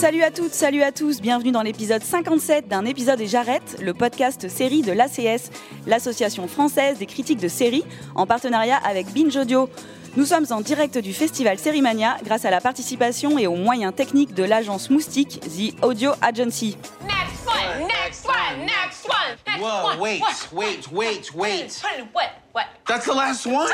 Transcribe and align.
Salut 0.00 0.22
à 0.22 0.30
toutes, 0.30 0.54
salut 0.54 0.82
à 0.82 0.92
tous, 0.92 1.20
bienvenue 1.20 1.52
dans 1.52 1.60
l'épisode 1.60 2.02
57 2.02 2.66
d'un 2.68 2.86
épisode 2.86 3.20
et 3.20 3.26
j'arrête, 3.26 3.76
le 3.82 3.92
podcast 3.92 4.48
série 4.48 4.80
de 4.80 4.92
l'ACS, 4.92 5.50
l'association 5.86 6.48
française 6.48 6.96
des 6.96 7.04
critiques 7.04 7.38
de 7.38 7.48
séries, 7.48 7.84
en 8.14 8.24
partenariat 8.26 8.78
avec 8.82 9.12
Binge 9.12 9.36
Audio. 9.36 9.68
Nous 10.16 10.24
sommes 10.24 10.46
en 10.52 10.62
direct 10.62 10.96
du 10.96 11.12
festival 11.12 11.58
Sérimania 11.58 12.16
grâce 12.24 12.46
à 12.46 12.50
la 12.50 12.62
participation 12.62 13.38
et 13.38 13.46
aux 13.46 13.56
moyens 13.56 13.94
techniques 13.94 14.32
de 14.32 14.42
l'agence 14.42 14.88
Moustique, 14.88 15.38
The 15.40 15.84
Audio 15.84 16.12
Agency. 16.22 16.78
Next 17.02 17.46
one, 17.46 17.86
next 17.86 18.26
one, 18.26 18.64
next 18.64 19.06
one, 19.06 19.36
next 19.46 19.60
Whoa, 19.60 19.84
one. 19.84 20.00
wait, 20.00 20.22
wait, 20.50 20.92
wait, 20.92 21.34
wait. 21.34 21.82
What, 21.82 22.06
what, 22.14 22.30
what? 22.54 22.66
That's 22.86 23.04
the 23.04 23.12
last 23.12 23.44
one? 23.44 23.68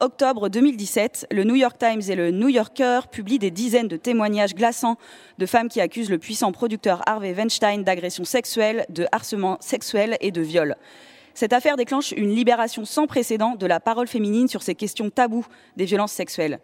Octobre 0.00 0.50
2017, 0.50 1.28
le 1.30 1.44
New 1.44 1.54
York 1.54 1.78
Times 1.78 2.02
et 2.10 2.16
le 2.16 2.30
New 2.30 2.48
Yorker 2.48 3.00
publient 3.10 3.38
des 3.38 3.50
dizaines 3.50 3.88
de 3.88 3.96
témoignages 3.96 4.54
glaçants 4.54 4.98
de 5.38 5.46
femmes 5.46 5.70
qui 5.70 5.80
accusent 5.80 6.10
le 6.10 6.18
puissant 6.18 6.52
producteur 6.52 7.02
Harvey 7.06 7.32
Weinstein 7.32 7.82
d'agressions 7.82 8.26
sexuelles, 8.26 8.84
de 8.90 9.06
harcèlement 9.10 9.56
sexuel 9.60 10.18
et 10.20 10.32
de 10.32 10.42
viol. 10.42 10.76
Cette 11.32 11.54
affaire 11.54 11.78
déclenche 11.78 12.12
une 12.12 12.28
libération 12.28 12.84
sans 12.84 13.06
précédent 13.06 13.54
de 13.54 13.64
la 13.64 13.80
parole 13.80 14.06
féminine 14.06 14.48
sur 14.48 14.62
ces 14.62 14.74
questions 14.74 15.08
taboues 15.08 15.46
des 15.78 15.86
violences 15.86 16.12
sexuelles. 16.12 16.60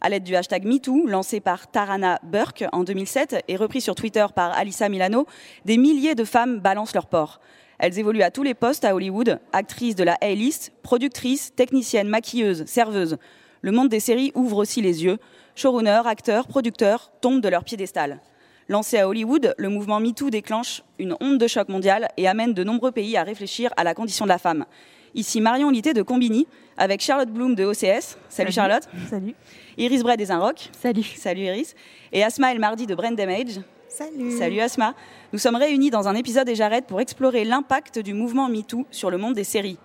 À 0.00 0.08
l'aide 0.08 0.24
du 0.24 0.34
hashtag 0.34 0.64
MeToo, 0.64 1.06
lancé 1.06 1.38
par 1.38 1.70
Tarana 1.70 2.18
Burke 2.24 2.64
en 2.72 2.82
2007 2.82 3.44
et 3.46 3.54
repris 3.54 3.80
sur 3.80 3.94
Twitter 3.94 4.26
par 4.34 4.58
Alissa 4.58 4.88
Milano, 4.88 5.26
des 5.64 5.76
milliers 5.76 6.16
de 6.16 6.24
femmes 6.24 6.58
balancent 6.58 6.94
leur 6.94 7.06
porc. 7.06 7.40
Elles 7.82 7.98
évoluent 7.98 8.22
à 8.22 8.30
tous 8.30 8.44
les 8.44 8.54
postes 8.54 8.84
à 8.84 8.94
Hollywood, 8.94 9.40
actrices 9.52 9.96
de 9.96 10.04
la 10.04 10.16
A-list, 10.20 10.72
productrices, 10.84 11.52
techniciennes, 11.56 12.06
maquilleuses, 12.06 12.64
serveuses. 12.64 13.16
Le 13.60 13.72
monde 13.72 13.88
des 13.88 13.98
séries 13.98 14.30
ouvre 14.36 14.58
aussi 14.58 14.80
les 14.80 15.02
yeux. 15.02 15.18
Showrunners, 15.56 16.02
acteurs, 16.06 16.46
producteurs 16.46 17.10
tombent 17.20 17.40
de 17.40 17.48
leur 17.48 17.64
piédestal. 17.64 18.20
Lancé 18.68 18.98
à 18.98 19.08
Hollywood, 19.08 19.56
le 19.58 19.68
mouvement 19.68 19.98
MeToo 19.98 20.30
déclenche 20.30 20.84
une 21.00 21.16
onde 21.20 21.38
de 21.38 21.46
choc 21.48 21.68
mondiale 21.68 22.06
et 22.16 22.28
amène 22.28 22.54
de 22.54 22.62
nombreux 22.62 22.92
pays 22.92 23.16
à 23.16 23.24
réfléchir 23.24 23.72
à 23.76 23.82
la 23.82 23.94
condition 23.94 24.26
de 24.26 24.30
la 24.30 24.38
femme. 24.38 24.64
Ici 25.16 25.40
Marion 25.40 25.68
Litté 25.68 25.92
de 25.92 26.02
Combini, 26.02 26.46
avec 26.76 27.00
Charlotte 27.00 27.30
Bloom 27.30 27.56
de 27.56 27.64
OCS. 27.64 28.16
Salut, 28.28 28.52
Charlotte. 28.52 28.88
Salut. 29.10 29.34
Iris 29.76 30.04
Bray 30.04 30.16
des 30.16 30.30
Inrocks. 30.30 30.70
Salut. 30.80 31.02
Salut 31.02 31.42
Iris. 31.42 31.74
Et 32.12 32.22
Asma 32.22 32.52
El 32.52 32.60
Mardi 32.60 32.86
de 32.86 32.94
Brain 32.94 33.10
Damage. 33.10 33.58
Salut. 33.94 34.38
Salut 34.38 34.60
Asma. 34.60 34.94
Nous 35.34 35.38
sommes 35.38 35.56
réunis 35.56 35.90
dans 35.90 36.08
un 36.08 36.14
épisode 36.14 36.48
et 36.48 36.54
j'arrête 36.54 36.86
pour 36.86 37.02
explorer 37.02 37.44
l'impact 37.44 37.98
du 37.98 38.14
mouvement 38.14 38.48
MeToo 38.48 38.86
sur 38.90 39.10
le 39.10 39.18
monde 39.18 39.34
des 39.34 39.44
séries. 39.44 39.78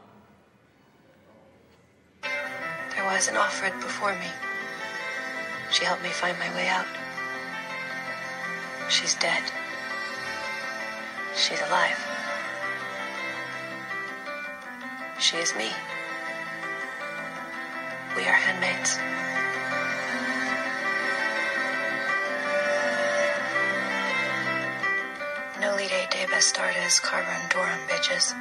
There 2.22 3.04
was 3.06 3.28
an 3.30 3.36
Offred 3.36 3.74
before 3.82 4.14
me. 4.14 4.32
She 5.72 5.84
helped 5.84 6.04
me 6.04 6.10
find 6.10 6.38
my 6.40 6.48
way 6.56 6.70
out. 6.70 6.86
She's 8.90 9.16
dead. 9.16 9.44
She's 11.36 11.60
alive. 11.60 12.00
She 15.20 15.36
is 15.36 15.54
me. 15.58 15.70
We 18.16 18.24
are 18.24 18.32
handmaids. 18.32 19.00
No 25.60 25.76
eight 25.80 25.90
day 26.12 26.28
best 26.30 26.60
bitches. 27.88 28.36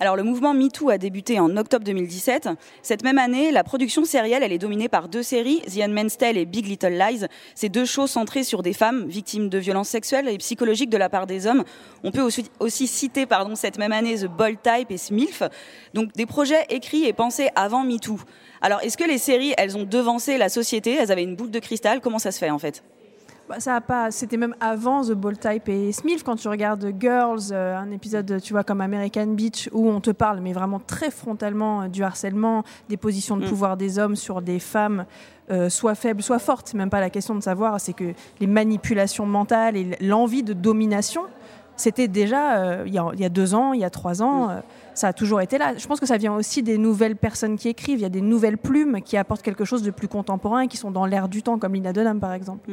Alors 0.00 0.16
le 0.16 0.24
mouvement 0.24 0.52
MeToo 0.52 0.90
a 0.90 0.98
débuté 0.98 1.38
en 1.38 1.56
octobre 1.56 1.84
2017. 1.84 2.48
Cette 2.82 3.04
même 3.04 3.18
année, 3.18 3.52
la 3.52 3.62
production 3.62 4.04
sérielle, 4.04 4.42
elle 4.42 4.52
est 4.52 4.58
dominée 4.58 4.88
par 4.88 5.08
deux 5.08 5.22
séries, 5.22 5.62
The 5.72 5.78
Handmaid's 5.84 6.18
Tale 6.18 6.36
et 6.36 6.44
Big 6.44 6.66
Little 6.66 6.98
Lies. 6.98 7.26
Ces 7.54 7.68
deux 7.68 7.84
shows 7.84 8.08
centrés 8.08 8.42
sur 8.42 8.64
des 8.64 8.72
femmes 8.72 9.06
victimes 9.06 9.48
de 9.48 9.58
violences 9.58 9.90
sexuelles 9.90 10.28
et 10.28 10.38
psychologiques 10.38 10.90
de 10.90 10.96
la 10.96 11.08
part 11.08 11.28
des 11.28 11.46
hommes. 11.46 11.62
On 12.02 12.10
peut 12.10 12.22
aussi, 12.22 12.50
aussi 12.58 12.88
citer 12.88 13.26
pardon, 13.26 13.54
cette 13.54 13.78
même 13.78 13.92
année 13.92 14.16
The 14.16 14.26
Bold 14.26 14.58
Type 14.60 14.90
et 14.90 14.98
Smilf. 14.98 15.44
Donc 15.94 16.10
des 16.14 16.26
projets 16.26 16.66
écrits 16.70 17.04
et 17.04 17.12
pensés 17.12 17.50
avant 17.54 17.84
MeToo. 17.84 18.18
Alors 18.64 18.80
est-ce 18.82 18.96
que 18.96 19.04
les 19.04 19.18
séries, 19.18 19.52
elles 19.58 19.76
ont 19.76 19.84
devancé 19.84 20.38
la 20.38 20.48
société? 20.48 20.94
Elles 20.94 21.10
avaient 21.12 21.24
une 21.24 21.36
boule 21.36 21.50
de 21.50 21.58
cristal? 21.58 22.00
Comment 22.00 22.18
ça 22.20 22.30
se 22.30 22.38
fait 22.38 22.50
en 22.50 22.58
fait? 22.58 22.82
Bah, 23.48 23.58
ça 23.58 23.74
a 23.74 23.80
pas, 23.80 24.12
c'était 24.12 24.36
même 24.36 24.54
avant 24.60 25.02
The 25.02 25.12
Ball 25.12 25.36
Type 25.36 25.68
et 25.68 25.90
Smith 25.90 26.22
quand 26.24 26.36
tu 26.36 26.46
regardes 26.46 26.94
Girls, 27.00 27.40
euh, 27.50 27.76
un 27.76 27.90
épisode 27.90 28.40
tu 28.40 28.52
vois 28.52 28.62
comme 28.62 28.80
American 28.80 29.26
Beach 29.26 29.68
où 29.72 29.90
on 29.90 30.00
te 30.00 30.12
parle 30.12 30.38
mais 30.40 30.52
vraiment 30.52 30.78
très 30.78 31.10
frontalement 31.10 31.82
euh, 31.82 31.88
du 31.88 32.04
harcèlement, 32.04 32.62
des 32.88 32.96
positions 32.96 33.36
de 33.36 33.44
Mm. 33.44 33.48
pouvoir 33.48 33.76
des 33.76 33.98
hommes 33.98 34.14
sur 34.16 34.40
des 34.42 34.60
femmes. 34.60 35.04
euh, 35.50 35.68
soit 35.68 35.96
faibles, 35.96 36.22
soit 36.22 36.38
fortes, 36.38 36.68
c'est 36.68 36.76
même 36.78 36.88
pas 36.88 37.00
la 37.00 37.10
question 37.10 37.34
de 37.34 37.42
savoir, 37.42 37.78
c'est 37.80 37.92
que 37.92 38.14
les 38.40 38.46
manipulations 38.46 39.26
mentales 39.26 39.76
et 39.76 39.98
l'envie 40.00 40.44
de 40.44 40.52
domination, 40.54 41.22
c'était 41.76 42.08
déjà 42.08 42.58
euh, 42.58 42.84
il 42.86 42.94
y, 42.94 42.98
a, 42.98 43.10
il 43.12 43.20
y 43.20 43.24
a 43.24 43.28
deux 43.28 43.54
ans, 43.54 43.72
il 43.72 43.80
y 43.80 43.84
a 43.84 43.90
trois 43.90 44.22
ans, 44.22 44.50
euh, 44.50 44.60
ça 44.94 45.08
a 45.08 45.12
toujours 45.12 45.40
été 45.40 45.58
là. 45.58 45.74
Je 45.76 45.86
pense 45.86 46.00
que 46.00 46.06
ça 46.06 46.16
vient 46.16 46.34
aussi 46.34 46.62
des 46.62 46.78
nouvelles 46.78 47.16
personnes 47.16 47.56
qui 47.56 47.68
écrivent, 47.68 47.98
il 47.98 48.02
y 48.02 48.06
a 48.06 48.10
des 48.10 48.20
nouvelles 48.20 48.58
plumes 48.58 49.00
qui 49.02 49.16
apportent 49.16 49.42
quelque 49.42 49.64
chose 49.64 49.82
de 49.82 49.90
plus 49.90 50.08
contemporain 50.08 50.60
et 50.60 50.68
qui 50.68 50.76
sont 50.76 50.90
dans 50.90 51.06
l'air 51.06 51.28
du 51.28 51.42
temps, 51.42 51.58
comme 51.58 51.74
Lina 51.74 51.92
Dunham 51.92 52.20
par 52.20 52.32
exemple. 52.32 52.70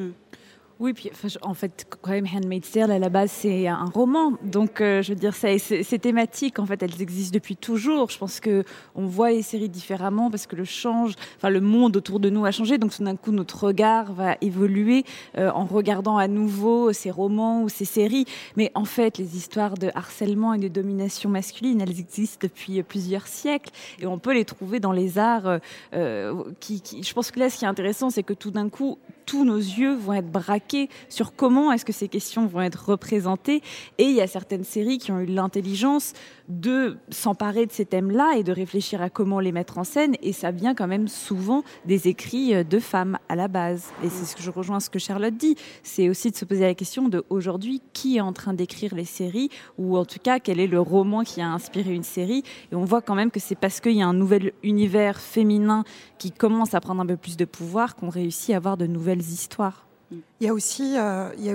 Oui, 0.82 0.94
puis 0.94 1.12
en 1.42 1.54
fait, 1.54 1.86
quand 2.02 2.12
même, 2.12 2.26
Handmaid's 2.34 2.72
Tale, 2.72 2.92
à 2.92 3.00
la 3.00 3.10
base, 3.10 3.32
c'est 3.32 3.68
un 3.68 3.84
roman. 3.84 4.32
Donc, 4.46 4.80
euh, 4.80 5.02
je 5.02 5.10
veux 5.10 5.20
dire, 5.20 5.36
ça- 5.36 5.60
ces 5.60 6.00
thématiques, 6.00 6.58
en 6.58 6.66
fait, 6.66 6.82
elles 6.82 7.02
existent 7.02 7.34
depuis 7.34 7.58
toujours. 7.58 8.10
Je 8.10 8.18
pense 8.18 8.40
que 8.40 8.64
on 8.96 9.06
voit 9.06 9.32
les 9.32 9.42
séries 9.42 9.68
différemment 9.68 10.32
parce 10.32 10.48
que 10.48 10.56
le 10.56 10.64
change, 10.64 11.16
enfin, 11.36 11.50
le 11.50 11.60
monde 11.60 11.98
autour 11.98 12.22
de 12.22 12.30
nous 12.30 12.46
a 12.46 12.52
changé. 12.52 12.78
Donc, 12.78 12.96
tout 12.96 13.04
d'un 13.04 13.18
coup, 13.18 13.32
notre 13.32 13.66
regard 13.66 14.14
va 14.14 14.38
évoluer 14.40 15.04
euh, 15.38 15.52
en 15.52 15.66
regardant 15.66 16.16
à 16.18 16.30
nouveau 16.30 16.94
ces 16.94 17.12
romans 17.12 17.62
ou 17.64 17.68
ces 17.68 17.84
séries. 17.84 18.24
Mais 18.56 18.72
en 18.74 18.86
fait, 18.86 19.18
les 19.18 19.36
histoires 19.36 19.74
de 19.74 19.92
harcèlement 19.96 20.54
et 20.54 20.60
de 20.60 20.70
domination 20.70 21.30
masculine, 21.30 21.82
elles 21.82 22.00
existent 22.00 22.40
depuis 22.42 22.82
plusieurs 22.84 23.28
siècles 23.28 23.72
et 24.00 24.06
on 24.08 24.18
peut 24.18 24.34
les 24.34 24.46
trouver 24.46 24.80
dans 24.80 24.94
les 24.94 25.18
arts. 25.18 25.60
euh, 25.94 26.44
je 26.62 27.14
pense 27.14 27.32
que 27.32 27.40
là, 27.40 27.50
ce 27.50 27.58
qui 27.58 27.66
est 27.66 27.68
intéressant, 27.68 28.10
c'est 28.10 28.24
que 28.24 28.34
tout 28.34 28.52
d'un 28.52 28.70
coup, 28.70 28.98
tous 29.30 29.46
nos 29.46 29.58
yeux 29.58 29.94
vont 29.94 30.14
être 30.14 30.32
braqués 30.32 30.90
sur 31.08 31.36
comment 31.36 31.72
est-ce 31.72 31.86
que 31.86 31.94
ces 31.94 32.08
questions 32.08 32.48
vont 32.48 32.62
être 32.62 32.90
représentées. 32.90 33.62
Et 34.00 34.06
il 34.06 34.16
y 34.16 34.22
a 34.22 34.28
certaines 34.28 34.64
séries 34.64 34.98
qui 34.98 35.12
ont 35.12 35.20
eu 35.20 35.28
l'intelligence 35.28 36.14
de 36.48 36.98
s'emparer 37.10 37.68
de 37.68 37.72
ces 37.72 37.86
thèmes-là 37.86 38.34
et 38.38 38.44
de 38.44 38.52
réfléchir 38.52 39.04
à 39.04 39.12
comment 39.12 39.40
les 39.40 39.52
mettre 39.52 39.78
en 39.78 39.84
scène. 39.84 40.16
Et 40.24 40.34
ça 40.34 40.50
vient 40.50 40.74
quand 40.74 40.88
même 40.88 41.08
souvent 41.08 41.64
des 41.86 42.08
écrits 42.08 42.56
euh, 42.56 42.64
de 42.64 42.80
femmes 42.80 43.20
à 43.30 43.36
la 43.36 43.48
base. 43.48 43.92
Et 44.04 44.10
c'est 44.10 44.26
ce 44.26 44.36
que 44.36 44.42
je 44.42 44.50
rejoins 44.50 44.80
ce 44.80 44.90
que 44.90 44.98
Charlotte 44.98 45.38
dit. 45.38 45.56
C'est 45.84 46.10
aussi 46.10 46.32
de 46.32 46.36
se 46.36 46.46
poser 46.46 46.62
la 46.62 46.74
question 46.74 47.08
de 47.08 47.24
aujourd'hui, 47.30 47.84
qui 47.94 48.18
est 48.18 48.22
en 48.22 48.34
train 48.34 48.56
d'écrire 48.56 48.96
les 48.96 49.06
séries? 49.06 49.50
Ou 49.78 49.96
en 49.96 50.06
tout 50.06 50.18
cas, 50.18 50.40
quel 50.40 50.60
est 50.60 50.66
le 50.66 50.82
roman 50.82 51.24
qui 51.24 51.40
a 51.40 51.48
inspiré 51.48 51.94
une 51.94 52.02
série? 52.02 52.42
Et 52.72 52.76
on 52.76 52.84
voit 52.84 53.04
quand 53.04 53.16
même 53.16 53.30
que 53.30 53.40
c'est 53.40 53.54
parce 53.54 53.80
qu'il 53.80 53.94
y 53.94 54.02
a 54.02 54.08
un 54.08 54.14
nouvel 54.14 54.54
univers 54.64 55.20
féminin 55.20 55.84
qui 56.18 56.32
commence 56.32 56.74
à 56.74 56.82
prendre 56.82 57.02
un 57.02 57.06
peu 57.06 57.16
plus 57.16 57.38
de 57.38 57.46
pouvoir 57.46 57.96
qu'on 57.96 58.10
réussit 58.10 58.56
à 58.56 58.58
avoir 58.58 58.76
de 58.76 58.88
nouvelles 58.88 59.19
histoires. 59.22 59.86
Il 60.12 60.22
y 60.42 60.48
a 60.48 60.54
aussi, 60.54 60.98
euh, 60.98 61.30
il 61.38 61.46
y 61.46 61.52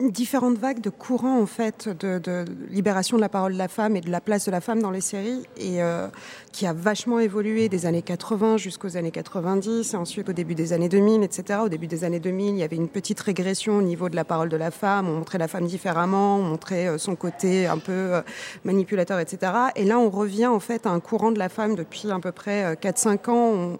différentes 0.00 0.58
vagues 0.58 0.80
de 0.80 0.90
courants 0.90 1.40
en 1.40 1.46
fait 1.46 1.88
de, 1.88 2.44
libération 2.70 3.16
de 3.16 3.20
la 3.20 3.28
parole 3.28 3.54
de 3.54 3.58
la 3.58 3.68
femme 3.68 3.96
et 3.96 4.00
de 4.00 4.10
la 4.10 4.20
place 4.20 4.46
de 4.46 4.50
la 4.50 4.60
femme 4.60 4.80
dans 4.80 4.90
les 4.90 5.00
séries 5.00 5.42
et 5.56 5.82
euh, 5.82 6.06
qui 6.52 6.66
a 6.66 6.72
vachement 6.72 7.18
évolué 7.18 7.68
des 7.68 7.86
années 7.86 8.02
80 8.02 8.56
jusqu'aux 8.56 8.96
années 8.96 9.10
90 9.10 9.92
et 9.92 9.96
ensuite 9.96 10.28
au 10.28 10.32
début 10.32 10.54
des 10.54 10.72
années 10.72 10.88
2000 10.88 11.22
etc 11.24 11.60
au 11.64 11.68
début 11.68 11.88
des 11.88 12.04
années 12.04 12.20
2000 12.20 12.50
il 12.50 12.58
y 12.58 12.62
avait 12.62 12.76
une 12.76 12.88
petite 12.88 13.20
régression 13.20 13.78
au 13.78 13.82
niveau 13.82 14.08
de 14.08 14.16
la 14.16 14.24
parole 14.24 14.48
de 14.48 14.56
la 14.56 14.70
femme. 14.70 15.08
On 15.08 15.14
montrait 15.14 15.38
la 15.38 15.48
femme 15.48 15.66
différemment 15.66 16.36
on 16.36 16.42
montrait 16.42 16.86
euh, 16.86 16.98
son 16.98 17.16
côté 17.16 17.66
un 17.66 17.78
peu 17.78 17.92
euh, 17.92 18.22
manipulateur 18.64 19.18
etc 19.18 19.52
et 19.74 19.84
là 19.84 19.98
on 19.98 20.10
revient 20.10 20.46
en 20.46 20.60
fait 20.60 20.86
à 20.86 20.90
un 20.90 21.00
courant 21.00 21.32
de 21.32 21.38
la 21.38 21.48
femme 21.48 21.74
depuis 21.74 22.10
à 22.12 22.18
peu 22.20 22.32
près 22.32 22.74
4-5 22.74 23.30
ans 23.30 23.78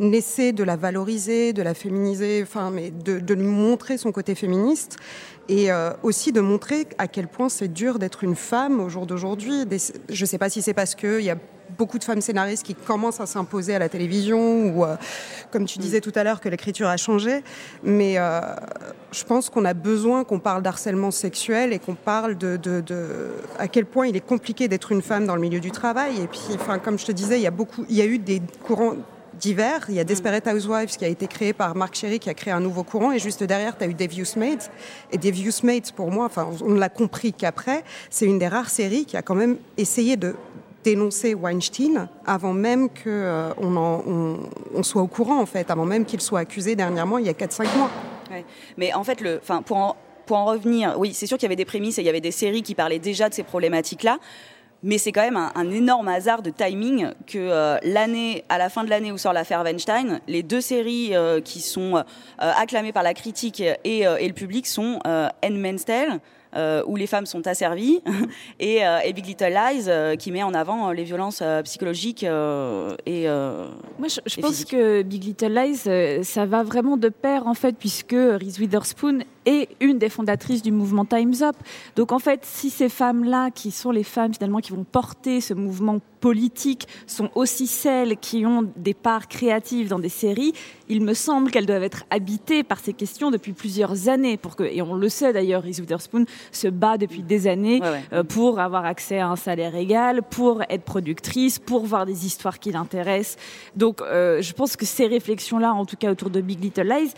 essaie 0.00 0.52
de 0.52 0.62
la 0.62 0.76
valoriser, 0.76 1.52
de 1.52 1.62
la 1.62 1.74
féminiser, 1.74 2.42
enfin, 2.42 2.70
mais 2.70 2.90
de, 2.90 3.18
de 3.18 3.34
lui 3.34 3.46
montrer 3.46 3.98
son 3.98 4.12
côté 4.12 4.34
féministe 4.34 4.96
et 5.48 5.70
euh, 5.70 5.90
aussi 6.02 6.32
de 6.32 6.40
montrer 6.40 6.86
à 6.98 7.08
quel 7.08 7.28
point 7.28 7.48
c'est 7.48 7.68
dur 7.68 7.98
d'être 7.98 8.24
une 8.24 8.36
femme 8.36 8.80
au 8.80 8.88
jour 8.88 9.06
d'aujourd'hui. 9.06 9.64
Je 10.08 10.22
ne 10.22 10.26
sais 10.26 10.38
pas 10.38 10.50
si 10.50 10.62
c'est 10.62 10.74
parce 10.74 10.94
qu'il 10.94 11.20
y 11.20 11.30
a 11.30 11.36
beaucoup 11.78 11.98
de 11.98 12.04
femmes 12.04 12.20
scénaristes 12.20 12.64
qui 12.64 12.74
commencent 12.74 13.20
à 13.20 13.26
s'imposer 13.26 13.74
à 13.74 13.78
la 13.78 13.88
télévision 13.88 14.66
ou, 14.66 14.84
euh, 14.84 14.96
comme 15.50 15.64
tu 15.64 15.78
disais 15.78 16.00
tout 16.00 16.12
à 16.14 16.24
l'heure, 16.24 16.40
que 16.40 16.48
l'écriture 16.48 16.88
a 16.88 16.96
changé. 16.96 17.42
Mais 17.82 18.18
euh, 18.18 18.40
je 19.12 19.24
pense 19.24 19.50
qu'on 19.50 19.64
a 19.64 19.74
besoin 19.74 20.24
qu'on 20.24 20.38
parle 20.38 20.62
d'harcèlement 20.62 21.10
sexuel 21.10 21.72
et 21.72 21.78
qu'on 21.78 21.94
parle 21.94 22.38
de, 22.38 22.56
de, 22.56 22.80
de 22.80 23.30
à 23.58 23.68
quel 23.68 23.86
point 23.86 24.06
il 24.06 24.16
est 24.16 24.26
compliqué 24.26 24.68
d'être 24.68 24.92
une 24.92 25.02
femme 25.02 25.26
dans 25.26 25.34
le 25.34 25.40
milieu 25.40 25.60
du 25.60 25.70
travail. 25.70 26.20
Et 26.22 26.26
puis, 26.26 26.40
enfin, 26.54 26.78
comme 26.78 26.98
je 26.98 27.06
te 27.06 27.12
disais, 27.12 27.38
il 27.38 27.42
y 27.42 27.48
a 27.48 27.52
beaucoup, 27.52 27.84
il 27.88 27.96
y 27.96 28.02
a 28.02 28.06
eu 28.06 28.18
des 28.18 28.40
courants 28.62 28.94
divers. 29.38 29.84
Il 29.88 29.94
y 29.94 30.00
a 30.00 30.04
Desperate 30.04 30.46
Housewives 30.46 30.96
qui 30.96 31.04
a 31.04 31.08
été 31.08 31.26
créé 31.26 31.52
par 31.52 31.74
Mark 31.76 31.94
Sherry 31.94 32.18
qui 32.18 32.30
a 32.30 32.34
créé 32.34 32.52
un 32.52 32.60
nouveau 32.60 32.82
courant 32.82 33.12
et 33.12 33.18
juste 33.18 33.42
derrière 33.44 33.76
tu 33.76 33.84
as 33.84 33.86
eu 33.86 33.94
Devious 33.94 34.36
Maids 34.36 34.70
et 35.12 35.18
Devious 35.18 35.62
Maids 35.62 35.92
pour 35.94 36.10
moi 36.10 36.26
enfin 36.26 36.48
on 36.64 36.74
l'a 36.74 36.88
compris 36.88 37.32
qu'après 37.32 37.84
c'est 38.10 38.26
une 38.26 38.38
des 38.38 38.48
rares 38.48 38.70
séries 38.70 39.04
qui 39.04 39.16
a 39.16 39.22
quand 39.22 39.34
même 39.34 39.56
essayé 39.76 40.16
de 40.16 40.34
dénoncer 40.84 41.34
Weinstein 41.34 42.08
avant 42.26 42.52
même 42.52 42.88
que 42.88 43.02
euh, 43.08 43.50
on, 43.58 43.76
en- 43.76 44.02
on- 44.06 44.38
on 44.74 44.82
soit 44.82 45.02
au 45.02 45.06
courant 45.08 45.40
en 45.40 45.46
fait 45.46 45.70
avant 45.70 45.84
même 45.84 46.04
qu'il 46.04 46.20
soit 46.20 46.40
accusé 46.40 46.76
dernièrement 46.76 47.18
il 47.18 47.26
y 47.26 47.28
a 47.28 47.32
4-5 47.32 47.76
mois. 47.76 47.90
Ouais. 48.30 48.44
Mais 48.76 48.92
en 48.94 49.04
fait, 49.04 49.20
le, 49.20 49.38
pour, 49.64 49.76
en, 49.76 49.96
pour 50.26 50.36
en 50.36 50.44
revenir, 50.46 50.94
oui, 50.98 51.12
c'est 51.14 51.26
sûr 51.26 51.36
qu'il 51.38 51.44
y 51.44 51.46
avait 51.46 51.56
des 51.56 51.64
prémices 51.64 51.98
et 51.98 52.02
il 52.02 52.06
y 52.06 52.08
avait 52.08 52.20
des 52.20 52.32
séries 52.32 52.62
qui 52.62 52.74
parlaient 52.74 52.98
déjà 52.98 53.28
de 53.28 53.34
ces 53.34 53.42
problématiques-là. 53.44 54.18
Mais 54.82 54.98
c'est 54.98 55.12
quand 55.12 55.22
même 55.22 55.36
un, 55.36 55.52
un 55.54 55.70
énorme 55.70 56.08
hasard 56.08 56.42
de 56.42 56.50
timing 56.50 57.10
que 57.26 57.38
euh, 57.38 57.78
l'année, 57.82 58.44
à 58.48 58.58
la 58.58 58.68
fin 58.68 58.84
de 58.84 58.90
l'année 58.90 59.10
où 59.12 59.18
sort 59.18 59.32
l'affaire 59.32 59.62
Weinstein, 59.62 60.20
les 60.28 60.42
deux 60.42 60.60
séries 60.60 61.10
euh, 61.14 61.40
qui 61.40 61.60
sont 61.60 61.96
euh, 61.96 62.02
acclamées 62.38 62.92
par 62.92 63.02
la 63.02 63.14
critique 63.14 63.60
et, 63.60 64.00
et 64.00 64.28
le 64.28 64.34
public 64.34 64.66
sont 64.66 65.00
Handmaid's 65.42 65.84
Tale, 65.84 66.20
où 66.86 66.96
les 66.96 67.06
femmes 67.06 67.26
sont 67.26 67.46
asservies, 67.46 68.00
et, 68.60 68.80
et 69.04 69.12
Big 69.12 69.26
Little 69.26 69.52
Lies, 69.52 70.16
qui 70.18 70.32
met 70.32 70.42
en 70.42 70.54
avant 70.54 70.90
les 70.92 71.04
violences 71.04 71.42
psychologiques 71.64 72.22
et 72.22 72.28
Moi, 73.28 74.08
je, 74.08 74.20
je 74.26 74.38
et 74.38 74.40
pense 74.40 74.64
que 74.64 75.02
Big 75.02 75.24
Little 75.24 75.54
Lies, 75.54 76.24
ça 76.24 76.46
va 76.46 76.62
vraiment 76.62 76.96
de 76.96 77.08
pair, 77.08 77.46
en 77.46 77.54
fait, 77.54 77.76
puisque 77.76 78.12
Reese 78.14 78.58
Witherspoon 78.58 79.20
est 79.46 79.68
une 79.80 79.98
des 79.98 80.08
fondatrices 80.08 80.62
du 80.62 80.72
mouvement 80.72 81.04
Time's 81.04 81.40
Up. 81.42 81.56
Donc, 81.96 82.12
en 82.12 82.18
fait, 82.18 82.40
si 82.44 82.68
ces 82.70 82.88
femmes-là, 82.88 83.50
qui 83.50 83.70
sont 83.70 83.90
les 83.90 84.02
femmes, 84.04 84.34
finalement, 84.34 84.58
qui 84.58 84.72
vont 84.72 84.84
porter 84.84 85.40
ce 85.40 85.54
mouvement 85.54 86.00
politique, 86.20 86.88
sont 87.06 87.30
aussi 87.34 87.66
celles 87.66 88.16
qui 88.16 88.44
ont 88.44 88.68
des 88.76 88.94
parts 88.94 89.28
créatives 89.28 89.88
dans 89.88 89.98
des 90.00 90.08
séries, 90.08 90.52
il 90.88 91.02
me 91.02 91.14
semble 91.14 91.50
qu'elles 91.50 91.66
doivent 91.66 91.84
être 91.84 92.04
habitées 92.10 92.64
par 92.64 92.80
ces 92.80 92.92
questions 92.92 93.30
depuis 93.30 93.52
plusieurs 93.52 94.08
années. 94.08 94.36
Pour 94.36 94.56
que, 94.56 94.64
et 94.64 94.82
on 94.82 94.94
le 94.94 95.08
sait 95.08 95.32
d'ailleurs, 95.32 95.62
Reese 95.62 95.78
Witherspoon 95.80 96.24
se 96.52 96.68
bat 96.68 96.98
depuis 96.98 97.22
des 97.22 97.46
années 97.46 97.80
Ouais, 97.80 97.88
ouais. 97.90 98.02
euh, 98.12 98.24
pour 98.24 98.58
avoir 98.58 98.84
accès 98.84 99.18
à 99.18 99.28
un 99.28 99.36
salaire 99.36 99.76
égal, 99.76 100.22
pour 100.22 100.62
être 100.68 100.82
productrice, 100.82 101.58
pour 101.58 101.84
voir 101.86 102.06
des 102.06 102.26
histoires 102.26 102.58
qui 102.58 102.72
l'intéressent. 102.72 103.36
Donc, 103.76 104.00
euh, 104.00 104.40
je 104.42 104.52
pense 104.52 104.76
que 104.76 104.86
ces 104.86 105.06
réflexions-là, 105.06 105.72
en 105.72 105.84
tout 105.84 105.96
cas 105.96 106.10
autour 106.10 106.30
de 106.30 106.40
Big 106.40 106.62
Little 106.62 106.88
Lies 106.88 107.12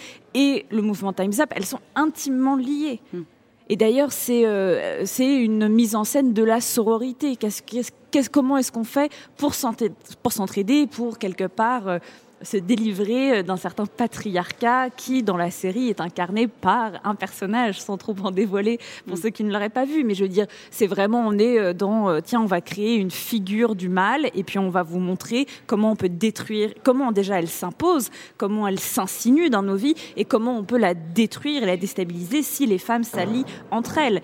et 0.44 0.66
le 0.70 0.82
mouvement 0.82 1.12
Time's 1.12 1.40
Up, 1.40 1.50
elles 1.56 1.66
sont 1.66 1.80
intimement 1.94 2.56
liées. 2.56 3.00
Et 3.70 3.76
d'ailleurs, 3.76 4.12
c'est 4.12 4.46
euh, 4.46 5.04
c'est 5.04 5.34
une 5.48 5.68
mise 5.68 5.94
en 5.94 6.04
scène 6.04 6.32
de 6.32 6.42
la 6.42 6.60
sororité. 6.60 7.36
Qu'est-ce, 7.36 7.62
qu'est-ce- 7.62 7.92
qu'est-ce- 8.10 8.30
comment 8.30 8.56
est-ce 8.56 8.72
qu'on 8.72 8.84
fait 8.84 9.10
pour 9.36 9.52
s'entraider, 10.32 10.86
pour 10.86 11.18
quelque 11.18 11.48
part 11.48 11.88
euh, 11.88 11.98
se 12.42 12.56
délivrer 12.56 13.42
d'un 13.42 13.56
certain 13.56 13.86
patriarcat 13.86 14.90
qui, 14.90 15.22
dans 15.22 15.36
la 15.36 15.50
série, 15.50 15.88
est 15.88 16.00
incarné 16.00 16.48
par 16.48 16.92
un 17.04 17.14
personnage, 17.14 17.80
sans 17.80 17.96
trop 17.96 18.14
en 18.22 18.30
dévoiler 18.30 18.78
pour 19.06 19.18
ceux 19.18 19.30
qui 19.30 19.44
ne 19.44 19.52
l'auraient 19.52 19.68
pas 19.68 19.84
vu. 19.84 20.04
Mais 20.04 20.14
je 20.14 20.24
veux 20.24 20.28
dire, 20.28 20.46
c'est 20.70 20.86
vraiment, 20.86 21.26
on 21.26 21.38
est 21.38 21.58
euh, 21.58 21.72
dans, 21.72 22.08
euh, 22.08 22.20
tiens, 22.20 22.40
on 22.40 22.46
va 22.46 22.60
créer 22.60 22.96
une 22.96 23.10
figure 23.10 23.74
du 23.74 23.88
mal 23.88 24.30
et 24.34 24.44
puis 24.44 24.58
on 24.58 24.70
va 24.70 24.82
vous 24.82 24.98
montrer 24.98 25.46
comment 25.66 25.92
on 25.92 25.96
peut 25.96 26.08
détruire, 26.08 26.70
comment 26.84 27.12
déjà 27.12 27.38
elle 27.38 27.48
s'impose, 27.48 28.10
comment 28.36 28.66
elle 28.68 28.78
s'insinue 28.78 29.50
dans 29.50 29.62
nos 29.62 29.76
vies 29.76 29.94
et 30.16 30.24
comment 30.24 30.58
on 30.58 30.64
peut 30.64 30.78
la 30.78 30.94
détruire 30.94 31.62
et 31.62 31.66
la 31.66 31.76
déstabiliser 31.76 32.42
si 32.42 32.66
les 32.66 32.78
femmes 32.78 33.04
s'allient 33.04 33.46
entre 33.70 33.98
elles. 33.98 34.22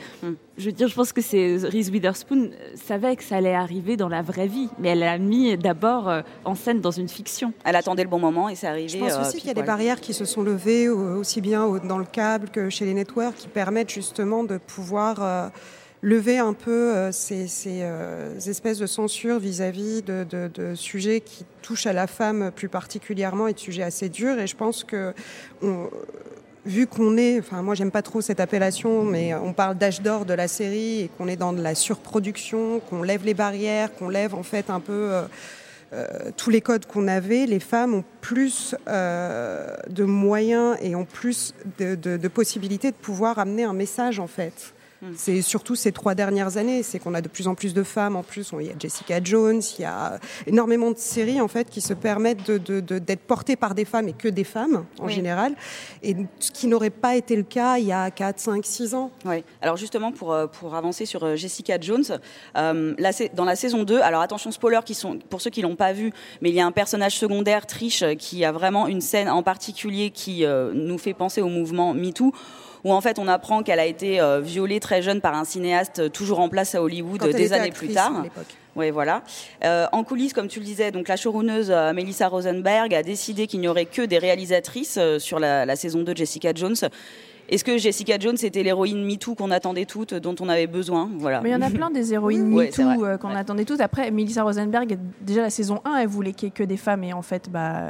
Je 0.56 0.66
veux 0.66 0.72
dire, 0.72 0.86
je 0.86 0.94
pense 0.94 1.12
que 1.12 1.20
c'est 1.20 1.56
Reese 1.56 1.90
Witherspoon 1.90 2.44
euh, 2.52 2.76
savait 2.76 3.16
que 3.16 3.24
ça 3.24 3.36
allait 3.38 3.54
arriver 3.56 3.96
dans 3.96 4.08
la 4.08 4.22
vraie 4.22 4.46
vie, 4.46 4.68
mais 4.78 4.90
elle 4.90 5.00
l'a 5.00 5.18
mis 5.18 5.56
d'abord 5.58 6.08
euh, 6.08 6.22
en 6.44 6.54
scène 6.54 6.80
dans 6.80 6.92
une 6.92 7.08
fiction. 7.08 7.52
elle 7.64 7.74
attendait 7.74 8.04
le 8.04 8.08
bon 8.08 8.20
moment 8.20 8.48
et 8.48 8.54
c'est 8.54 8.68
arrivé. 8.68 8.88
Je 8.88 8.98
pense 8.98 9.12
euh, 9.14 9.20
aussi 9.22 9.38
qu'il 9.38 9.48
y 9.48 9.50
a 9.50 9.54
des 9.54 9.62
barrières 9.64 10.00
qui 10.00 10.14
se 10.14 10.24
sont 10.24 10.42
levées 10.42 10.88
aussi 10.88 11.40
bien 11.40 11.66
dans 11.84 11.98
le 11.98 12.04
câble 12.04 12.50
que 12.50 12.70
chez 12.70 12.84
les 12.84 12.94
networks 12.94 13.34
qui 13.34 13.48
permettent 13.48 13.90
justement 13.90 14.44
de 14.44 14.58
pouvoir 14.58 15.16
euh, 15.22 15.48
lever 16.02 16.38
un 16.38 16.52
peu 16.52 16.70
euh, 16.94 17.10
ces, 17.10 17.48
ces, 17.48 17.82
espèces 18.46 18.78
de 18.78 18.86
censure 18.86 19.40
vis-à-vis 19.40 20.02
de, 20.02 20.24
de- 20.30 20.50
de 20.54 20.74
sujets 20.76 21.20
qui 21.20 21.44
touchent 21.62 21.86
à 21.86 21.92
la 21.92 22.06
femme 22.06 22.52
plus 22.54 22.68
particulièrement 22.68 23.48
et 23.48 23.54
de 23.54 23.58
sujets 23.58 23.82
assez 23.82 24.08
durs. 24.08 24.38
Et 24.38 24.46
je 24.46 24.54
pense 24.54 24.84
que 24.84 25.14
on- 25.62 25.88
vu 26.66 26.86
qu'on 26.86 27.16
est, 27.16 27.38
enfin 27.40 27.62
moi 27.62 27.74
j'aime 27.74 27.90
pas 27.90 28.02
trop 28.02 28.20
cette 28.20 28.40
appellation, 28.40 29.04
mais 29.04 29.34
on 29.34 29.52
parle 29.52 29.76
d'âge 29.76 30.00
d'or 30.00 30.24
de 30.24 30.34
la 30.34 30.48
série 30.48 31.00
et 31.02 31.10
qu'on 31.18 31.28
est 31.28 31.36
dans 31.36 31.52
de 31.52 31.60
la 31.62 31.74
surproduction, 31.74 32.80
qu'on 32.80 33.02
lève 33.02 33.24
les 33.24 33.34
barrières, 33.34 33.94
qu'on 33.94 34.08
lève 34.08 34.34
en 34.34 34.42
fait 34.42 34.70
un 34.70 34.80
peu 34.80 34.92
euh, 35.12 35.22
euh, 35.92 36.06
tous 36.36 36.50
les 36.50 36.60
codes 36.60 36.86
qu'on 36.86 37.06
avait, 37.06 37.46
les 37.46 37.60
femmes 37.60 37.94
ont 37.94 38.04
plus 38.20 38.74
euh, 38.88 39.68
de 39.90 40.04
moyens 40.04 40.76
et 40.80 40.96
ont 40.96 41.04
plus 41.04 41.54
de, 41.78 41.94
de- 41.94 42.16
de 42.16 42.28
possibilités 42.28 42.90
de 42.90 42.96
pouvoir 42.96 43.38
amener 43.38 43.64
un 43.64 43.74
message 43.74 44.18
en 44.18 44.26
fait. 44.26 44.72
C'est 45.16 45.42
surtout 45.42 45.74
ces 45.74 45.92
trois 45.92 46.14
dernières 46.14 46.56
années, 46.56 46.82
c'est 46.82 46.98
qu'on 46.98 47.14
a 47.14 47.20
de 47.20 47.28
plus 47.28 47.46
en 47.48 47.54
plus 47.54 47.74
de 47.74 47.82
femmes. 47.82 48.16
En 48.16 48.22
plus, 48.22 48.52
on- 48.52 48.60
il 48.60 48.66
y 48.66 48.70
a 48.70 48.74
Jessica 48.78 49.20
Jones, 49.22 49.60
il 49.78 49.82
y 49.82 49.84
a 49.84 50.18
énormément 50.46 50.90
de 50.90 50.98
séries 50.98 51.40
en 51.40 51.48
fait 51.48 51.68
qui 51.70 51.80
se 51.80 51.94
permettent 51.94 52.46
de- 52.46 52.58
de- 52.58 52.80
de- 52.80 52.98
d'être 52.98 53.20
portées 53.22 53.56
par 53.56 53.74
des 53.74 53.84
femmes 53.84 54.08
et 54.08 54.12
que 54.12 54.28
des 54.28 54.44
femmes 54.44 54.84
en 55.00 55.06
Oui. 55.06 55.12
général, 55.12 55.54
et 56.02 56.16
ce 56.38 56.50
qui 56.50 56.66
n'aurait 56.66 56.90
pas 56.90 57.16
été 57.16 57.36
le 57.36 57.42
cas 57.42 57.78
il 57.78 57.86
y 57.86 57.92
a 57.92 58.10
4, 58.10 58.38
5, 58.40 58.64
6 58.64 58.94
ans. 58.94 59.10
Oui. 59.24 59.44
Alors 59.60 59.76
justement, 59.76 60.12
pour, 60.12 60.32
euh, 60.32 60.46
pour 60.46 60.74
avancer 60.74 61.06
sur 61.06 61.24
euh, 61.24 61.36
Jessica 61.36 61.78
Jones, 61.80 62.04
euh, 62.56 62.94
la 62.98 63.10
dans 63.34 63.44
la 63.44 63.56
saison 63.56 63.84
2, 63.84 64.00
alors 64.00 64.20
attention 64.22 64.50
spoiler 64.50 64.80
qui 64.84 64.94
sont, 64.94 65.18
pour 65.30 65.40
ceux 65.40 65.50
qui 65.50 65.62
l'ont 65.62 65.76
pas 65.76 65.92
vu, 65.92 66.12
mais 66.40 66.50
il 66.50 66.54
y 66.54 66.60
a 66.60 66.66
un 66.66 66.72
personnage 66.72 67.16
secondaire, 67.16 67.66
Trish, 67.66 68.04
qui 68.18 68.44
a 68.44 68.52
vraiment 68.52 68.86
une 68.86 69.00
scène 69.00 69.28
en 69.28 69.42
particulier 69.42 70.10
qui 70.10 70.44
euh, 70.44 70.72
nous 70.74 70.98
fait 70.98 71.14
penser 71.14 71.40
au 71.42 71.48
mouvement 71.48 71.94
MeToo. 71.94 72.32
Où 72.84 72.92
en 72.92 73.00
fait 73.00 73.18
on 73.18 73.28
apprend 73.28 73.62
qu'elle 73.62 73.80
a 73.80 73.86
été 73.86 74.20
euh, 74.20 74.40
violée 74.40 74.78
très 74.78 75.02
jeune 75.02 75.20
par 75.20 75.34
un 75.34 75.44
cinéaste 75.44 76.00
euh, 76.00 76.08
toujours 76.08 76.40
en 76.40 76.48
place 76.48 76.74
à 76.74 76.82
Hollywood 76.82 77.20
Quand 77.20 77.30
des 77.30 77.52
années 77.52 77.70
plus 77.70 77.88
tard. 77.88 78.24
Oui, 78.76 78.90
voilà. 78.90 79.22
Euh, 79.64 79.86
en 79.92 80.02
coulisses, 80.02 80.32
comme 80.32 80.48
tu 80.48 80.58
le 80.58 80.64
disais, 80.64 80.90
donc 80.90 81.06
la 81.06 81.16
showrunneuse 81.16 81.70
euh, 81.70 81.92
Melissa 81.92 82.28
Rosenberg 82.28 82.92
a 82.92 83.02
décidé 83.02 83.46
qu'il 83.46 83.60
n'y 83.60 83.68
aurait 83.68 83.84
que 83.86 84.02
des 84.02 84.18
réalisatrices 84.18 84.96
euh, 84.98 85.18
sur 85.20 85.38
la, 85.38 85.64
la 85.64 85.76
saison 85.76 86.00
2 86.02 86.12
de 86.12 86.16
Jessica 86.16 86.52
Jones. 86.54 86.74
Est-ce 87.48 87.62
que 87.62 87.76
Jessica 87.76 88.18
Jones 88.18 88.36
était 88.42 88.62
l'héroïne 88.62 89.04
MeToo 89.04 89.34
qu'on 89.34 89.50
attendait 89.50 89.84
toutes, 89.84 90.14
dont 90.14 90.34
on 90.40 90.48
avait 90.48 90.66
besoin? 90.66 91.10
Voilà. 91.18 91.42
Mais 91.42 91.50
il 91.50 91.52
y 91.52 91.54
en 91.56 91.60
a 91.60 91.68
plein 91.70 91.90
des 91.90 92.14
héroïnes 92.14 92.46
MeToo 92.48 93.04
euh, 93.04 93.18
qu'on 93.18 93.28
Ouais. 93.28 93.36
attendait 93.36 93.64
toutes. 93.66 93.80
Après, 93.80 94.10
Melissa 94.10 94.42
Rosenberg, 94.42 94.96
déjà 95.20 95.42
la 95.42 95.50
saison 95.50 95.80
1, 95.84 95.96
elle 95.98 96.08
voulait 96.08 96.32
qu'il 96.32 96.46
n'y 96.46 96.48
ait 96.48 96.52
que 96.56 96.62
des 96.64 96.78
femmes. 96.78 97.04
Et 97.04 97.12
en 97.12 97.20
fait, 97.20 97.50
bah, 97.50 97.82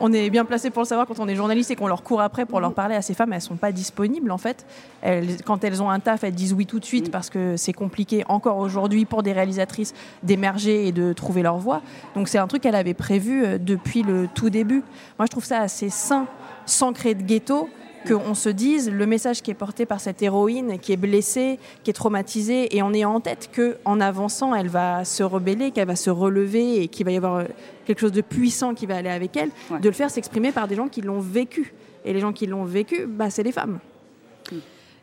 on 0.00 0.12
est 0.12 0.28
bien 0.28 0.44
placé 0.44 0.70
pour 0.70 0.82
le 0.82 0.86
savoir 0.88 1.06
quand 1.06 1.20
on 1.20 1.28
est 1.28 1.36
journaliste 1.36 1.70
et 1.70 1.76
qu'on 1.76 1.86
leur 1.86 2.02
court 2.02 2.20
après 2.20 2.46
pour 2.46 2.60
leur 2.60 2.74
parler 2.74 2.96
à 2.96 3.02
ces 3.02 3.14
femmes. 3.14 3.32
Elles 3.32 3.40
sont 3.40 3.54
pas 3.56 3.70
disponibles 3.70 4.30
en 4.32 4.38
fait. 4.38 4.66
Elles- 5.02 5.42
quand 5.44 5.62
elles 5.62 5.80
ont 5.80 5.88
un 5.90 6.00
taf, 6.00 6.24
elles 6.24 6.34
disent 6.34 6.52
oui 6.52 6.66
tout 6.66 6.80
de 6.80 6.84
suite 6.84 7.10
parce 7.12 7.30
que 7.30 7.56
c'est 7.56 7.72
compliqué 7.72 8.24
encore 8.28 8.58
aujourd'hui 8.58 9.04
pour 9.04 9.22
des 9.22 9.32
réalisatrices 9.32 9.94
d'émerger 10.24 10.88
et 10.88 10.92
de 10.92 11.12
trouver 11.12 11.42
leur 11.42 11.58
voie. 11.58 11.80
Donc 12.16 12.26
c'est 12.28 12.38
un 12.38 12.48
truc 12.48 12.62
qu'elle 12.62 12.74
avait 12.74 12.94
prévu 12.94 13.44
euh, 13.44 13.58
depuis 13.58 14.02
le 14.02 14.28
tout 14.34 14.50
début. 14.50 14.82
Moi, 15.18 15.26
je 15.26 15.30
trouve 15.30 15.44
ça 15.44 15.60
assez 15.60 15.90
sain, 15.90 16.26
sans 16.66 16.92
créer 16.92 17.14
de 17.14 17.22
ghetto 17.22 17.68
qu'on 18.06 18.34
se 18.34 18.48
dise 18.48 18.90
le 18.90 19.06
message 19.06 19.42
qui 19.42 19.50
est 19.50 19.54
porté 19.54 19.86
par 19.86 20.00
cette 20.00 20.22
héroïne 20.22 20.78
qui 20.78 20.92
est 20.92 20.96
blessée, 20.96 21.58
qui 21.82 21.90
est 21.90 21.94
traumatisée, 21.94 22.74
et 22.76 22.82
en 22.82 22.92
ayant 22.94 23.14
en 23.14 23.20
tête 23.20 23.50
que 23.52 23.76
en 23.84 24.00
avançant, 24.00 24.54
elle 24.54 24.68
va 24.68 25.04
se 25.04 25.22
rebeller, 25.22 25.70
qu'elle 25.70 25.86
va 25.88 25.96
se 25.96 26.10
relever 26.10 26.82
et 26.82 26.88
qu'il 26.88 27.04
va 27.06 27.12
y 27.12 27.16
avoir 27.16 27.36
euh, 27.36 27.44
quelque 27.86 28.00
chose 28.00 28.12
de 28.12 28.20
puissant 28.20 28.74
qui 28.74 28.86
va 28.86 28.96
aller 28.96 29.08
avec 29.10 29.36
elle, 29.36 29.50
Ouais. 29.70 29.80
de 29.80 29.88
le 29.88 29.94
faire 29.94 30.10
s'exprimer 30.10 30.52
par 30.52 30.68
des 30.68 30.74
gens 30.76 30.88
qui 30.88 31.00
l'ont 31.02 31.20
vécu. 31.20 31.72
Et 32.04 32.12
les 32.12 32.20
gens 32.20 32.32
qui 32.32 32.46
l'ont 32.46 32.64
vécu, 32.64 33.06
bah, 33.06 33.30
c'est 33.30 33.42
les 33.42 33.52
femmes. 33.52 33.78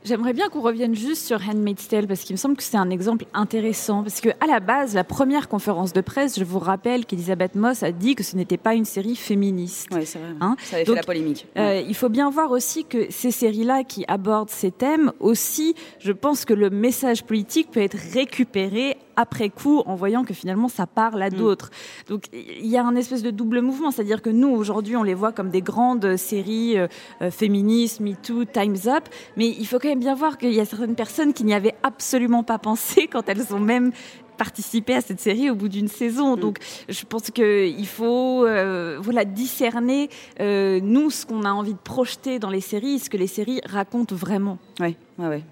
J'aimerais 0.03 0.33
bien 0.33 0.49
qu'on 0.49 0.61
revienne 0.61 0.95
juste 0.95 1.27
sur 1.27 1.39
Handmaid's 1.47 1.87
Tale 1.87 2.07
parce 2.07 2.21
qu'il 2.21 2.33
me 2.33 2.37
semble 2.37 2.55
que 2.55 2.63
c'est 2.63 2.77
un 2.77 2.89
exemple 2.89 3.25
intéressant. 3.33 4.01
Parce 4.01 4.19
que 4.19 4.29
à 4.39 4.47
la 4.47 4.59
base, 4.59 4.95
la 4.95 5.03
première 5.03 5.47
conférence 5.47 5.93
de 5.93 6.01
presse, 6.01 6.39
je 6.39 6.43
vous 6.43 6.57
rappelle 6.57 7.05
qu'Elisabeth 7.05 7.53
Moss 7.53 7.83
a 7.83 7.91
dit 7.91 8.15
que 8.15 8.23
ce 8.23 8.35
n'était 8.35 8.57
pas 8.57 8.73
une 8.73 8.85
série 8.85 9.15
féministe. 9.15 9.89
Oui, 9.91 10.05
c'est 10.05 10.17
vrai. 10.17 10.29
Hein? 10.41 10.55
Ça 10.63 10.77
avait 10.77 10.85
Donc, 10.85 10.95
fait 10.95 11.01
la 11.01 11.05
polémique. 11.05 11.45
Euh, 11.57 11.83
il 11.87 11.93
faut 11.93 12.09
bien 12.09 12.31
voir 12.31 12.51
aussi 12.51 12.85
que 12.85 13.11
ces 13.11 13.29
séries-là 13.31 13.83
qui 13.83 14.03
abordent 14.07 14.49
ces 14.49 14.71
thèmes, 14.71 15.11
aussi, 15.19 15.75
je 15.99 16.11
pense 16.11 16.45
que 16.45 16.53
le 16.53 16.71
message 16.71 17.23
politique 17.23 17.69
peut 17.69 17.81
être 17.81 17.97
récupéré 18.13 18.97
après 19.15 19.49
coup 19.49 19.79
en 19.85 19.95
voyant 19.95 20.23
que 20.23 20.33
finalement 20.33 20.67
ça 20.67 20.87
parle 20.87 21.21
à 21.21 21.29
Mm. 21.29 21.33
d'autres. 21.35 21.69
Donc 22.07 22.25
il 22.33 22.67
y 22.67 22.77
a 22.77 22.83
un 22.85 22.95
espèce 22.95 23.23
de 23.23 23.31
double 23.31 23.61
mouvement, 23.61 23.91
c'est-à-dire 23.91 24.21
que 24.21 24.29
nous 24.29 24.49
aujourd'hui 24.49 24.95
on 24.95 25.03
les 25.03 25.13
voit 25.13 25.31
comme 25.31 25.49
des 25.49 25.61
grandes 25.61 26.17
séries 26.17 26.77
euh, 26.77 26.87
euh, 27.21 27.31
féministes, 27.31 27.99
MeToo, 27.99 28.45
Times 28.45 28.77
Up, 28.87 29.03
mais 29.37 29.47
il 29.47 29.65
faut 29.65 29.79
quand 29.79 29.89
même 29.89 29.99
bien 29.99 30.15
voir 30.15 30.37
qu'il 30.37 30.53
y 30.53 30.59
a 30.59 30.65
certaines 30.65 30.95
personnes 30.95 31.33
qui 31.33 31.43
n'y 31.43 31.53
avaient 31.53 31.75
absolument 31.83 32.43
pas 32.43 32.57
pensé 32.59 33.07
quand 33.11 33.27
elles 33.29 33.53
ont 33.53 33.59
même 33.59 33.91
participé 34.37 34.95
à 34.95 35.01
cette 35.01 35.19
série 35.19 35.51
au 35.51 35.55
bout 35.55 35.69
d'une 35.69 35.87
saison. 35.87 36.35
Donc 36.35 36.57
je 36.89 37.05
pense 37.05 37.29
qu'il 37.29 37.85
faut 37.87 38.43
euh, 38.45 38.97
voilà, 38.99 39.23
discerner, 39.23 40.09
euh, 40.39 40.79
nous, 40.81 41.11
ce 41.11 41.27
qu'on 41.27 41.43
a 41.43 41.51
envie 41.51 41.73
de 41.73 41.79
projeter 41.79 42.39
dans 42.39 42.49
les 42.49 42.61
séries, 42.61 42.97
ce 42.97 43.09
que 43.09 43.17
les 43.17 43.27
séries 43.27 43.61
racontent 43.65 44.15
vraiment. 44.15 44.57
Oui, 44.79 44.95
ouais, 45.19 45.27
ouais. 45.27 45.43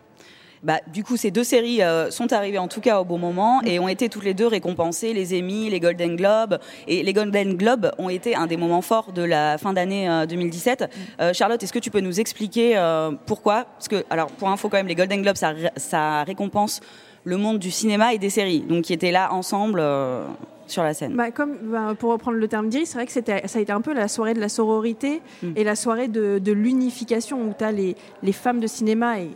Bah, 0.63 0.79
du 0.91 1.03
coup, 1.03 1.15
ces 1.17 1.31
deux 1.31 1.43
séries 1.43 1.81
euh, 1.81 2.11
sont 2.11 2.33
arrivées 2.33 2.57
en 2.57 2.67
tout 2.67 2.81
cas 2.81 2.99
au 2.99 3.05
bon 3.05 3.17
moment 3.17 3.61
et 3.65 3.79
ont 3.79 3.87
été 3.87 4.09
toutes 4.09 4.25
les 4.25 4.33
deux 4.33 4.47
récompensées, 4.47 5.13
les 5.13 5.37
Emmy, 5.39 5.69
les 5.69 5.79
Golden 5.79 6.15
Globes. 6.15 6.59
Et 6.87 7.01
les 7.03 7.13
Golden 7.13 7.55
Globes 7.55 7.91
ont 7.97 8.09
été 8.09 8.35
un 8.35 8.45
des 8.47 8.57
moments 8.57 8.81
forts 8.81 9.11
de 9.13 9.23
la 9.23 9.57
fin 9.57 9.73
d'année 9.73 10.09
euh, 10.09 10.25
2017. 10.25 10.89
Euh, 11.21 11.33
Charlotte, 11.33 11.61
est-ce 11.63 11.73
que 11.73 11.79
tu 11.79 11.91
peux 11.91 12.01
nous 12.01 12.19
expliquer 12.19 12.77
euh, 12.77 13.11
pourquoi? 13.25 13.65
Parce 13.77 13.87
que, 13.87 14.03
alors, 14.09 14.27
pour 14.31 14.49
info 14.49 14.67
quand 14.69 14.77
même, 14.77 14.87
les 14.87 14.95
Golden 14.95 15.21
Globes, 15.21 15.35
ça, 15.37 15.49
ré- 15.49 15.69
ça 15.77 16.23
récompense 16.23 16.81
le 17.23 17.37
monde 17.37 17.59
du 17.59 17.71
cinéma 17.71 18.13
et 18.13 18.17
des 18.17 18.29
séries, 18.29 18.61
donc 18.61 18.83
qui 18.85 18.93
étaient 18.93 19.11
là 19.11 19.33
ensemble 19.33 19.79
euh, 19.81 20.23
sur 20.67 20.83
la 20.83 20.93
scène. 20.93 21.15
Bah, 21.15 21.31
comme 21.31 21.57
bah, 21.63 21.93
pour 21.97 22.11
reprendre 22.11 22.37
le 22.37 22.47
terme 22.47 22.69
d'Iris, 22.69 22.87
c'est 22.89 22.93
vrai 22.97 23.05
que 23.05 23.11
ça 23.11 23.19
a 23.59 23.61
été 23.61 23.71
un 23.71 23.81
peu 23.81 23.93
la 23.93 24.07
soirée 24.07 24.33
de 24.33 24.39
la 24.39 24.49
sororité 24.49 25.21
Mm. 25.43 25.51
et 25.55 25.63
la 25.63 25.75
soirée 25.75 26.07
de, 26.07 26.39
de 26.39 26.51
l'unification 26.51 27.41
où 27.41 27.53
tu 27.57 27.63
as 27.63 27.71
les, 27.71 27.95
les 28.23 28.31
femmes 28.31 28.59
de 28.59 28.67
cinéma 28.67 29.19
et 29.19 29.29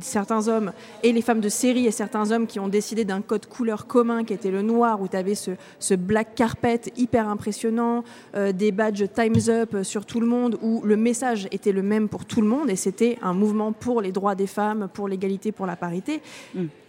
certains 0.00 0.48
hommes 0.48 0.72
et 1.02 1.12
les 1.12 1.22
femmes 1.22 1.40
de 1.40 1.48
série 1.48 1.86
et 1.86 1.90
certains 1.90 2.30
hommes 2.30 2.46
qui 2.46 2.60
ont 2.60 2.68
décidé 2.68 3.04
d'un 3.04 3.20
code 3.20 3.46
couleur 3.46 3.86
commun 3.86 4.24
qui 4.24 4.32
était 4.32 4.50
le 4.50 4.62
noir 4.62 5.00
où 5.00 5.08
tu 5.08 5.16
avais 5.16 5.34
ce, 5.34 5.52
ce 5.78 5.94
black 5.94 6.34
carpet 6.34 6.80
hyper 6.96 7.28
impressionnant, 7.28 8.04
euh, 8.34 8.52
des 8.52 8.72
badges 8.72 9.04
Time's 9.14 9.48
Up 9.48 9.82
sur 9.82 10.06
tout 10.06 10.20
le 10.20 10.26
monde 10.26 10.58
où 10.62 10.82
le 10.84 10.96
message 10.96 11.48
était 11.50 11.72
le 11.72 11.82
même 11.82 12.08
pour 12.08 12.24
tout 12.24 12.40
le 12.40 12.48
monde 12.48 12.70
et 12.70 12.76
c'était 12.76 13.18
un 13.22 13.34
mouvement 13.34 13.72
pour 13.72 14.00
les 14.00 14.12
droits 14.12 14.34
des 14.34 14.46
femmes, 14.46 14.88
pour 14.92 15.08
l'égalité, 15.08 15.52
pour 15.52 15.66
la 15.66 15.76
parité. 15.76 16.22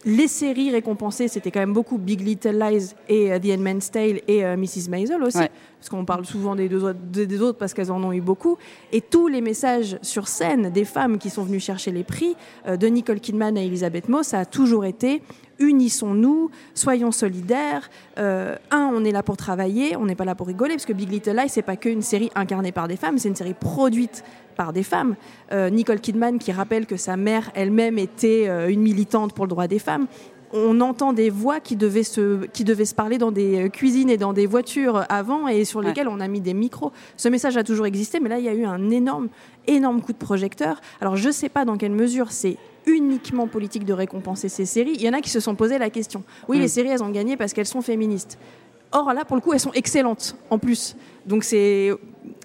Les 0.04 0.28
séries 0.28 0.72
récompensées, 0.72 1.28
c'était 1.28 1.52
quand 1.52 1.60
même 1.60 1.74
beaucoup 1.74 2.00
Big 2.00 2.22
Little 2.22 2.58
Lies 2.58 2.96
et 3.08 3.32
euh, 3.32 3.38
The 3.40 3.52
Handmaid's 3.58 3.92
Tale 3.92 4.22
et 4.28 4.44
euh, 4.44 4.58
Mrs. 4.58 4.90
Maisel 4.90 5.22
aussi, 5.22 5.38
Ouais. 5.38 5.52
parce 5.78 5.90
qu'on 5.90 6.06
parle 6.06 6.26
souvent 6.26 6.56
des 6.56 6.70
deux 6.70 6.84
autres, 6.84 6.98
des 7.00 7.28
des 7.28 7.40
autres 7.42 7.60
parce 7.60 7.76
qu'elles 7.76 7.92
en 7.92 8.04
ont 8.04 8.12
eu 8.12 8.22
beaucoup. 8.22 8.58
Et 8.92 9.02
tous 9.02 9.28
les 9.28 9.42
messages 9.42 10.00
sur 10.02 10.28
scène 10.28 10.72
des 10.72 10.86
femmes 10.86 11.20
qui 11.20 11.30
sont 11.30 11.44
venues 11.44 11.60
chercher 11.60 11.92
les 11.92 12.04
prix, 12.04 12.36
euh, 12.68 12.78
de 12.78 12.88
Nicole 12.88 13.20
Kidman 13.20 13.56
à 13.58 13.62
Elisabeth 13.64 14.10
Moss, 14.10 14.28
ça 14.28 14.40
a 14.40 14.46
toujours 14.46 14.86
été 14.86 15.22
unissons-nous, 15.62 16.50
soyons 16.74 17.12
solidaires. 17.12 17.90
Euh, 18.18 18.56
un, 18.72 18.92
on 18.94 19.04
est 19.06 19.12
là 19.12 19.24
pour 19.24 19.38
travailler, 19.38 19.96
on 19.96 20.06
n'est 20.06 20.16
pas 20.16 20.26
là 20.26 20.36
pour 20.36 20.48
rigoler, 20.48 20.74
parce 20.74 20.86
que 20.86 20.94
Big 20.94 21.10
Little 21.10 21.36
Lies, 21.36 21.50
c'est 21.50 21.62
pas 21.62 21.78
qu'une 21.78 22.02
série 22.02 22.32
incarnée 22.36 22.72
par 22.72 22.88
des 22.88 22.98
femmes, 22.98 23.18
c'est 23.18 23.30
une 23.30 23.36
série 23.36 23.54
produite 23.54 24.24
par 24.56 24.74
des 24.74 24.84
femmes. 24.84 25.16
Euh, 25.52 25.70
Nicole 25.70 26.00
Kidman 26.00 26.40
qui 26.40 26.52
rappelle 26.52 26.86
que 26.86 26.98
sa 26.98 27.16
mère 27.16 27.52
elle-même 27.56 27.98
était 27.98 28.48
euh, 28.48 28.70
une 28.70 28.82
militante 28.82 29.34
pour 29.34 29.46
le 29.46 29.50
droit 29.50 29.68
des 29.68 29.80
femmes. 29.80 30.08
On 30.54 30.82
entend 30.82 31.14
des 31.14 31.30
voix 31.30 31.62
qui 31.62 31.78
devaient 31.78 32.04
se, 32.04 32.46
qui 32.48 32.66
devaient 32.66 32.84
se 32.84 32.94
parler 32.94 33.18
dans 33.18 33.32
des 33.32 33.70
cuisines 33.72 34.10
et 34.10 34.18
dans 34.18 34.34
des 34.34 34.46
voitures 34.46 35.06
avant 35.08 35.48
et 35.48 35.64
sur 35.64 35.80
lesquelles 35.80 36.10
on 36.10 36.20
a 36.20 36.28
mis 36.28 36.42
des 36.42 36.54
micros. 36.54 36.92
Ce 37.16 37.30
message 37.30 37.56
a 37.56 37.64
toujours 37.64 37.86
existé, 37.86 38.20
mais 38.20 38.28
là, 38.28 38.38
il 38.38 38.44
y 38.44 38.50
a 38.50 38.54
eu 38.54 38.66
un 38.66 38.90
énorme, 38.90 39.30
énorme 39.68 40.02
coup 40.02 40.12
de 40.12 40.18
projecteur. 40.18 40.82
Alors, 41.00 41.16
je 41.16 41.28
ne 41.28 41.32
sais 41.32 41.48
pas 41.48 41.64
dans 41.64 41.78
quelle 41.78 41.94
mesure 41.94 42.34
c'est 42.34 42.58
uniquement 42.86 43.48
politique 43.48 43.86
de 43.86 43.94
récompenser 43.94 44.50
ces 44.50 44.66
séries. 44.66 44.94
Il 44.96 45.02
y 45.02 45.10
en 45.10 45.14
a 45.14 45.22
qui 45.22 45.30
se 45.30 45.40
sont 45.40 45.56
posé 45.56 45.78
la 45.78 45.90
question. 45.90 46.24
Oui, 46.48 46.60
les 46.60 46.68
séries, 46.68 46.90
elles 46.90 47.04
ont 47.04 47.10
gagné 47.10 47.38
parce 47.38 47.54
qu'elles 47.54 47.66
sont 47.68 47.82
féministes. 47.82 48.38
Or, 48.92 49.14
là, 49.14 49.24
pour 49.24 49.36
le 49.38 49.42
coup, 49.42 49.54
elles 49.54 49.60
sont 49.60 49.72
excellentes 49.74 50.36
en 50.50 50.58
plus. 50.58 50.96
Donc, 51.26 51.44
c'est. 51.44 51.92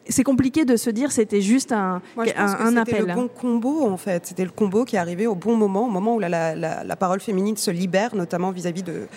C'est 0.08 0.22
compliqué 0.22 0.64
de 0.64 0.76
se 0.76 0.88
dire 0.88 1.10
c'était 1.10 1.40
juste 1.40 1.72
un, 1.72 2.00
Moi, 2.14 2.26
je 2.26 2.32
pense 2.32 2.50
un, 2.52 2.54
que 2.54 2.62
un 2.62 2.68
c'était 2.68 2.80
appel. 2.98 3.06
le 3.06 3.14
bon 3.14 3.26
combo, 3.28 3.84
en 3.88 3.96
fait. 3.96 4.24
C'était 4.24 4.44
le 4.44 4.52
combo 4.52 4.84
qui 4.84 4.94
est 4.94 5.00
arrivé 5.00 5.26
au 5.26 5.34
bon 5.34 5.56
moment, 5.56 5.86
au 5.86 5.90
moment 5.90 6.14
où 6.14 6.20
la, 6.20 6.28
la, 6.28 6.54
la, 6.54 6.84
la 6.84 6.96
parole 6.96 7.18
féminine 7.18 7.56
se 7.56 7.72
libère, 7.72 8.14
notamment 8.14 8.52
vis-à-vis 8.52 8.84
de 8.84 9.08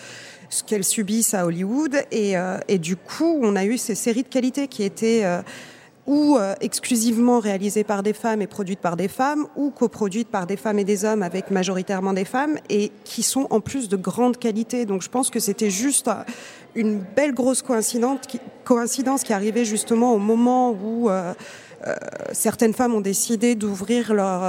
ce 0.49 0.63
qu'elles 0.63 0.83
subissent 0.83 1.35
à 1.35 1.45
Hollywood. 1.45 1.95
Et, 2.11 2.35
euh, 2.35 2.57
et 2.67 2.79
du 2.79 2.95
coup, 2.95 3.37
on 3.39 3.55
a 3.55 3.65
eu 3.65 3.77
ces 3.77 3.93
séries 3.93 4.23
de 4.23 4.29
qualité 4.29 4.67
qui 4.67 4.81
étaient 4.81 5.21
euh, 5.25 5.43
ou 6.09 6.37
euh, 6.37 6.55
exclusivement 6.59 7.39
réalisées 7.39 7.83
par 7.83 8.01
des 8.01 8.13
femmes 8.13 8.41
et 8.41 8.47
produites 8.47 8.79
par 8.79 8.97
des 8.97 9.07
femmes, 9.07 9.45
ou 9.55 9.69
coproduites 9.69 10.27
par 10.27 10.47
des 10.47 10.57
femmes 10.57 10.79
et 10.79 10.83
des 10.83 11.05
hommes 11.05 11.21
avec 11.21 11.51
majoritairement 11.51 12.13
des 12.13 12.25
femmes, 12.25 12.57
et 12.67 12.91
qui 13.03 13.21
sont 13.21 13.45
en 13.51 13.59
plus 13.61 13.89
de 13.89 13.95
grande 13.95 14.37
qualité. 14.37 14.87
Donc 14.87 15.03
je 15.03 15.09
pense 15.09 15.29
que 15.29 15.39
c'était 15.39 15.69
juste 15.69 16.07
euh, 16.07 16.23
une 16.73 16.99
belle 17.15 17.35
grosse 17.35 17.61
coïncidence 17.61 18.21
qui, 19.23 19.33
arrivait 19.33 19.65
justement 19.65 20.15
au 20.15 20.17
moment 20.17 20.71
où 20.71 21.11
euh, 21.11 21.33
certaines 22.31 22.73
femmes 22.73 22.95
ont 22.95 23.01
décidé 23.01 23.53
d'ouvrir 23.53 24.11
leur, 24.11 24.41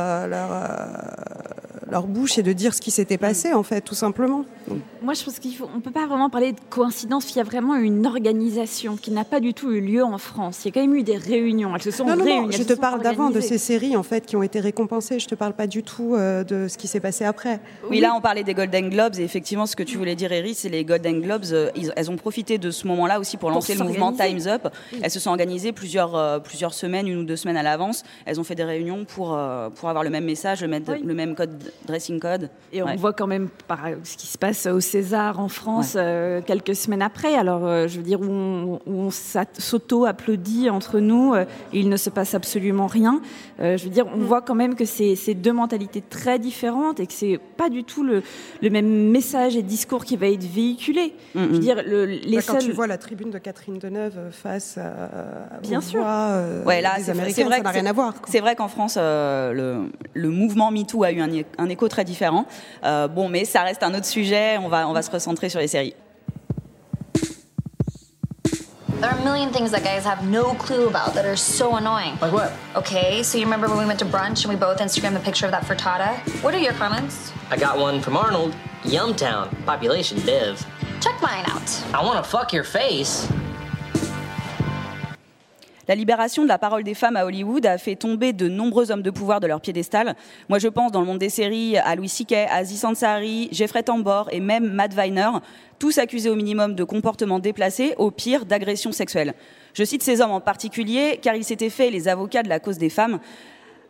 leur 1.90 2.06
bouche 2.06 2.38
et 2.38 2.42
de 2.42 2.52
dire 2.52 2.74
ce 2.74 2.80
qui 2.80 2.90
s'était 2.90 3.18
passé, 3.18 3.52
en 3.52 3.62
fait, 3.62 3.80
tout 3.80 3.94
simplement. 3.94 4.44
Donc, 4.68 4.78
Moi, 5.02 5.14
je 5.14 5.24
pense 5.24 5.38
qu'il 5.38 5.54
faut, 5.54 5.68
on 5.74 5.80
peut 5.80 5.90
pas 5.90 6.06
vraiment 6.06 6.30
parler 6.30 6.52
de 6.52 6.60
coïncidence. 6.70 7.32
Il 7.32 7.36
y 7.38 7.40
a 7.40 7.44
vraiment 7.44 7.74
une 7.74 8.06
organisation 8.06 8.96
qui 8.96 9.10
n'a 9.10 9.24
pas 9.24 9.40
du 9.40 9.54
tout 9.54 9.70
eu 9.72 9.80
lieu 9.80 10.04
en 10.04 10.18
France. 10.18 10.60
Il 10.64 10.68
y 10.68 10.70
a 10.70 10.72
quand 10.72 10.80
même 10.80 10.94
eu 10.94 11.02
des 11.02 11.16
réunions. 11.16 11.74
Elles 11.74 11.82
se 11.82 11.90
sont 11.90 12.04
non, 12.04 12.16
non, 12.16 12.24
réunies. 12.24 12.40
non, 12.46 12.50
je 12.52 12.62
te 12.62 12.72
parle 12.74 13.02
d'avant, 13.02 13.30
de 13.30 13.40
ces 13.40 13.58
séries, 13.58 13.96
en 13.96 14.02
fait, 14.02 14.26
qui 14.26 14.36
ont 14.36 14.42
été 14.42 14.60
récompensées. 14.60 15.18
Je 15.18 15.26
te 15.26 15.34
parle 15.34 15.52
pas 15.54 15.66
du 15.66 15.82
tout 15.82 16.14
euh, 16.14 16.44
de 16.44 16.68
ce 16.68 16.76
qui 16.78 16.86
s'est 16.88 17.00
passé 17.00 17.24
après. 17.24 17.60
Oui, 17.90 18.00
là, 18.00 18.14
on 18.16 18.20
parlait 18.20 18.44
des 18.44 18.54
Golden 18.54 18.88
Globes 18.90 19.16
et 19.18 19.22
effectivement, 19.22 19.66
ce 19.66 19.76
que 19.76 19.82
tu 19.82 19.96
voulais 19.98 20.14
dire, 20.16 20.32
Eris, 20.32 20.54
c'est 20.54 20.68
les 20.68 20.84
Golden 20.84 21.20
Globes. 21.20 21.44
euh, 21.52 21.70
ils- 21.76 21.92
elles 21.96 22.10
ont 22.10 22.16
profité 22.16 22.58
de 22.58 22.70
ce 22.70 22.86
moment-là 22.86 23.18
aussi 23.20 23.36
pour 23.36 23.48
Pour 23.48 23.56
lancer 23.56 23.74
le 23.74 23.84
mouvement. 23.84 24.12
Times 24.12 24.46
Up. 24.46 24.68
Elles 25.02 25.10
se 25.10 25.18
sont 25.20 25.30
organisées 25.30 25.72
plusieurs, 25.72 26.14
euh, 26.16 26.38
plusieurs 26.38 26.74
semaines, 26.74 27.08
une 27.08 27.18
ou 27.18 27.24
deux 27.24 27.36
semaines 27.36 27.56
à 27.56 27.62
l'avance. 27.62 28.02
Elles 28.26 28.38
ont 28.38 28.44
fait 28.44 28.54
des 28.54 28.64
réunions 28.64 29.04
pour, 29.04 29.34
euh, 29.34 29.70
pour 29.70 29.88
avoir 29.88 30.04
le 30.04 30.10
même 30.10 30.24
message, 30.24 30.60
le 30.62 30.68
même, 30.68 30.84
Oui. 30.88 31.02
le 31.04 31.14
même 31.14 31.34
code, 31.34 31.50
dressing 31.86 32.20
code. 32.20 32.50
Et 32.72 32.82
on 32.82 32.86
Ouais. 32.86 32.96
voit 32.96 33.12
quand 33.12 33.26
même 33.26 33.48
par 33.68 33.80
ce 34.04 34.16
qui 34.16 34.26
se 34.26 34.38
passe 34.38 34.66
au 34.66 34.80
César 34.80 35.40
en 35.40 35.48
France 35.48 35.94
euh, 35.96 36.40
quelques 36.40 36.74
semaines 36.76 37.02
après. 37.02 37.34
Alors, 37.34 37.66
euh, 37.66 37.88
je 37.88 37.96
veux 37.96 38.02
dire, 38.04 38.20
où 38.20 38.24
on, 38.30 38.74
où 38.86 38.92
on 39.00 39.10
s'auto-applaudit 39.10 40.70
entre 40.70 41.00
nous, 41.00 41.34
euh, 41.34 41.44
et 41.72 41.80
il 41.80 41.88
ne 41.88 41.96
se 41.96 42.10
passe 42.10 42.34
absolument 42.34 42.86
rien. 42.86 43.20
Euh, 43.60 43.76
je 43.76 43.84
veux 43.84 43.90
dire, 43.90 44.06
on 44.14 44.18
voit 44.20 44.42
quand 44.42 44.54
même 44.54 44.74
que 44.74 44.84
c'est 44.84 45.16
c'est 45.16 45.34
deux 45.34 45.52
mentalités 45.52 46.02
très 46.02 46.38
différentes 46.38 47.00
et 47.00 47.06
que 47.06 47.12
c'est 47.12 47.38
pas 47.56 47.68
du 47.68 47.84
tout 47.84 48.02
le, 48.02 48.22
le 48.62 48.70
même 48.70 49.10
message 49.10 49.56
et 49.56 49.62
discours 49.62 50.04
qui 50.04 50.16
va 50.16 50.26
être 50.28 50.44
véhiculé. 50.44 51.14
Je 51.34 51.40
veux 51.40 51.58
dire, 51.58 51.82
le, 51.86 52.04
les 52.04 52.36
Bah, 52.36 52.42
Quand 52.46 52.52
seuls. 52.54 52.62
tu 52.64 52.72
vois 52.72 52.86
la 52.86 52.98
tribune 52.98 53.30
de 53.30 53.38
Catherine 53.38 53.78
Deneuve 53.78 54.30
face 54.30 54.78
à, 54.78 55.58
Bien 55.62 55.80
sûr. 55.80 56.02
euh, 56.04 56.64
Ouais, 56.64 56.80
là, 56.80 56.92
c'est 56.98 57.12
vrai- 57.12 57.22
vrai 57.24 57.32
ça 57.32 57.44
n'a 57.62 57.70
rien 57.70 57.82
c'est- 57.82 57.88
à 57.88 57.92
voir. 57.92 58.14
quoi. 58.14 58.22
C'est 58.28 58.40
vrai 58.40 58.54
qu'en 58.56 58.68
France, 58.68 58.94
euh, 58.98 59.52
le, 59.52 59.90
le 60.14 60.28
mouvement 60.30 60.70
MeToo 60.70 61.02
a 61.04 61.12
eu 61.12 61.20
un 61.20 61.68
écho 61.70 61.88
très 61.88 62.04
différent. 62.04 62.46
Euh, 62.84 63.08
bon, 63.08 63.28
mais 63.28 63.44
ça 63.44 63.62
reste 63.62 63.82
un 63.82 63.94
autre 63.94 64.06
sujet. 64.06 64.58
On 64.58 64.68
va, 64.68 64.86
on 64.88 64.92
va 64.92 65.02
se 65.02 65.10
recentrer 65.10 65.48
sur 65.48 65.60
les 65.60 65.68
séries. 65.68 65.94
There 69.00 69.08
are 69.08 69.18
a 69.18 69.24
million 69.24 69.50
things 69.50 69.70
that 69.70 69.82
guys 69.82 70.04
have 70.04 70.28
no 70.28 70.52
clue 70.52 70.86
about 70.86 71.14
that 71.14 71.24
are 71.24 71.34
so 71.34 71.76
annoying. 71.76 72.18
Like 72.20 72.34
what? 72.34 72.52
Okay, 72.76 73.22
so 73.22 73.38
you 73.38 73.44
remember 73.44 73.66
when 73.66 73.78
we 73.78 73.86
went 73.86 73.98
to 74.00 74.04
brunch 74.04 74.44
and 74.44 74.52
we 74.52 74.56
both 74.56 74.78
Instagrammed 74.78 75.16
a 75.16 75.20
picture 75.20 75.46
of 75.46 75.52
that 75.52 75.62
frittata? 75.64 76.18
What 76.42 76.54
are 76.54 76.58
your 76.58 76.74
comments? 76.74 77.32
I 77.50 77.56
got 77.56 77.78
one 77.78 78.02
from 78.02 78.18
Arnold. 78.18 78.54
Yumtown. 78.82 79.48
Population 79.64 80.18
div. 80.26 80.62
Check 81.00 81.20
mine 81.22 81.44
out. 81.46 81.82
I 81.94 82.04
wanna 82.04 82.22
fuck 82.22 82.52
your 82.52 82.64
face. 82.64 83.26
La 85.90 85.96
libération 85.96 86.44
de 86.44 86.48
la 86.48 86.56
parole 86.56 86.84
des 86.84 86.94
femmes 86.94 87.16
à 87.16 87.26
Hollywood 87.26 87.66
a 87.66 87.76
fait 87.76 87.96
tomber 87.96 88.32
de 88.32 88.48
nombreux 88.48 88.92
hommes 88.92 89.02
de 89.02 89.10
pouvoir 89.10 89.40
de 89.40 89.48
leur 89.48 89.60
piédestal. 89.60 90.14
Moi, 90.48 90.60
je 90.60 90.68
pense 90.68 90.92
dans 90.92 91.00
le 91.00 91.06
monde 91.06 91.18
des 91.18 91.30
séries 91.30 91.78
à 91.78 91.96
Louis 91.96 92.08
C.K., 92.08 92.46
Aziz 92.48 92.84
Ansari, 92.84 93.48
Jeffrey 93.50 93.82
Tambor 93.82 94.28
et 94.30 94.38
même 94.38 94.72
Matt 94.72 94.94
Weiner, 94.94 95.30
tous 95.80 95.98
accusés 95.98 96.30
au 96.30 96.36
minimum 96.36 96.76
de 96.76 96.84
comportements 96.84 97.40
déplacés, 97.40 97.94
au 97.98 98.12
pire 98.12 98.46
d'agressions 98.46 98.92
sexuelles. 98.92 99.34
Je 99.74 99.82
cite 99.82 100.04
ces 100.04 100.20
hommes 100.20 100.30
en 100.30 100.40
particulier 100.40 101.18
car 101.20 101.34
ils 101.34 101.42
s'étaient 101.42 101.70
fait 101.70 101.90
les 101.90 102.06
avocats 102.06 102.44
de 102.44 102.48
la 102.48 102.60
cause 102.60 102.78
des 102.78 102.88
femmes. 102.88 103.18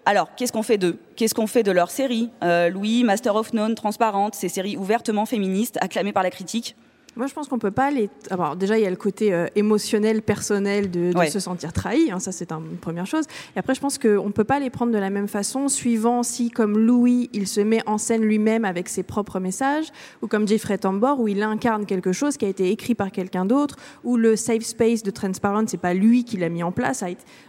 Alors, 0.06 0.34
qu'est-ce 0.36 0.54
qu'on 0.54 0.62
fait 0.62 0.78
d'eux? 0.78 0.96
Qu'est-ce 1.16 1.34
qu'on 1.34 1.46
fait 1.46 1.64
de 1.64 1.70
leurs 1.70 1.90
séries? 1.90 2.30
Euh, 2.42 2.70
Louis, 2.70 3.04
Master 3.04 3.36
of 3.36 3.52
None, 3.52 3.74
Transparente, 3.74 4.34
ces 4.34 4.48
séries 4.48 4.78
ouvertement 4.78 5.26
féministes, 5.26 5.76
acclamées 5.82 6.14
par 6.14 6.22
la 6.22 6.30
critique? 6.30 6.76
Moi, 7.16 7.26
je 7.26 7.34
pense 7.34 7.48
qu'on 7.48 7.58
peut 7.58 7.72
pas 7.72 7.90
les. 7.90 8.08
Alors, 8.30 8.54
déjà, 8.54 8.78
il 8.78 8.84
y 8.84 8.86
a 8.86 8.90
le 8.90 8.94
côté 8.96 9.34
euh, 9.34 9.46
émotionnel, 9.56 10.22
personnel 10.22 10.90
de, 10.90 11.12
de 11.12 11.16
Ouais. 11.18 11.28
se 11.28 11.40
sentir 11.40 11.72
trahi. 11.72 12.10
hein, 12.12 12.20
ça, 12.20 12.30
c'est 12.30 12.52
un- 12.52 12.60
une 12.60 12.76
première 12.76 13.04
chose. 13.06 13.24
Et 13.56 13.58
après, 13.58 13.74
je 13.74 13.80
pense 13.80 13.98
qu'on 13.98 14.26
ne 14.26 14.32
peut 14.32 14.44
pas 14.44 14.60
les 14.60 14.70
prendre 14.70 14.92
de 14.92 14.98
la 14.98 15.10
même 15.10 15.26
façon, 15.26 15.68
suivant 15.68 16.22
si, 16.22 16.50
comme 16.50 16.78
Louis, 16.78 17.28
il 17.32 17.48
se 17.48 17.60
met 17.60 17.80
en 17.86 17.98
scène 17.98 18.22
lui-même 18.22 18.64
avec 18.64 18.88
ses 18.88 19.02
propres 19.02 19.40
messages, 19.40 19.86
ou 20.22 20.28
comme 20.28 20.46
Jeffrey 20.46 20.78
Tambor, 20.78 21.18
où 21.20 21.26
il 21.26 21.42
incarne 21.42 21.84
quelque 21.84 22.12
chose 22.12 22.36
qui 22.36 22.44
a 22.44 22.48
été 22.48 22.70
écrit 22.70 22.94
par 22.94 23.10
quelqu'un 23.10 23.44
d'autre, 23.44 23.76
ou 24.04 24.16
le 24.16 24.36
safe 24.36 24.62
space 24.62 25.02
de 25.02 25.10
Transparent, 25.10 25.64
c'est 25.66 25.78
pas 25.78 25.94
lui 25.94 26.24
qui 26.24 26.36
l'a 26.36 26.48
mis 26.48 26.62
en 26.62 26.70
place. 26.72 27.02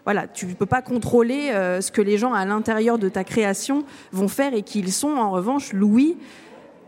Voilà, 0.06 0.27
tu 0.27 0.48
peux 0.48 0.65
pas 0.65 0.82
contrôler 0.82 1.50
euh, 1.53 1.82
ce 1.82 1.91
que 1.91 2.01
les 2.01 2.18
gens 2.18 2.34
à 2.34 2.46
l'intérieur 2.46 2.98
de 2.98 3.10
ta 3.10 3.24
création 3.24 3.84
vont 4.12 4.27
faire 4.27 4.53
et 4.56 4.63
qu'ils 4.63 4.91
sont. 4.91 5.12
En 5.18 5.30
revanche, 5.30 5.72
Louis 5.72 6.18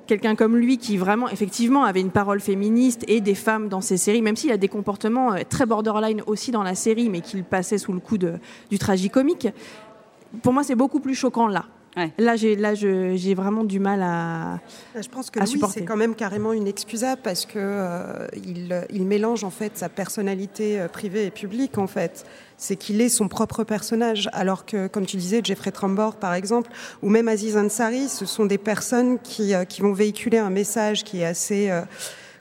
quelqu'un 0.07 0.35
comme 0.35 0.57
lui 0.57 0.77
qui 0.77 0.97
vraiment 0.97 1.29
effectivement 1.29 1.83
avait 1.83 2.01
une 2.01 2.11
parole 2.11 2.39
féministe 2.39 3.03
et 3.07 3.21
des 3.21 3.35
femmes 3.35 3.69
dans 3.69 3.81
ses 3.81 3.97
séries, 3.97 4.21
même 4.21 4.35
s'il 4.35 4.51
a 4.51 4.57
des 4.57 4.67
comportements 4.67 5.33
euh, 5.33 5.41
très 5.47 5.65
borderline 5.65 6.21
aussi 6.27 6.51
dans 6.51 6.63
la 6.63 6.75
série, 6.75 7.09
mais 7.09 7.21
qu'il 7.21 7.43
passait 7.43 7.77
sous 7.77 7.93
le 7.93 7.99
coup 7.99 8.17
de, 8.17 8.33
du 8.69 8.79
tragicomique, 8.79 9.47
pour 10.41 10.53
moi 10.53 10.63
c'est 10.63 10.75
beaucoup 10.75 10.99
plus 10.99 11.15
choquant 11.15 11.47
là. 11.47 11.65
Là, 12.17 12.35
j'ai 12.35 12.55
là, 12.55 12.73
je- 12.73 13.15
j'ai 13.15 13.35
vraiment 13.35 13.63
du 13.63 13.79
mal 13.79 14.01
à. 14.01 14.59
Je 14.99 15.07
pense 15.07 15.29
que 15.29 15.39
Louis, 15.53 15.59
c'est 15.73 15.85
quand 15.85 15.95
même 15.97 16.15
carrément 16.15 16.51
inexcusable 16.53 17.21
parce 17.23 17.45
que 17.45 17.53
euh, 17.59 18.27
il, 18.45 18.85
il 18.91 19.05
mélange 19.05 19.43
en 19.43 19.51
fait 19.51 19.77
sa 19.77 19.89
personnalité 19.89 20.79
euh, 20.79 20.87
privée 20.87 21.25
et 21.27 21.31
publique 21.31 21.77
en 21.77 21.85
fait. 21.87 22.25
C'est 22.57 22.75
qu'il 22.77 23.01
est 23.01 23.09
son 23.09 23.27
propre 23.27 23.63
personnage, 23.63 24.29
alors 24.31 24.65
que, 24.65 24.87
comme 24.87 25.05
tu 25.05 25.17
disais, 25.17 25.41
Jeffrey 25.43 25.71
Tambor, 25.71 26.15
par 26.15 26.33
exemple, 26.33 26.69
ou 27.01 27.09
même 27.09 27.27
Aziz 27.27 27.57
Ansari, 27.57 28.07
ce 28.07 28.25
sont 28.25 28.45
des 28.45 28.57
personnes 28.57 29.19
qui, 29.19 29.53
euh, 29.53 29.65
qui 29.65 29.81
vont 29.81 29.91
véhiculer 29.93 30.37
un 30.37 30.49
message 30.49 31.03
qui 31.03 31.19
est 31.21 31.25
assez, 31.25 31.69
euh, 31.69 31.81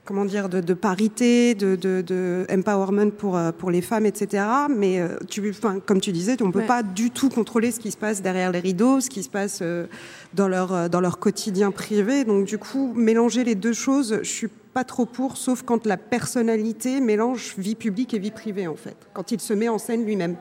comment 0.05 0.25
dire, 0.25 0.49
de, 0.49 0.61
de 0.61 0.75
parité, 0.75 1.55
de, 1.55 1.77
de, 1.77 2.03
de 2.05 2.45
empowerment 2.51 3.11
pour, 3.13 3.37
euh, 3.37 3.53
pour 3.53 3.71
les 3.71 3.83
femmes, 3.83 4.05
etc. 4.05 4.45
Mais 4.69 5.01
euh, 5.01 5.17
tu, 5.31 5.49
enfin, 5.51 5.79
comme 5.81 6.01
tu 6.01 6.11
disais, 6.13 6.37
on 6.43 6.49
ne 6.49 6.53
peut 6.53 6.61
Ouais. 6.61 6.67
pas 6.67 6.83
du 6.83 7.11
tout 7.11 7.29
contrôler 7.29 7.71
ce 7.71 7.79
qui 7.81 7.91
se 7.93 7.97
passe 7.97 8.21
derrière 8.21 8.51
les 8.51 8.59
rideaux, 8.61 9.01
ce 9.01 9.09
qui 9.09 9.23
se 9.23 9.29
passe 9.31 9.61
euh, 9.63 9.87
dans 10.35 10.49
leur, 10.49 10.91
dans 10.91 11.01
leur 11.01 11.19
quotidien 11.19 11.71
privé. 11.71 12.25
Donc, 12.25 12.47
du 12.47 12.59
coup, 12.59 12.93
mélanger 12.95 13.45
les 13.45 13.55
deux 13.55 13.73
choses, 13.73 14.19
je 14.23 14.31
suis 14.31 14.49
pas 14.49 14.85
trop 14.85 15.07
pour, 15.07 15.37
sauf 15.37 15.63
quand 15.63 15.87
la 15.87 15.97
personnalité 15.97 17.01
mélange 17.01 17.55
vie 17.59 17.75
publique 17.75 18.13
et 18.15 18.19
vie 18.19 18.31
privée, 18.31 18.67
en 18.67 18.75
fait. 18.77 18.97
Quand 19.13 19.31
il 19.31 19.41
se 19.41 19.53
met 19.55 19.69
en 19.69 19.79
scène 19.79 20.05
lui-même. 20.05 20.37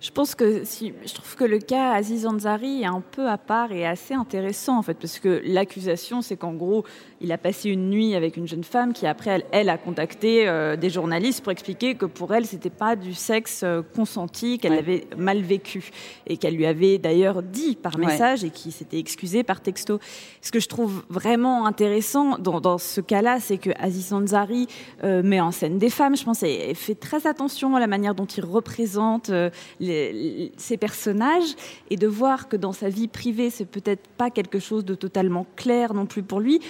Je 0.00 0.10
pense 0.10 0.34
que 0.34 0.64
si, 0.64 0.94
je 1.04 1.12
trouve 1.12 1.36
que 1.36 1.44
le 1.44 1.58
cas 1.58 1.90
Aziz 1.92 2.24
Ansari 2.24 2.80
est 2.80 2.86
un 2.86 3.02
peu 3.02 3.28
à 3.28 3.36
part 3.36 3.70
et 3.70 3.84
assez 3.86 4.14
intéressant 4.14 4.78
en 4.78 4.82
fait, 4.82 4.94
parce 4.94 5.18
que 5.18 5.42
l'accusation 5.44 6.22
c'est 6.22 6.36
qu'en 6.38 6.54
gros 6.54 6.84
il 7.20 7.32
a 7.32 7.38
passé 7.38 7.68
une 7.70 7.90
nuit 7.90 8.14
avec 8.14 8.36
une 8.36 8.48
jeune 8.48 8.64
femme 8.64 8.92
qui 8.92 9.06
après 9.06 9.30
elle, 9.30 9.44
elle 9.52 9.68
a 9.68 9.76
contacté 9.78 10.48
euh, 10.48 10.76
des 10.76 10.88
journalistes 10.90 11.42
pour 11.42 11.52
expliquer 11.52 11.94
que 11.94 12.06
pour 12.06 12.32
elle 12.34 12.46
c'était 12.46 12.70
pas 12.70 12.96
du 12.96 13.12
sexe 13.14 13.60
euh, 13.62 13.82
consenti, 13.94 14.58
qu'elle 14.58 14.72
avait 14.72 15.06
mal 15.16 15.40
vécu 15.42 15.90
et 16.26 16.36
qu'elle 16.38 16.54
lui 16.54 16.66
avait 16.66 16.98
d'ailleurs 16.98 17.42
dit 17.42 17.76
par 17.76 17.96
Ouais. 17.98 18.06
message 18.06 18.44
et 18.44 18.50
qui 18.50 18.72
s'était 18.72 18.98
excusée 18.98 19.42
par 19.42 19.60
texto. 19.60 19.98
Ce 20.40 20.50
que 20.50 20.60
je 20.60 20.68
trouve 20.68 21.02
vraiment 21.10 21.66
intéressant 21.66 22.38
dans, 22.38 22.60
dans 22.60 22.78
ce 22.78 23.00
cas-là, 23.02 23.38
c'est 23.40 23.58
que 23.58 23.70
Aziz 23.78 24.12
Ansari 24.12 24.66
euh, 25.04 25.22
met 25.22 25.40
en 25.40 25.50
scène 25.50 25.78
des 25.78 25.90
femmes, 25.90 26.16
je 26.16 26.24
pense, 26.24 26.42
et, 26.42 26.70
et 26.70 26.74
fait 26.74 26.94
très 26.94 27.26
attention 27.26 27.76
à 27.76 27.80
la 27.80 27.86
manière 27.86 28.14
dont 28.14 28.24
il 28.26 28.44
représente 28.44 29.28
euh, 29.30 29.50
les- 29.80 30.12
les- 30.12 30.52
ses 30.56 30.76
personnages 30.76 31.54
et 31.90 31.96
de 31.96 32.06
voir 32.06 32.48
que 32.48 32.56
dans 32.56 32.72
sa 32.72 32.88
vie 32.88 33.08
privée, 33.08 33.50
c'est 33.50 33.66
peut-être 33.66 34.06
pas 34.16 34.30
quelque 34.30 34.58
chose 34.58 34.84
de 34.84 34.94
totalement 34.94 35.46
clair 35.56 35.92
non 35.92 36.06
plus 36.06 36.22
pour 36.22 36.40
lui. 36.40 36.60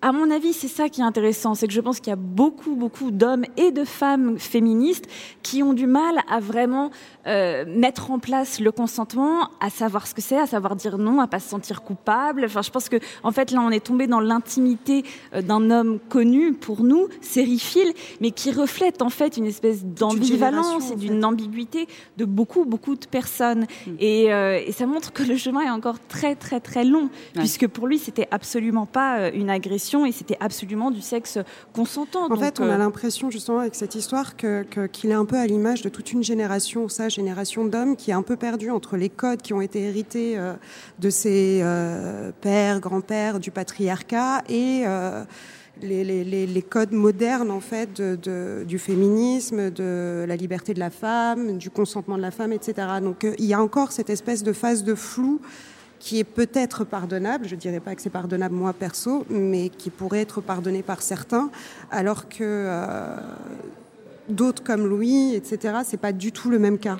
À 0.00 0.12
mon 0.12 0.30
avis, 0.30 0.52
c'est 0.52 0.68
ça 0.68 0.88
qui 0.88 1.00
est 1.00 1.04
intéressant, 1.04 1.56
c'est 1.56 1.66
que 1.66 1.72
je 1.72 1.80
pense 1.80 1.98
qu'il 1.98 2.10
y 2.10 2.12
a 2.12 2.16
beaucoup, 2.16 2.76
beaucoup 2.76 3.10
d'hommes 3.10 3.44
et 3.56 3.72
de 3.72 3.84
femmes 3.84 4.38
féministes 4.38 5.06
qui 5.42 5.64
ont 5.64 5.72
du 5.72 5.88
mal 5.88 6.20
à 6.30 6.38
vraiment 6.38 6.92
euh, 7.26 7.64
mettre 7.66 8.12
en 8.12 8.20
place 8.20 8.60
le 8.60 8.70
consentement, 8.70 9.50
à 9.60 9.70
savoir 9.70 10.06
ce 10.06 10.14
que 10.14 10.22
c'est, 10.22 10.38
à 10.38 10.46
savoir 10.46 10.76
dire 10.76 10.98
non, 10.98 11.18
à 11.18 11.26
pas 11.26 11.40
se 11.40 11.48
sentir 11.48 11.82
coupable. 11.82 12.44
Enfin, 12.44 12.62
je 12.62 12.70
pense 12.70 12.88
que 12.88 12.98
en 13.24 13.32
fait 13.32 13.50
là, 13.50 13.60
on 13.60 13.70
est 13.70 13.84
tombé 13.84 14.06
dans 14.06 14.20
l'intimité 14.20 15.02
euh, 15.34 15.42
d'un 15.42 15.68
homme 15.68 15.98
connu 16.08 16.52
pour 16.52 16.84
nous, 16.84 17.08
sériephile, 17.20 17.92
mais 18.20 18.30
qui 18.30 18.52
reflète 18.52 19.02
en 19.02 19.10
fait 19.10 19.36
une 19.36 19.46
espèce 19.46 19.84
d'ambivalence 19.84 20.92
et 20.92 20.96
d'une 20.96 21.24
ambiguïté 21.24 21.88
de 22.16 22.24
beaucoup, 22.24 22.64
beaucoup 22.64 22.94
de 22.94 23.06
personnes. 23.06 23.66
Et, 23.98 24.32
euh, 24.32 24.60
et 24.64 24.70
ça 24.70 24.86
montre 24.86 25.12
que 25.12 25.24
le 25.24 25.36
chemin 25.36 25.62
est 25.62 25.70
encore 25.70 25.98
très, 26.06 26.36
très, 26.36 26.60
très 26.60 26.84
long, 26.84 27.10
puisque 27.34 27.66
pour 27.66 27.88
lui, 27.88 27.98
c'était 27.98 28.28
absolument 28.30 28.86
pas 28.86 29.30
une 29.30 29.50
agression 29.50 29.87
et 30.04 30.12
c'était 30.12 30.36
absolument 30.40 30.90
du 30.90 31.00
sexe 31.00 31.38
consentant. 31.72 32.24
En 32.24 32.28
Donc, 32.28 32.38
fait, 32.40 32.60
on 32.60 32.64
euh, 32.68 32.74
a 32.74 32.78
l'impression 32.78 33.30
justement 33.30 33.60
avec 33.60 33.74
cette 33.74 33.94
histoire 33.94 34.36
que- 34.36 34.62
que- 34.64 34.86
qu'il 34.86 35.10
est 35.10 35.14
un 35.14 35.24
peu 35.24 35.36
à 35.36 35.46
l'image 35.46 35.82
de 35.82 35.88
toute 35.88 36.12
une 36.12 36.22
génération, 36.22 36.88
sa 36.88 37.08
génération 37.08 37.64
d'hommes, 37.64 37.96
qui 37.96 38.10
est 38.10 38.14
un 38.14 38.22
peu 38.22 38.36
perdue 38.36 38.70
entre 38.70 38.96
les 38.96 39.08
codes 39.08 39.42
qui 39.42 39.52
ont 39.52 39.60
été 39.60 39.80
hérités 39.82 40.38
euh, 40.38 40.54
de 40.98 41.10
ses 41.10 41.60
euh, 41.62 42.30
pères, 42.40 42.80
grands-pères, 42.80 43.40
du 43.40 43.50
patriarcat 43.50 44.42
et 44.48 44.82
euh, 44.86 45.24
les, 45.80 46.02
les- 46.02 46.24
les- 46.24 46.46
les 46.46 46.62
codes 46.62 46.90
modernes 46.92 47.52
en 47.52 47.60
fait 47.60 47.92
de, 47.96 48.16
de- 48.20 48.64
du 48.66 48.78
féminisme, 48.80 49.70
de 49.70 50.24
la 50.26 50.34
liberté 50.36 50.74
de 50.74 50.80
la 50.80 50.90
femme, 50.90 51.56
du 51.56 51.70
consentement 51.70 52.16
de 52.16 52.22
la 52.22 52.32
femme, 52.32 52.52
etc. 52.52 52.74
Donc 53.00 53.24
euh, 53.24 53.34
il 53.38 53.44
y 53.44 53.54
a 53.54 53.62
encore 53.62 53.92
cette 53.92 54.10
espèce 54.10 54.42
de 54.42 54.52
phase 54.52 54.82
de 54.82 54.94
flou 54.96 55.40
qui 55.98 56.18
est 56.18 56.24
peut-être 56.24 56.84
pardonnable, 56.84 57.46
je 57.48 57.56
dirais 57.56 57.80
pas 57.80 57.94
que 57.94 58.02
c'est 58.02 58.10
pardonnable 58.10 58.54
moi 58.54 58.72
perso, 58.72 59.24
mais 59.30 59.68
qui 59.68 59.90
pourrait 59.90 60.20
être 60.20 60.40
pardonné 60.40 60.82
par 60.82 61.02
certains, 61.02 61.50
alors 61.90 62.28
que 62.28 62.42
euh, 62.42 63.16
d'autres 64.28 64.62
comme 64.62 64.86
Louis, 64.86 65.34
etc., 65.34 65.78
c'est 65.84 65.96
pas 65.96 66.12
du 66.12 66.32
tout 66.32 66.50
le 66.50 66.58
même 66.58 66.78
cas. 66.78 66.96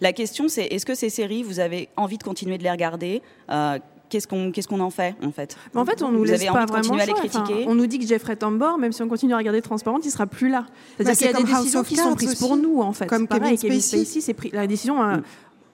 La 0.00 0.12
question, 0.12 0.48
c'est 0.48 0.64
est-ce 0.66 0.86
que 0.86 0.94
ces 0.94 1.10
séries, 1.10 1.42
vous 1.42 1.60
avez 1.60 1.88
envie 1.96 2.18
de 2.18 2.22
continuer 2.22 2.58
de 2.58 2.62
les 2.62 2.70
regarder 2.70 3.22
Euh, 3.50 3.78
Qu'est-ce 4.10 4.26
qu'on 4.26 4.52
qu'est-ce 4.52 4.68
qu'on 4.68 4.80
en 4.80 4.88
fait 4.88 5.14
en 5.22 5.32
fait? 5.32 5.56
Mais 5.74 5.80
en 5.80 5.84
fait, 5.84 6.02
on 6.02 6.10
nous 6.10 6.20
vous 6.20 6.24
laisse 6.24 6.42
pas 6.46 6.64
vraiment 6.64 6.94
à 6.94 7.04
les. 7.04 7.12
Enfin, 7.12 7.20
critiquer 7.42 7.66
on 7.68 7.74
nous 7.74 7.86
dit 7.86 7.98
que 7.98 8.06
Jeffrey 8.06 8.36
Tambor, 8.36 8.78
même 8.78 8.90
si 8.92 9.02
on 9.02 9.08
continue 9.08 9.34
à 9.34 9.36
regarder 9.36 9.60
Transparente, 9.60 10.02
il 10.06 10.10
sera 10.10 10.26
plus 10.26 10.48
là. 10.48 10.62
Bah, 10.62 10.72
C'est-à-dire 10.96 11.14
c'est 11.14 11.26
qu'il 11.28 11.36
y 11.38 11.42
a 11.42 11.44
des 11.44 11.52
House 11.52 11.60
décisions 11.60 11.82
qui 11.82 11.96
sont 11.96 12.14
prises 12.14 12.30
aussi. 12.30 12.38
pour 12.38 12.56
nous, 12.56 12.80
en 12.80 12.92
fait. 12.94 13.06
Comme 13.06 13.28
Kevin 13.28 13.56
Spacey. 13.58 14.20
c'est 14.22 14.32
pris. 14.32 14.50
La 14.54 14.66
décision, 14.66 15.02
euh, 15.02 15.18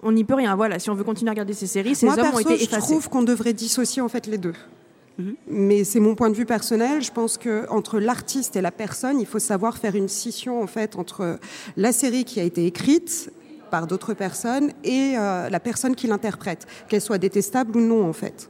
on 0.05 0.13
n'y 0.13 0.25
peut 0.25 0.35
rien. 0.35 0.55
Voilà, 0.55 0.79
si 0.79 0.91
on 0.91 0.95
veut 0.95 1.05
continuer 1.05 1.31
à 1.31 1.33
regarder 1.33 1.55
ces 1.55 1.67
séries, 1.67 1.95
ces 1.95 2.07
Moi, 2.07 2.15
hommes 2.15 2.21
perso, 2.23 2.37
ont 2.37 2.41
été 2.41 2.59
je 2.59 2.65
effacés. 2.65 2.93
trouve 2.93 3.09
qu'on 3.09 3.23
devrait 3.23 3.53
dissocier 3.53 4.03
en 4.03 4.09
fait 4.09 4.27
les 4.27 4.39
deux. 4.39 4.55
Mais 5.47 5.85
c'est 5.85 6.01
mon 6.01 6.17
point 6.17 6.29
de 6.29 6.35
vue 6.35 6.45
personnel. 6.45 7.01
Je 7.03 7.13
pense 7.13 7.39
que 7.39 7.67
entre 7.71 8.01
l'artiste 8.01 8.57
et 8.57 8.61
la 8.61 8.73
personne, 8.73 9.21
il 9.21 9.27
faut 9.27 9.39
savoir 9.39 9.79
faire 9.79 9.95
une 9.95 10.09
scission 10.09 10.61
en 10.61 10.67
fait 10.67 10.97
entre 10.97 11.39
la 11.77 11.93
série 11.93 12.25
qui 12.25 12.41
a 12.41 12.43
été 12.43 12.67
écrite 12.67 13.31
par 13.71 13.87
d'autres 13.87 14.15
personnes 14.15 14.73
et 14.83 15.15
euh, 15.17 15.49
la 15.49 15.61
personne 15.61 15.95
qui 15.95 16.07
l'interprète, 16.09 16.67
qu'elle 16.89 17.01
soit 17.01 17.19
détestable 17.19 17.77
ou 17.77 17.81
non 17.81 18.09
en 18.09 18.13
fait. 18.13 18.49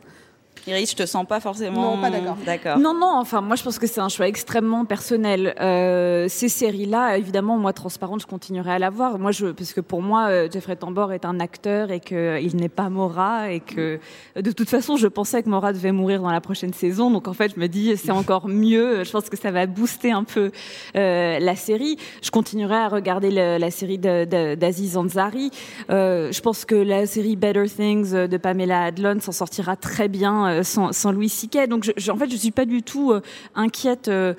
Iris, 0.66 0.90
je 0.92 0.96
te 0.96 1.04
sens 1.06 1.26
pas 1.26 1.40
forcément. 1.40 1.96
Non, 1.96 2.00
pas 2.00 2.10
d'accord. 2.10 2.36
D'accord. 2.46 2.78
Non, 2.78 2.94
non, 2.94 3.12
enfin, 3.16 3.40
moi, 3.42 3.54
je 3.56 3.62
pense 3.62 3.78
que 3.78 3.86
c'est 3.86 4.00
un 4.00 4.08
choix 4.08 4.26
extrêmement 4.28 4.84
personnel. 4.86 5.54
Euh, 5.60 6.26
ces 6.28 6.48
séries-là, 6.48 7.18
évidemment, 7.18 7.58
moi, 7.58 7.72
Transparente, 7.74 8.22
je 8.22 8.26
continuerai 8.26 8.72
à 8.72 8.78
la 8.78 8.88
voir. 8.88 9.18
Moi, 9.18 9.30
je, 9.30 9.48
parce 9.48 9.74
que 9.74 9.82
pour 9.82 10.00
moi, 10.00 10.28
euh, 10.28 10.48
Jeffrey 10.50 10.76
Tambor 10.76 11.12
est 11.12 11.26
un 11.26 11.38
acteur 11.38 11.90
et 11.90 12.00
qu'il 12.00 12.56
n'est 12.56 12.70
pas 12.70 12.88
Mora 12.88 13.50
et 13.50 13.60
que, 13.60 13.98
de 14.40 14.50
toute 14.52 14.70
façon, 14.70 14.96
je 14.96 15.06
pensais 15.06 15.42
que 15.42 15.50
Mora 15.50 15.72
devait 15.74 15.92
mourir 15.92 16.22
dans 16.22 16.30
la 16.30 16.40
prochaine 16.40 16.72
saison. 16.72 17.10
Donc, 17.10 17.28
en 17.28 17.34
fait, 17.34 17.52
je 17.54 17.60
me 17.60 17.66
dis, 17.68 17.94
c'est 17.98 18.10
encore 18.12 18.48
mieux. 18.48 19.04
Je 19.04 19.10
pense 19.10 19.28
que 19.28 19.36
ça 19.36 19.50
va 19.50 19.66
booster 19.66 20.12
un 20.12 20.24
peu 20.24 20.50
euh, 20.96 21.38
la 21.40 21.56
série. 21.56 21.98
Je 22.22 22.30
continuerai 22.30 22.76
à 22.76 22.88
regarder 22.88 23.30
le- 23.30 23.58
la 23.58 23.70
série 23.70 23.98
de- 23.98 24.24
de- 24.24 24.54
d'Aziz 24.54 24.96
Ansari. 24.96 25.50
Euh, 25.90 26.32
je 26.32 26.40
pense 26.40 26.64
que 26.64 26.74
la 26.74 27.06
série 27.06 27.36
Better 27.36 27.66
Things 27.68 28.12
de 28.12 28.36
Pamela 28.38 28.84
Adlon 28.84 29.18
s'en 29.20 29.32
sortira 29.32 29.76
très 29.76 30.08
bien 30.08 30.53
euh, 30.58 30.62
sans, 30.62 30.92
sans 30.92 31.12
Louis 31.12 31.28
C.K. 31.28 31.68
Donc, 31.68 31.84
je, 31.84 31.92
je- 31.96 32.10
en 32.10 32.16
fait, 32.16 32.30
je 32.30 32.36
suis 32.36 32.50
pas 32.50 32.64
du 32.64 32.82
tout 32.82 33.12
euh, 33.12 33.20
inquiète 33.54 34.08
euh, 34.08 34.34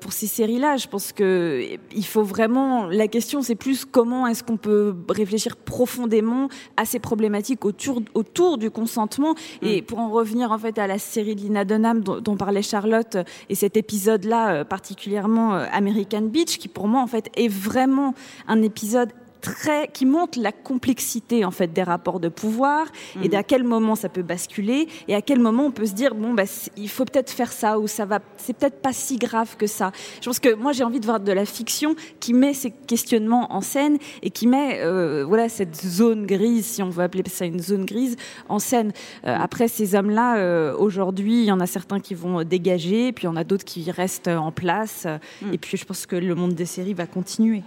pour 0.00 0.12
ces 0.12 0.26
séries-là. 0.26 0.76
Je 0.76 0.86
pense 0.88 1.12
que 1.12 1.62
il 1.94 2.04
faut 2.04 2.22
vraiment. 2.22 2.86
La 2.86 3.08
question, 3.08 3.42
c'est 3.42 3.54
plus 3.54 3.84
comment 3.84 4.26
est-ce 4.26 4.42
qu'on 4.42 4.56
peut 4.56 4.94
réfléchir 5.08 5.56
profondément 5.56 6.48
à 6.76 6.84
ces 6.84 6.98
problématiques 6.98 7.64
autour, 7.64 8.02
autour 8.14 8.58
du 8.58 8.70
consentement. 8.70 9.34
Et 9.62 9.82
pour 9.82 9.98
en 9.98 10.10
revenir 10.10 10.52
en 10.52 10.58
fait 10.58 10.78
à 10.78 10.86
la 10.86 10.98
série 10.98 11.34
de 11.34 11.40
Lina 11.40 11.64
Dunham 11.64 12.00
dont, 12.02 12.20
dont 12.20 12.36
parlait 12.36 12.62
Charlotte 12.62 13.16
et 13.48 13.54
cet 13.54 13.76
épisode-là 13.76 14.64
particulièrement 14.64 15.52
American 15.72 16.22
Beach, 16.22 16.58
qui 16.58 16.68
pour 16.68 16.88
moi 16.88 17.00
en 17.02 17.06
fait 17.06 17.30
est 17.36 17.48
vraiment 17.48 18.14
un 18.46 18.62
épisode 18.62 19.10
très 19.40 19.88
qui 19.88 20.06
montre 20.06 20.38
la 20.40 20.52
complexité 20.52 21.44
en 21.44 21.50
fait 21.50 21.72
des 21.72 21.82
rapports 21.82 22.20
de 22.20 22.28
pouvoir 22.28 22.86
et 23.16 23.18
Mhm. 23.20 23.28
d'à 23.28 23.42
quel 23.42 23.64
moment 23.64 23.94
ça 23.94 24.08
peut 24.08 24.22
basculer 24.22 24.88
et 25.06 25.14
à 25.14 25.22
quel 25.22 25.40
moment 25.40 25.66
on 25.66 25.70
peut 25.70 25.86
se 25.86 25.92
dire 25.94 26.14
bon 26.14 26.34
bah 26.34 26.44
il 26.76 26.88
faut 26.88 27.04
peut-être 27.04 27.30
faire 27.30 27.52
ça 27.52 27.78
ou 27.78 27.86
ça 27.86 28.04
va 28.04 28.20
c'est 28.36 28.54
peut-être 28.56 28.80
pas 28.80 28.92
si 28.92 29.16
grave 29.16 29.56
que 29.56 29.66
ça. 29.66 29.92
Je 30.20 30.26
pense 30.26 30.38
que 30.40 30.54
moi 30.54 30.72
j'ai 30.72 30.84
envie 30.84 31.00
de 31.00 31.06
voir 31.06 31.20
de 31.20 31.32
la 31.32 31.44
fiction 31.44 31.94
qui 32.20 32.34
met 32.34 32.54
ces 32.54 32.70
questionnements 32.70 33.52
en 33.52 33.60
scène 33.60 33.98
et 34.22 34.30
qui 34.30 34.46
met 34.46 34.80
euh, 34.80 35.24
voilà 35.26 35.48
cette 35.48 35.76
zone 35.76 36.26
grise 36.26 36.66
si 36.66 36.82
on 36.82 36.90
veut 36.90 37.02
appeler 37.04 37.22
ça 37.28 37.44
une 37.46 37.60
zone 37.60 37.84
grise 37.84 38.16
en 38.48 38.58
scène. 38.58 38.92
Euh, 39.26 39.36
après 39.38 39.68
ces 39.68 39.94
hommes-là 39.94 40.36
euh, 40.38 40.76
aujourd'hui 40.76 41.40
il 41.42 41.44
y 41.46 41.52
en 41.52 41.60
a 41.60 41.66
certains 41.66 42.00
qui 42.00 42.14
vont 42.14 42.42
dégager 42.44 43.12
puis 43.12 43.24
il 43.24 43.26
y 43.26 43.30
en 43.30 43.36
a 43.36 43.44
d'autres 43.44 43.64
qui 43.64 43.90
restent 43.90 44.28
en 44.28 44.52
place 44.52 45.06
et 45.52 45.58
puis 45.58 45.76
je 45.76 45.84
pense 45.84 46.06
que 46.06 46.16
le 46.16 46.34
monde 46.34 46.54
des 46.54 46.66
séries 46.66 46.94
va 46.94 47.06
continuer. 47.06 47.62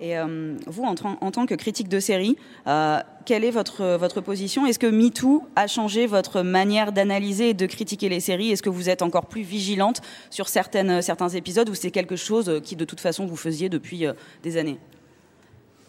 Et 0.00 0.16
euh, 0.16 0.56
vous, 0.66 0.84
en, 0.84 0.94
tant 0.94 1.46
que 1.46 1.54
critique 1.54 1.88
de 1.88 1.98
série, 1.98 2.36
euh, 2.66 2.98
quelle 3.26 3.44
est 3.44 3.50
votre, 3.50 3.96
votre 3.96 4.20
position? 4.20 4.64
Est-ce 4.64 4.78
que 4.78 4.86
MeToo 4.86 5.42
a 5.56 5.66
changé 5.66 6.06
votre 6.06 6.42
manière 6.42 6.92
d'analyser 6.92 7.50
et 7.50 7.54
de 7.54 7.66
critiquer 7.66 8.08
les 8.08 8.20
séries? 8.20 8.50
Est-ce 8.52 8.62
que 8.62 8.70
vous 8.70 8.88
êtes 8.88 9.02
encore 9.02 9.26
plus 9.26 9.42
vigilante 9.42 10.00
sur 10.30 10.48
certaines, 10.48 11.02
certains 11.02 11.28
épisodes 11.30 11.68
ou 11.68 11.74
c'est 11.74 11.90
quelque 11.90 12.16
chose 12.16 12.60
qui, 12.62 12.76
de 12.76 12.84
toute 12.84 13.00
façon, 13.00 13.26
vous 13.26 13.36
faisiez 13.36 13.68
depuis 13.68 14.06
euh, 14.06 14.12
des 14.44 14.56
années? 14.56 14.78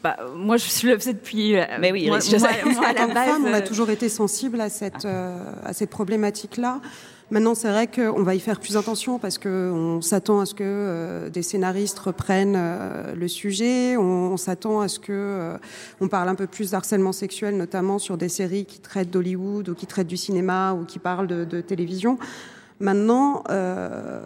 Bah, 0.02 0.18
moi, 0.34 0.58
je 0.58 0.88
le 0.88 0.98
faisais 0.98 1.14
depuis. 1.14 1.56
euh, 1.58 1.66
Mais 1.80 1.92
oui, 1.92 2.08
moi, 2.08 2.20
je 2.20 2.36
moi- 2.38 2.50
moi, 2.74 2.88
à 2.88 2.94
la 2.94 3.08
base, 3.08 3.30
femme, 3.30 3.46
on 3.46 3.54
a 3.54 3.58
euh, 3.62 3.68
toujours 3.68 3.90
été 3.90 4.08
sensible 4.10 4.60
à 4.62 4.70
cette, 4.70 5.06
euh, 5.06 5.44
à 5.64 5.74
cette 5.74 5.90
problématique-là. 5.90 6.80
Maintenant, 7.32 7.54
c'est 7.54 7.70
vrai 7.70 7.86
qu'on 7.86 8.24
va 8.24 8.34
y 8.34 8.40
faire 8.40 8.60
plus 8.60 8.76
attention 8.76 9.20
parce 9.20 9.38
qu'on 9.38 10.02
s'attend 10.02 10.40
à 10.40 10.48
ce 10.48 10.56
que 10.56 10.64
euh, 10.66 11.30
des 11.30 11.44
scénaristes 11.44 12.00
reprennent 12.00 12.56
euh, 12.58 13.14
le 13.14 13.28
sujet. 13.28 13.98
On, 13.98 14.36
s'attend 14.36 14.82
à 14.82 14.88
ce 14.88 14.98
que 14.98 15.12
euh, 15.12 15.58
on 16.02 16.08
parle 16.08 16.28
un 16.30 16.36
peu 16.36 16.48
plus 16.48 16.72
d'harcèlement 16.72 17.12
sexuel, 17.12 17.56
notamment 17.56 18.00
sur 18.00 18.18
des 18.18 18.30
séries 18.30 18.66
qui 18.66 18.80
traitent 18.80 19.12
d'Hollywood 19.12 19.70
ou 19.70 19.76
qui 19.76 19.86
traitent 19.86 20.08
du 20.08 20.18
cinéma 20.18 20.74
ou 20.74 20.86
qui 20.86 20.98
parlent 20.98 21.28
de 21.28 21.62
télévision. 21.62 22.18
Maintenant, 22.82 23.44
euh, 23.50 24.22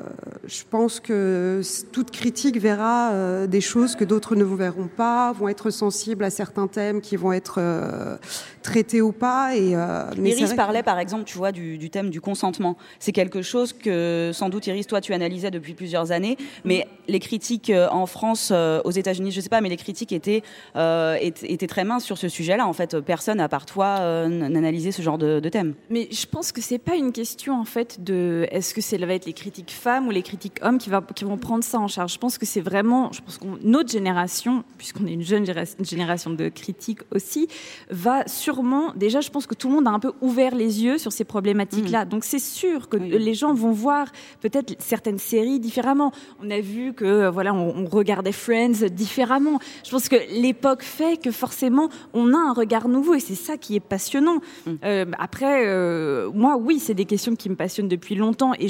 je 0.46 0.62
pense 0.70 1.00
que 1.00 1.62
toute 1.92 2.12
critique 2.12 2.60
verra 2.60 3.12
euh, 3.12 3.48
des 3.48 3.62
choses 3.62 3.96
que 3.96 4.04
d'autres 4.06 4.36
ne 4.36 4.44
vous 4.44 4.56
verront 4.56 4.88
pas, 4.96 5.32
vont 5.32 5.48
être 5.50 5.72
sensibles 5.72 6.24
à 6.24 6.30
certains 6.30 6.68
thèmes 6.68 7.02
qui 7.02 7.16
vont 7.16 7.34
être 7.34 7.56
euh, 7.58 8.18
traités 8.62 9.02
ou 9.02 9.12
pas. 9.12 9.56
Et, 9.56 9.76
euh, 9.76 10.04
mais 10.20 10.32
Iris 10.32 10.52
que- 10.52 10.56
parlait 10.56 10.84
par 10.84 11.00
exemple, 11.00 11.24
tu 11.24 11.38
vois, 11.38 11.52
du, 11.52 11.80
du 11.80 11.90
thème 11.90 12.12
du 12.12 12.22
consentement. 12.22 12.78
C'est 13.00 13.12
quelque 13.12 13.42
chose 13.42 13.74
que 13.74 14.30
sans 14.34 14.50
doute 14.50 14.68
Iris, 14.68 14.86
toi, 14.86 15.02
tu 15.02 15.14
analysais 15.14 15.50
depuis 15.50 15.74
plusieurs 15.74 16.12
années, 16.12 16.38
mais 16.64 16.88
les 17.08 17.20
critiques 17.20 17.72
en 17.92 18.06
France, 18.06 18.50
euh, 18.52 18.82
aux 18.86 18.92
États-Unis, 18.92 19.32
je 19.32 19.42
sais 19.42 19.50
pas, 19.50 19.62
mais 19.62 19.70
les 19.70 19.78
critiques 19.78 20.12
étaient 20.12 20.44
euh, 20.76 21.18
étaient, 21.20 21.52
étaient 21.52 21.68
très 21.68 21.86
minces 21.86 22.04
sur 22.04 22.20
ce 22.20 22.30
sujet-là. 22.30 22.68
En 22.68 22.74
fait, 22.74 23.00
personne 23.00 23.40
à 23.40 23.50
part 23.50 23.66
toi 23.66 23.98
euh, 24.02 24.28
n'analysait 24.28 24.92
ce 24.92 25.02
genre 25.02 25.18
de, 25.18 25.40
de 25.40 25.50
thème. 25.50 25.74
Mais 25.90 26.08
je 26.12 26.28
pense 26.28 26.52
que 26.52 26.62
c'est 26.62 26.78
pas 26.78 26.96
une 26.96 27.12
question 27.12 27.60
en 27.60 27.66
fait 27.66 28.04
de 28.04 28.43
est-ce 28.52 28.74
que 28.74 28.82
c'est 28.82 28.98
va 28.98 29.14
être 29.14 29.26
les 29.26 29.34
critiques 29.34 29.72
femmes 29.72 30.08
ou 30.08 30.12
les 30.12 30.22
critiques 30.22 30.60
hommes 30.62 30.78
qui, 30.78 30.90
va, 30.90 31.02
qui 31.02 31.26
vont 31.26 31.38
prendre 31.38 31.64
ça 31.64 31.80
en 31.80 31.88
charge? 31.88 32.14
Je 32.14 32.18
pense 32.18 32.38
que 32.38 32.46
c'est 32.46 32.62
vraiment, 32.62 33.12
je 33.12 33.22
pense 33.22 33.38
qu'on 33.38 33.58
notre 33.62 33.92
génération, 33.92 34.64
puisqu'on 34.78 35.06
est 35.06 35.14
une 35.14 35.24
jeune 35.24 35.46
génération 35.82 36.30
de 36.30 36.50
critiques 36.50 37.02
aussi, 37.14 37.48
va 37.90 38.26
sûrement 38.28 38.94
déjà, 38.96 39.22
je 39.22 39.30
pense 39.30 39.46
que 39.46 39.56
tout 39.56 39.68
le 39.68 39.76
monde 39.76 39.88
a 39.88 39.92
un 39.92 40.00
peu 40.00 40.14
ouvert 40.22 40.56
les 40.56 40.84
yeux 40.84 40.98
sur 40.98 41.12
ces 41.12 41.26
problématiques-là. 41.26 42.06
Donc 42.06 42.24
c'est 42.24 42.40
sûr 42.40 42.88
que 42.88 42.98
les 42.98 43.34
gens 43.34 43.54
vont 43.54 43.72
voir 43.72 44.08
peut-être 44.42 44.76
certaines 44.80 45.20
séries 45.20 45.60
différemment. 45.60 46.12
On 46.42 46.50
a 46.50 46.62
vu 46.62 46.94
que 46.94 47.30
voilà, 47.30 47.54
on, 47.54 47.84
on 47.84 47.86
regardait 47.86 48.32
Friends 48.32 48.88
différemment. 48.92 49.60
Je 49.84 49.92
pense 49.92 50.08
que 50.08 50.16
l'époque 50.32 50.84
fait 50.84 51.22
que 51.22 51.32
forcément 51.32 51.90
on 52.14 52.34
a 52.34 52.38
un 52.38 52.54
regard 52.54 52.88
nouveau 52.88 53.16
et 53.16 53.20
c'est 53.20 53.36
ça 53.36 53.58
qui 53.58 53.76
est 53.76 53.80
passionnant. 53.80 54.40
Euh, 54.84 55.06
après, 55.20 55.66
euh, 55.68 56.32
moi, 56.34 56.58
oui, 56.58 56.80
c'est 56.80 56.94
des 56.94 57.06
questions 57.06 57.36
qui 57.36 57.50
me 57.50 57.56
passionnent 57.56 57.88
depuis 57.88 58.16
longtemps 58.16 58.33
et 58.60 58.68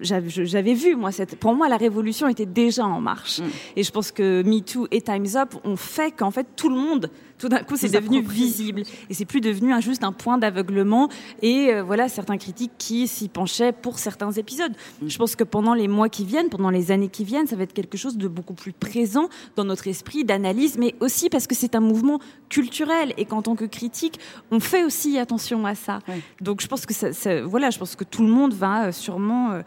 j'avais 0.00 0.74
vu 0.74 0.96
moi 0.96 1.12
cette. 1.12 1.36
Pour 1.36 1.54
moi, 1.54 1.68
la 1.68 1.76
révolution 1.76 2.28
était 2.28 2.46
déjà 2.46 2.84
en 2.84 3.00
marche 3.00 3.40
et 3.76 3.82
je 3.82 3.90
pense 3.90 4.12
que 4.12 4.42
Me 4.42 4.60
Too 4.60 4.86
et 4.90 5.00
Times 5.00 5.36
Up 5.36 5.54
ont 5.64 5.76
fait 5.76 6.12
qu'en 6.12 6.30
fait 6.30 6.46
tout 6.56 6.68
le 6.68 6.76
monde, 6.76 7.10
tout 7.38 7.48
d'un 7.48 7.60
coup, 7.62 7.76
c'est 7.76 7.86
devenu 8.00 8.20
visible. 8.34 8.82
Et 9.08 9.14
c'est 9.14 9.24
plus 9.24 9.40
devenu 9.40 9.72
un- 9.72 9.80
juste 9.80 10.02
un 10.04 10.12
point 10.12 10.38
d'aveuglement. 10.38 11.08
Et 11.42 11.72
euh, 11.72 11.82
voilà 11.82 12.08
certains 12.08 12.36
critiques 12.36 12.72
qui 12.78 13.06
s'y 13.08 13.28
penchaient 13.28 13.72
pour 13.72 13.98
certains 13.98 14.32
épisodes. 14.32 14.72
Je 15.06 15.16
pense 15.18 15.36
que 15.36 15.44
pendant 15.44 15.74
les 15.74 15.88
mois 15.88 16.08
qui 16.08 16.24
viennent, 16.24 16.48
pendant 16.48 16.70
les 16.70 16.90
années 16.90 17.08
qui 17.08 17.24
viennent, 17.24 17.46
ça 17.46 17.56
va 17.56 17.62
être 17.62 17.72
quelque 17.72 17.96
chose 17.96 18.16
de 18.16 18.28
beaucoup 18.28 18.54
plus 18.54 18.72
présent 18.72 19.28
dans 19.56 19.64
notre 19.64 19.86
esprit 19.88 20.24
d'analyse, 20.24 20.76
mais 20.78 20.94
aussi 21.00 21.28
parce 21.30 21.46
que 21.46 21.54
c'est 21.54 21.74
un 21.74 21.80
mouvement 21.80 22.18
culturel. 22.48 23.14
Et 23.16 23.24
qu'en 23.24 23.42
tant 23.42 23.54
que 23.56 23.64
critique, 23.64 24.18
on 24.50 24.60
fait 24.60 24.84
aussi 24.84 25.18
attention 25.18 25.64
à 25.66 25.74
ça. 25.74 26.00
Donc 26.40 26.60
je 26.60 26.66
pense 26.66 26.86
que 26.86 26.94
ça, 26.94 27.12
ça- 27.12 27.42
voilà, 27.42 27.70
je 27.70 27.78
pense 27.78 27.94
que 27.96 28.04
tout 28.04 28.22
le 28.22 28.28
monde 28.28 28.52
va 28.54 28.86
euh, 28.86 28.92
sûrement 28.92 29.52
euh, 29.52 29.62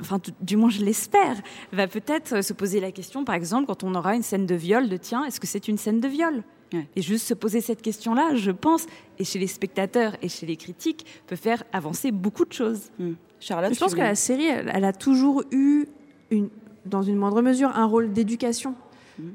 enfin 0.00 0.20
du 0.40 0.56
moins 0.56 0.68
je 0.68 0.84
l'espère, 0.84 1.36
va 1.72 1.86
peut-être 1.86 2.42
se 2.42 2.52
poser 2.52 2.80
la 2.80 2.90
question, 2.92 3.24
par 3.24 3.34
exemple, 3.34 3.66
quand 3.66 3.84
on 3.84 3.94
aura 3.94 4.14
une 4.16 4.22
scène 4.22 4.44
de 4.44 4.54
viol, 4.54 4.88
de 4.88 4.96
tiens, 4.96 5.24
est-ce 5.24 5.38
que 5.40 5.46
c'est 5.46 5.68
une 5.68 5.78
scène 5.78 6.00
de 6.00 6.08
viol? 6.08 6.42
Et 6.96 7.02
juste 7.02 7.26
se 7.26 7.34
poser 7.34 7.60
cette 7.60 7.80
question-là, 7.82 8.34
je 8.34 8.50
pense, 8.50 8.86
et 9.18 9.24
chez 9.24 9.38
les 9.38 9.46
spectateurs 9.46 10.16
et 10.22 10.28
chez 10.28 10.46
les 10.46 10.56
critiques, 10.56 11.06
peut 11.26 11.36
faire 11.36 11.62
avancer 11.72 12.10
beaucoup 12.10 12.44
de 12.44 12.52
choses. 12.52 12.90
Charlotte, 13.40 13.72
Je 13.74 13.78
pense 13.78 13.94
que 13.94 14.00
la 14.00 14.14
série, 14.14 14.46
elle, 14.46 14.70
elle 14.74 14.84
a 14.84 14.92
toujours 14.92 15.42
eu, 15.52 15.86
une, 16.30 16.48
dans 16.84 17.02
une 17.02 17.16
moindre 17.16 17.40
mesure, 17.42 17.70
un 17.74 17.84
rôle 17.86 18.12
d'éducation. 18.12 18.74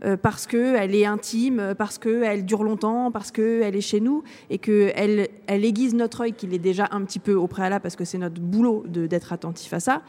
Euh, 0.06 0.16
parce 0.16 0.46
qu'elle 0.46 0.94
est 0.94 1.06
intime, 1.06 1.60
euh, 1.60 1.74
parce 1.74 1.98
qu'elle 1.98 2.46
dure 2.46 2.64
longtemps, 2.64 3.10
parce 3.12 3.32
qu'elle 3.32 3.76
est 3.76 3.82
chez 3.82 4.00
nous, 4.00 4.24
et 4.52 4.60
qu'elle 4.60 5.28
elle 5.48 5.66
aiguise 5.66 5.96
notre 5.96 6.22
œil, 6.22 6.34
qu'il 6.34 6.54
est 6.54 6.60
déjà 6.60 6.88
un 6.92 7.04
petit 7.04 7.18
peu 7.18 7.34
au 7.34 7.48
préalable, 7.48 7.82
parce 7.82 7.96
que 7.96 8.06
c'est 8.06 8.20
notre 8.20 8.40
boulot 8.40 8.84
de- 8.88 9.08
d'être 9.08 9.34
attentif 9.34 9.74
à 9.74 9.80
ça, 9.80 10.04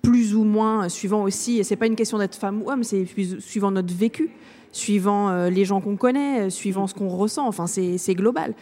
plus 0.00 0.34
ou 0.34 0.44
moins, 0.44 0.86
euh, 0.86 0.88
suivant 0.88 1.22
aussi, 1.24 1.58
et 1.58 1.64
c'est 1.64 1.76
pas 1.76 1.86
une 1.86 1.96
question 1.96 2.16
d'être 2.16 2.34
femme 2.34 2.62
ou 2.62 2.70
homme, 2.70 2.82
c'est 2.82 3.04
suivant 3.40 3.70
notre 3.70 3.92
vécu, 3.94 4.30
suivant 4.72 5.30
euh, 5.30 5.50
les 5.50 5.64
gens 5.64 5.80
qu'on 5.80 5.96
connaît, 5.96 6.42
euh, 6.42 6.50
suivant 6.50 6.86
ce 6.86 6.94
qu'on 6.94 7.08
ressent, 7.08 7.46
enfin 7.46 7.66
c'est 7.66 8.14
global. 8.14 8.54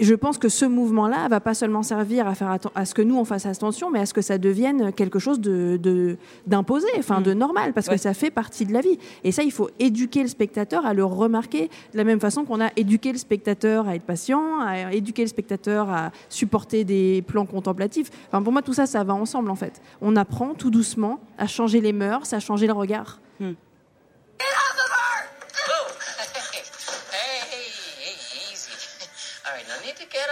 Je 0.00 0.14
pense 0.14 0.38
que 0.38 0.48
ce 0.48 0.64
mouvement-là 0.64 1.26
va 1.28 1.40
pas 1.40 1.54
seulement 1.54 1.82
servir 1.82 2.28
à 2.28 2.34
faire 2.34 2.58
à 2.74 2.84
ce 2.84 2.94
que 2.94 3.02
nous 3.02 3.16
on 3.16 3.24
fasse 3.24 3.46
attention, 3.46 3.90
mais 3.90 3.98
à 3.98 4.06
ce 4.06 4.14
que 4.14 4.20
ça 4.20 4.38
devienne 4.38 4.92
quelque 4.92 5.18
chose 5.18 5.40
de 5.40 6.16
d'imposé, 6.46 6.86
enfin 6.98 7.20
de 7.20 7.32
normal, 7.34 7.72
parce 7.72 7.88
que 7.88 7.96
ça 7.96 8.14
fait 8.14 8.30
partie 8.30 8.64
de 8.64 8.72
la 8.72 8.80
vie. 8.80 8.98
Et 9.24 9.32
ça, 9.32 9.42
il 9.42 9.50
faut 9.50 9.70
éduquer 9.80 10.22
le 10.22 10.28
spectateur 10.28 10.86
à 10.86 10.94
le 10.94 11.04
remarquer 11.04 11.68
de 11.92 11.96
la 11.96 12.04
même 12.04 12.20
façon 12.20 12.44
qu'on 12.44 12.60
a 12.60 12.70
éduqué 12.76 13.10
le 13.10 13.18
spectateur 13.18 13.88
à 13.88 13.96
être 13.96 14.04
patient, 14.04 14.60
à 14.60 14.92
éduquer 14.92 15.22
le 15.22 15.28
spectateur 15.28 15.90
à 15.90 16.12
supporter 16.28 16.84
des 16.84 17.22
plans 17.22 17.46
contemplatifs. 17.46 18.10
Enfin, 18.28 18.42
pour 18.42 18.52
moi, 18.52 18.62
tout 18.62 18.74
ça, 18.74 18.86
ça 18.86 19.02
va 19.02 19.14
ensemble 19.14 19.50
en 19.50 19.56
fait. 19.56 19.80
On 20.00 20.14
apprend 20.14 20.54
tout 20.54 20.70
doucement 20.70 21.18
à 21.38 21.48
changer 21.48 21.80
les 21.80 21.92
mœurs, 21.92 22.32
à 22.32 22.40
changer 22.40 22.68
le 22.68 22.74
regard. 22.74 23.20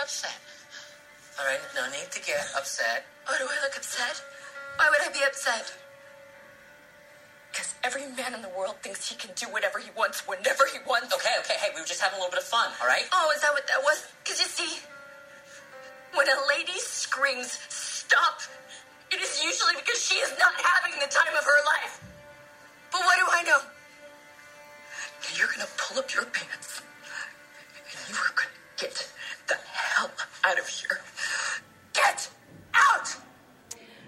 Upset. 0.06 0.38
All 1.34 1.44
right, 1.50 1.58
no 1.74 1.82
need 1.90 2.06
to 2.14 2.22
get 2.22 2.38
upset. 2.54 3.02
Oh, 3.26 3.34
do 3.34 3.42
I 3.42 3.58
look 3.66 3.74
upset? 3.74 4.22
Why 4.78 4.86
would 4.86 5.02
I 5.02 5.10
be 5.10 5.18
upset? 5.26 5.74
Because 7.50 7.74
every 7.82 8.06
man 8.14 8.30
in 8.30 8.40
the 8.40 8.52
world 8.54 8.78
thinks 8.86 9.10
he 9.10 9.18
can 9.18 9.34
do 9.34 9.50
whatever 9.50 9.82
he 9.82 9.90
wants 9.98 10.22
whenever 10.30 10.62
he 10.70 10.78
wants. 10.86 11.10
Okay, 11.10 11.34
okay, 11.42 11.58
hey, 11.58 11.74
we 11.74 11.82
were 11.82 11.90
just 11.90 11.98
having 11.98 12.18
a 12.18 12.22
little 12.22 12.30
bit 12.30 12.38
of 12.38 12.46
fun, 12.46 12.70
all 12.78 12.86
right? 12.86 13.02
Oh, 13.10 13.34
is 13.34 13.42
that 13.42 13.50
what 13.50 13.66
that 13.66 13.82
was? 13.82 14.06
Because 14.22 14.38
you 14.38 14.46
see, 14.46 14.78
when 16.14 16.30
a 16.30 16.38
lady 16.54 16.78
screams, 16.78 17.58
stop, 17.66 18.46
it 19.10 19.18
is 19.18 19.42
usually 19.42 19.74
because 19.74 19.98
she 19.98 20.22
is 20.22 20.30
not 20.38 20.54
having 20.54 20.94
the 21.02 21.10
time 21.10 21.34
of 21.34 21.42
her 21.42 21.60
life. 21.82 21.98
But 22.94 23.02
what 23.02 23.18
do 23.18 23.26
I 23.26 23.42
know? 23.42 23.58
You're 25.34 25.50
gonna 25.50 25.66
pull 25.76 25.98
up 25.98 26.14
your 26.14 26.30
pants 26.30 26.78
and 27.74 27.98
you 28.06 28.14
are 28.14 28.30
gonna 28.38 28.54
get 28.78 29.15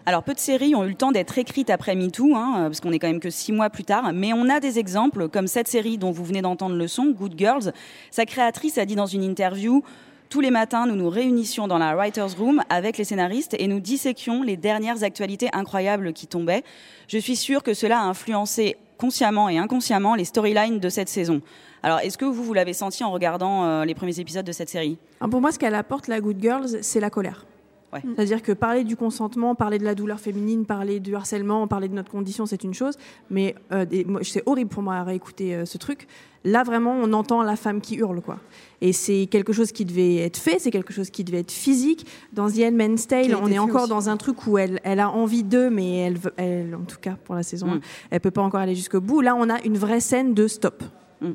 Alors, 0.07 0.23
peu 0.23 0.33
de 0.33 0.39
séries 0.39 0.75
ont 0.75 0.85
eu 0.85 0.89
le 0.89 0.95
temps 0.95 1.13
d'être 1.13 1.37
écrites 1.37 1.69
après 1.69 1.95
MeToo, 1.95 2.35
hein, 2.35 2.63
parce 2.63 2.81
qu'on 2.81 2.93
est 2.93 2.99
quand 2.99 3.09
même 3.09 3.21
que 3.21 3.29
six 3.29 3.53
mois 3.53 3.69
plus 3.69 3.85
tard, 3.85 4.13
mais 4.15 4.33
on 4.33 4.49
a 4.49 4.59
des 4.59 4.79
exemples, 4.79 5.29
comme 5.29 5.47
cette 5.47 5.69
série 5.69 5.99
dont 5.99 6.11
vous 6.11 6.25
venez 6.25 6.41
d'entendre 6.41 6.77
le 6.77 6.89
son, 6.89 7.11
Good 7.11 7.35
Girls. 7.37 7.73
Sa 8.11 8.25
créatrice 8.25 8.79
a 8.79 8.87
dit 8.87 8.95
dans 8.95 9.07
une 9.07 9.23
interview 9.23 9.83
tous 10.31 10.41
les 10.41 10.51
matins, 10.51 10.87
nous 10.87 10.95
nous 10.95 11.09
réunissions 11.09 11.69
dans 11.69 11.79
la 11.79 11.95
writer's 11.95 12.35
room 12.35 12.63
avec 12.69 12.99
les 12.99 13.05
scénaristes 13.05 13.57
et 13.59 13.67
nous 13.67 13.81
disséquions 13.81 14.43
les 14.43 14.59
dernières 14.59 15.03
actualités 15.03 15.49
incroyables 15.55 16.13
qui 16.13 16.27
tombaient. 16.27 16.65
Je 17.07 17.17
suis 17.17 17.37
sûre 17.37 17.63
que 17.63 17.73
cela 17.73 18.01
a 18.01 18.03
influencé 18.03 18.77
consciemment 18.99 19.49
et 19.49 19.57
inconsciemment 19.57 20.15
les 20.15 20.25
storylines 20.25 20.79
de 20.79 20.89
cette 20.89 21.09
saison. 21.09 21.41
Alors, 21.83 22.01
est-ce 22.01 22.19
que 22.19 22.25
vous, 22.25 22.43
vous 22.43 22.55
l'avez 22.55 22.75
senti 22.75 23.05
en 23.05 23.11
regardant 23.11 23.65
euh, 23.65 23.85
les 23.85 23.95
premiers 23.95 24.19
épisodes 24.21 24.45
de 24.45 24.53
cette 24.53 24.69
série? 24.69 24.99
Alors, 25.21 25.31
pour 25.31 25.41
moi, 25.41 25.53
ce 25.53 25.59
qu'elle 25.59 25.75
apporte, 25.75 26.09
la 26.09 26.21
Good 26.21 26.41
Girls, 26.41 26.79
c'est 26.83 27.01
la 27.01 27.09
colère. 27.09 27.47
Ouais. 27.93 28.03
C'est-à-dire 28.05 28.43
que 28.43 28.53
parler 28.53 28.85
du 28.85 28.97
consentement, 28.97 29.55
parler 29.55 29.79
de 29.79 29.85
la 29.85 29.95
douleur 29.95 30.21
féminine, 30.21 30.67
parler 30.67 31.01
du 31.01 31.15
harcèlement, 31.15 31.67
parler 31.67 31.89
de 31.89 31.95
notre 31.95 32.11
condition, 32.11 32.45
c'est 32.45 32.63
une 32.63 32.75
chose. 32.75 32.95
Mais 33.31 33.55
euh, 33.73 33.87
c'est 34.23 34.43
horrible 34.45 34.69
pour 34.69 34.83
moi 34.83 34.97
à 34.97 35.05
réécouter 35.05 35.55
euh, 35.55 35.65
ce 35.65 35.79
truc. 35.79 36.07
Là, 36.45 36.65
vraiment, 36.65 36.93
on 36.93 37.13
entend 37.15 37.43
la 37.43 37.57
femme 37.57 37.81
qui 37.81 37.97
hurle, 37.97 38.21
quoi. 38.21 38.39
Et 38.83 38.93
c'est 38.93 39.27
quelque 39.31 39.53
chose 39.55 39.73
qui 39.73 39.85
devait 39.87 40.17
être 40.17 40.37
fait, 40.37 40.59
c'est 40.59 40.71
quelque 40.71 40.93
chose 40.93 41.09
qui 41.11 41.25
devait 41.25 41.41
être 41.41 41.51
physique. 41.51 42.07
Dans 42.33 42.49
The 42.51 42.59
Handmaid's 42.61 43.07
Tale, 43.09 43.35
on 43.35 43.49
est 43.51 43.59
encore 43.59 43.83
aussi. 43.83 43.91
dans 43.91 44.09
un 44.09 44.17
truc 44.19 44.47
où 44.47 44.59
elle, 44.59 44.81
elle 44.85 45.01
a 45.01 45.11
envie 45.11 45.43
d'eux, 45.43 45.71
mais 45.71 46.13
elle, 46.37 46.75
en 46.75 46.85
tout 46.85 46.99
cas 47.01 47.17
pour 47.25 47.35
la 47.35 47.43
saison, 47.43 47.67
Mm. 47.69 47.71
1, 47.73 47.81
elle 48.11 48.21
peut 48.21 48.31
pas 48.31 48.43
encore 48.43 48.61
aller 48.61 48.75
jusqu'au 48.75 49.01
bout. 49.01 49.21
Là, 49.23 49.35
on 49.35 49.49
a 49.51 49.61
une 49.63 49.79
vraie 49.79 50.01
scène 50.01 50.35
de 50.35 50.47
stop. 50.47 50.85
Mm. 51.21 51.31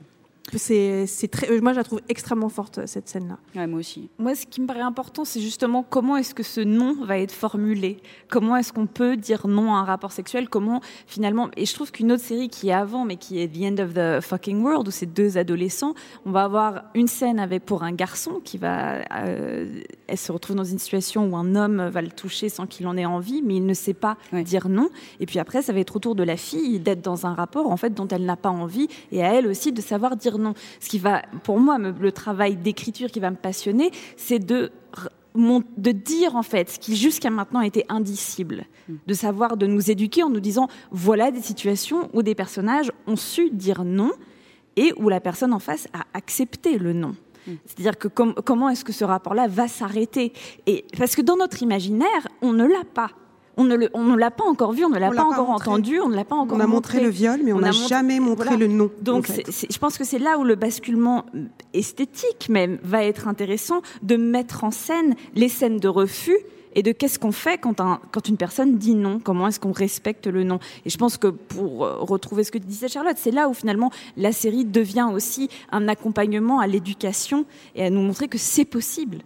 C'est, 0.52 1.08
très, 1.32 1.50
euh, 1.50 1.62
moi, 1.62 1.72
je 1.72 1.78
la 1.78 1.84
trouve 1.84 2.02
extrêmement 2.10 2.50
forte 2.50 2.86
cette 2.86 3.08
scène-là. 3.08 3.38
Ouais, 3.56 3.66
moi 3.66 3.80
aussi. 3.80 4.10
Moi, 4.20 4.36
ce 4.36 4.46
qui 4.46 4.62
me 4.62 4.68
paraît 4.68 4.82
important, 4.82 5.26
c'est 5.26 5.40
justement 5.40 5.84
comment 5.90 6.18
est-ce 6.18 6.36
que 6.36 6.44
ce 6.44 6.62
non 6.62 6.96
va 7.04 7.18
être 7.18 7.32
formulé? 7.32 7.98
Comment 8.30 8.58
est-ce 8.58 8.74
qu'on 8.74 8.86
peut 8.86 9.16
dire 9.16 9.48
non 9.48 9.74
à 9.74 9.78
un 9.80 9.84
rapport 9.84 10.12
sexuel? 10.12 10.50
Comment, 10.50 10.82
finalement... 11.08 11.50
Et 11.58 11.66
je 11.66 11.74
trouve 11.74 11.92
qu'une 11.92 12.12
autre 12.12 12.24
série 12.24 12.50
qui 12.50 12.70
est 12.70 12.74
avant, 12.74 13.06
mais 13.06 13.16
qui 13.16 13.40
est 13.40 13.48
The 13.48 13.64
End 13.64 13.84
of 13.84 13.94
the 13.94 14.22
Fucking 14.22 14.62
World, 14.62 14.88
où 14.88 14.92
c'est 14.92 15.12
deux 15.12 15.38
adolescents, 15.38 15.96
on 16.26 16.32
va 16.32 16.44
avoir 16.44 16.84
une 16.94 17.08
scène 17.08 17.40
avec 17.40 17.66
pour 17.66 17.84
un 17.84 17.94
garçon 17.94 18.42
qui 18.44 18.58
va... 18.58 18.98
euh, 19.24 19.82
elle 20.08 20.18
se 20.18 20.32
retrouve 20.32 20.58
dans 20.58 20.64
une 20.64 20.78
situation 20.78 21.28
où 21.28 21.38
un 21.38 21.56
homme 21.56 21.88
va 21.88 22.02
le 22.02 22.12
toucher 22.12 22.50
sans 22.50 22.68
qu'il 22.68 22.86
en 22.86 22.98
ait 22.98 23.06
envie, 23.06 23.42
mais 23.42 23.56
il 23.56 23.66
ne 23.66 23.74
sait 23.74 23.94
pas 23.94 24.18
dire 24.46 24.70
non. 24.70 24.90
Et 25.20 25.26
puis 25.26 25.40
après, 25.40 25.62
ça 25.62 25.74
va 25.74 25.80
être 25.80 25.96
au 25.96 26.00
tour 26.00 26.16
de 26.16 26.24
la 26.24 26.38
fille 26.38 26.80
d'être 26.80 27.02
dans 27.02 27.26
un 27.26 27.34
rapport, 27.34 27.72
en 27.72 27.78
fait, 27.78 27.94
dont 27.94 28.08
elle 28.10 28.26
n'a 28.26 28.36
pas 28.36 28.50
envie, 28.50 28.88
et 29.12 29.24
à 29.24 29.34
elle 29.34 29.48
aussi 29.48 29.72
de 29.72 29.82
savoir 29.82 30.16
dire 30.16 30.33
non. 30.40 30.54
Ce 30.80 30.90
qui 30.90 31.00
va, 31.00 31.22
pour 31.44 31.60
moi, 31.60 31.78
me- 31.78 31.92
le 31.92 32.12
travail 32.12 32.56
d'écriture 32.56 33.10
qui 33.12 33.20
va 33.20 33.30
me 33.32 33.36
passionner, 33.36 33.92
c'est 34.18 34.40
de 34.40 34.72
dire 35.92 36.36
en 36.36 36.44
fait 36.44 36.70
ce 36.70 36.80
qui 36.80 36.96
jusqu'à 36.96 37.30
maintenant 37.32 37.62
était 37.62 37.86
indicible, 37.90 38.66
de 39.08 39.14
savoir 39.14 39.58
de 39.58 39.66
nous 39.66 39.90
éduquer 39.90 40.22
en 40.24 40.30
nous 40.30 40.40
disant 40.40 40.68
voilà 40.92 41.32
des 41.32 41.42
situations 41.42 42.10
où 42.14 42.22
des 42.22 42.36
personnages 42.36 42.92
ont 43.08 43.16
su 43.16 43.50
dire 43.50 43.84
non 43.84 44.12
et 44.76 44.94
où 44.98 45.10
la 45.10 45.20
personne 45.20 45.54
en 45.54 45.60
face 45.60 45.88
a 45.94 46.04
accepté 46.14 46.78
le 46.78 46.94
non. 46.94 47.16
C'est-à-dire 47.66 47.98
que 47.98 48.08
com- 48.08 48.34
comment 48.46 48.70
est-ce 48.70 48.86
que 48.86 48.94
ce 48.94 49.04
rapport-là 49.04 49.48
va 49.48 49.68
s'arrêter? 49.68 50.32
Et 50.66 50.86
parce 50.98 51.16
que 51.16 51.22
dans 51.22 51.36
notre 51.36 51.62
imaginaire, 51.62 52.28
on 52.42 52.54
ne 52.54 52.64
l'a 52.66 52.84
pas. 52.94 53.10
On 53.56 53.66
ne 53.66 53.76
le- 53.76 53.90
on 53.94 54.04
ne 54.06 54.18
l'a 54.18 54.32
pas 54.32 54.46
encore 54.46 54.72
vu, 54.74 54.84
on 54.84 54.90
ne 54.90 54.98
l'a 54.98 55.08
On 55.08 55.10
pas 55.12 55.16
l'a 55.16 55.26
encore 55.28 55.48
montré. 55.50 55.70
entendu, 55.70 56.00
on 56.00 56.10
ne 56.10 56.16
l'a 56.16 56.26
pas 56.26 56.36
encore 56.36 56.58
On 56.58 56.60
a 56.62 56.66
montré 56.66 57.00
le 57.02 57.10
viol, 57.10 57.40
mais 57.44 57.54
on 57.54 57.60
n'a 57.60 57.68
montré- 57.72 57.88
jamais 57.88 58.20
montré 58.20 58.58
le 58.58 58.66
non, 58.68 58.86
en 58.86 58.90
Donc, 59.04 59.28
fait. 59.28 59.44
c'est- 59.46 59.52
c'est- 59.52 59.72
je 59.74 59.78
pense 59.78 59.98
que 59.98 60.04
c'est 60.04 60.18
là 60.18 60.40
où 60.40 60.44
le 60.44 60.56
basculement 60.56 61.26
esthétique 61.74 62.50
même 62.50 62.80
va 62.84 63.04
être 63.04 63.28
intéressant 63.28 63.82
de 64.02 64.16
mettre 64.16 64.64
en 64.64 64.72
scène 64.72 65.16
les 65.36 65.50
scènes 65.50 65.78
de 65.78 65.88
refus 65.88 66.38
et 66.76 66.82
de 66.82 66.92
qu'est-ce 66.92 67.20
qu'on 67.20 67.32
fait 67.32 67.60
quand, 67.60 67.80
un- 67.82 68.00
quand 68.12 68.28
une 68.28 68.38
personne 68.38 68.78
dit 68.78 68.96
non, 68.96 69.20
comment 69.24 69.48
est-ce 69.48 69.60
qu'on 69.60 69.72
respecte 69.72 70.26
le 70.26 70.44
non. 70.44 70.58
Et 70.86 70.90
je 70.90 70.98
pense 70.98 71.18
que 71.18 71.28
pour 71.28 71.86
euh, 71.86 71.98
retrouver 72.00 72.44
ce 72.44 72.52
que 72.52 72.58
disait 72.58 72.88
Charlotte, 72.88 73.18
c'est 73.20 73.30
là 73.32 73.48
où 73.48 73.54
finalement 73.54 73.92
la 74.18 74.32
série 74.32 74.66
devient 74.66 75.08
aussi 75.14 75.50
un 75.72 75.88
accompagnement 75.88 76.60
à 76.60 76.66
l'éducation 76.68 77.46
et 77.76 77.86
à 77.86 77.90
nous 77.92 78.02
montrer 78.02 78.28
que 78.28 78.40
c'est 78.40 78.66
possible. 78.66 79.20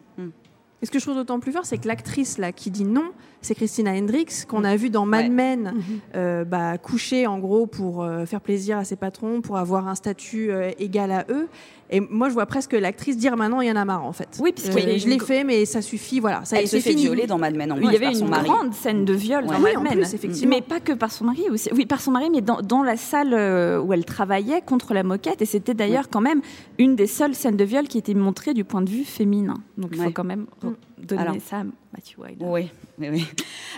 Et 0.80 0.86
ce 0.86 0.92
que 0.92 1.00
je 1.00 1.06
trouve 1.06 1.16
d'autant 1.16 1.40
plus 1.40 1.52
fort, 1.52 1.66
c'est 1.66 1.80
que 1.80 1.88
l'actrice 1.88 2.38
là 2.38 2.52
qui 2.52 2.70
dit 2.70 2.84
non, 2.86 3.06
c'est 3.42 3.56
Christina 3.56 3.92
Hendricks, 3.92 4.46
qu'on 4.48 4.64
a 4.64 4.76
vu 4.76 4.90
dans 4.90 5.06
Mad 5.06 5.32
Men, 5.32 5.74
euh, 6.16 6.44
bah, 6.44 6.78
coucher 6.78 7.28
en 7.28 7.40
gros 7.40 7.66
pour 7.68 8.04
euh, 8.04 8.26
faire 8.26 8.42
plaisir 8.42 8.78
à 8.78 8.84
ses 8.84 8.96
patrons, 8.96 9.42
pour 9.42 9.58
avoir 9.58 9.88
un 9.88 9.96
statut 9.96 10.52
euh, 10.52 10.72
égal 10.80 11.12
à 11.12 11.26
eux. 11.30 11.48
Et 11.90 12.02
moi, 12.02 12.28
je 12.28 12.34
vois 12.34 12.46
presque 12.46 12.74
l'actrice 12.74 13.16
dire 13.16 13.38
maintenant, 13.38 13.62
il 13.62 13.70
y 13.70 13.72
en 13.72 13.78
a 13.78 13.86
marre 13.86 14.04
en 14.06 14.12
fait. 14.12 14.28
Oui, 14.42 14.52
puisqu'il 14.52 14.80
y 14.80 14.84
avait 14.84 15.00
je 15.00 15.08
l'ai 15.08 15.20
fait, 15.20 15.46
mais 15.46 15.64
ça 15.66 15.82
suffit, 15.82 16.20
voilà. 16.20 16.44
Ça, 16.44 16.60
Elle 16.60 16.68
se 16.68 16.76
fait 16.82 16.90
fini. 16.90 17.04
violer 17.04 17.28
dans 17.28 17.38
Mad 17.38 17.56
Men, 17.56 17.72
en 17.72 17.78
Il 17.78 17.90
y 17.90 17.96
avait 17.96 18.12
une 18.12 18.28
mari. 18.28 18.50
grande 18.50 18.74
scène 18.74 19.06
de 19.06 19.14
viol 19.14 19.46
Ouais. 19.46 19.52
dans 19.52 19.64
Oui, 19.64 19.70
Mad 19.74 19.78
en 19.78 19.82
Men. 19.84 19.94
plus, 19.94 20.14
effectivement. 20.14 20.54
Mais 20.54 20.62
pas 20.62 20.82
que 20.82 20.92
par 20.92 21.12
son 21.14 21.24
mari 21.26 21.44
aussi. 21.50 21.70
Oui, 21.74 21.86
par 21.86 22.02
son 22.02 22.12
mari, 22.12 22.30
mais 22.30 22.42
dans, 22.42 22.60
dans 22.62 22.84
la 22.84 22.98
salle 22.98 23.34
où 23.82 23.94
elle 23.94 24.04
travaillait 24.04 24.62
contre 24.62 24.94
la 24.94 25.04
moquette. 25.04 25.42
Et 25.42 25.46
c'était 25.46 25.74
d'ailleurs 25.74 26.10
quand 26.10 26.20
même 26.20 26.42
une 26.78 26.98
des 26.98 27.08
seules 27.08 27.36
scènes 27.36 27.56
de 27.56 27.64
viol 27.64 27.88
qui 27.88 27.98
était 28.00 28.14
montrée 28.14 28.54
du 28.54 28.66
point 28.66 28.82
de 28.82 28.90
vue 28.90 29.06
féminin. 29.06 29.54
Donc 29.78 29.92
il 29.94 29.98
faut 30.00 30.04
Ouais. 30.08 30.12
quand 30.12 30.26
même 30.26 30.46
re- 30.66 30.74
donner 31.06 31.22
Alors. 31.22 31.36
ça 31.48 31.60
à 31.60 31.64
Matthew 31.98 32.20
Wilder. 32.20 32.46
Oui, 32.46 32.70
oui, 33.00 33.08
oui. 33.12 33.26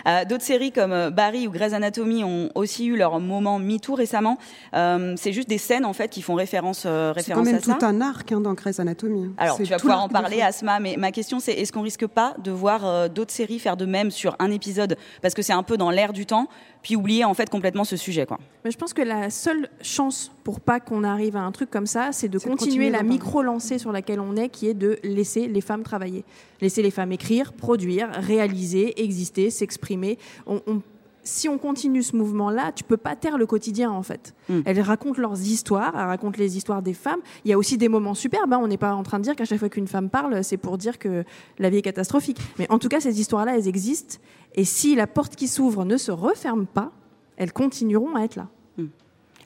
Euh, 0.06 0.24
D'autres 0.26 0.44
séries 0.44 0.72
comme 0.72 0.92
euh, 0.92 1.10
Barry 1.10 1.48
ou 1.48 1.50
Grey's 1.50 1.72
Anatomy 1.72 2.22
ont 2.22 2.50
aussi 2.54 2.86
eu 2.86 2.96
leur 2.96 3.18
moment 3.18 3.58
MeToo 3.58 3.94
récemment. 3.94 4.36
Euh, 4.74 5.14
c'est 5.16 5.32
juste 5.32 5.48
des 5.48 5.56
scènes 5.58 5.84
en 5.86 5.92
fait 5.94 6.08
qui 6.08 6.20
font 6.20 6.34
référence, 6.34 6.84
euh, 6.86 7.12
C'est 7.16 7.32
quand 7.32 7.40
référence 7.40 7.46
même 7.46 7.54
à 7.56 7.60
ça. 7.60 7.74
tout 7.78 7.84
un 7.86 8.00
arc 8.02 8.30
hein, 8.32 8.40
dans 8.40 8.52
Grey's 8.54 8.78
Anatomy. 8.78 9.24
hein. 9.24 9.32
Alors, 9.38 9.56
C'est 9.56 9.64
tu 9.64 9.70
vas 9.70 9.78
pouvoir 9.78 10.02
en 10.04 10.08
parler. 10.08 10.42
Asma, 10.42 10.80
mais 10.80 10.96
ma 10.98 11.12
question 11.12 11.40
c'est 11.40 11.52
est-ce 11.52 11.72
qu'on 11.72 11.80
risque 11.82 12.06
pas 12.06 12.34
de 12.44 12.50
voir 12.50 12.86
euh, 12.86 13.08
d'autres 13.08 13.32
séries 13.32 13.58
faire 13.58 13.76
de 13.78 13.86
même 13.86 14.10
sur 14.10 14.36
un 14.38 14.50
épisode? 14.50 14.96
Parce 15.22 15.34
que 15.34 15.40
c'est 15.42 15.52
un 15.54 15.62
peu 15.62 15.76
dans 15.78 15.90
l'air 15.90 16.12
du 16.12 16.26
temps, 16.26 16.46
puis 16.82 16.96
oublier 16.96 17.24
en 17.24 17.32
fait 17.34 17.48
complètement 17.48 17.84
ce 17.84 17.96
sujet. 17.96 18.26
quoi. 18.26 18.38
Mais 18.64 18.70
je 18.70 18.76
pense 18.78 18.92
que 18.92 19.02
la 19.02 19.30
seule 19.30 19.68
chance 19.80 20.30
pour 20.44 20.60
pas 20.60 20.78
qu'on 20.80 21.04
arrive 21.04 21.36
à 21.36 21.40
un 21.40 21.52
truc 21.52 21.70
comme 21.70 21.86
ça, 21.86 22.10
c'est 22.12 22.28
de 22.28 22.38
C'est 22.38 22.46
de 22.46 22.50
continuer, 22.50 22.68
continuer 22.70 22.90
la 22.90 22.98
d'en 22.98 23.04
parler. 23.04 23.14
micro-lancée 23.14 23.78
sur 23.78 23.92
laquelle 23.92 24.20
on 24.20 24.36
est, 24.36 24.48
qui 24.50 24.68
est 24.68 24.74
de 24.74 24.98
laisser 25.02 25.46
les 25.48 25.60
femmes 25.62 25.82
travailler. 25.84 26.24
Laisser 26.60 26.82
les 26.82 26.90
femmes 26.90 27.12
écrire, 27.12 27.52
produire, 27.54 28.09
réaliser, 28.12 29.02
exister, 29.02 29.50
s'exprimer. 29.50 30.18
On- 30.46 30.60
on- 30.66 30.82
si 31.22 31.50
on 31.50 31.58
continue 31.58 32.02
ce 32.02 32.16
mouvement-là, 32.16 32.72
tu 32.72 32.82
peux 32.82 32.96
pas 32.96 33.14
taire 33.14 33.36
le 33.36 33.44
quotidien 33.46 33.90
en 33.90 34.02
fait. 34.02 34.34
Mm. 34.48 34.60
Elles 34.64 34.80
racontent 34.80 35.20
leurs 35.20 35.38
histoires, 35.38 35.92
elles 35.94 36.06
racontent 36.06 36.38
les 36.38 36.56
histoires 36.56 36.80
des 36.80 36.94
femmes. 36.94 37.20
Il 37.44 37.50
y 37.50 37.52
a 37.52 37.58
aussi 37.58 37.76
des 37.76 37.88
moments 37.90 38.14
superbes. 38.14 38.52
hein. 38.54 38.60
On 38.62 38.66
n'est 38.66 38.78
pas 38.78 38.94
en 38.94 39.02
train 39.02 39.18
de 39.18 39.24
dire 39.24 39.36
qu'à 39.36 39.44
chaque 39.44 39.58
fois 39.58 39.68
qu'une 39.68 39.86
femme 39.86 40.08
parle, 40.08 40.42
c'est 40.42 40.56
pour 40.56 40.78
dire 40.78 40.98
que 40.98 41.24
la 41.58 41.68
vie 41.68 41.76
est 41.76 41.82
catastrophique. 41.82 42.38
Mais 42.58 42.66
en 42.70 42.78
tout 42.78 42.88
cas, 42.88 43.00
ces 43.00 43.20
histoires-là, 43.20 43.56
elles 43.58 43.68
existent. 43.68 44.16
Et 44.54 44.64
si 44.64 44.94
la 44.94 45.06
porte 45.06 45.36
qui 45.36 45.46
s'ouvre 45.46 45.84
ne 45.84 45.98
se 45.98 46.10
referme 46.10 46.66
pas, 46.66 46.90
elles 47.36 47.52
continueront 47.52 48.16
à 48.16 48.22
être 48.22 48.36
là. 48.36 48.48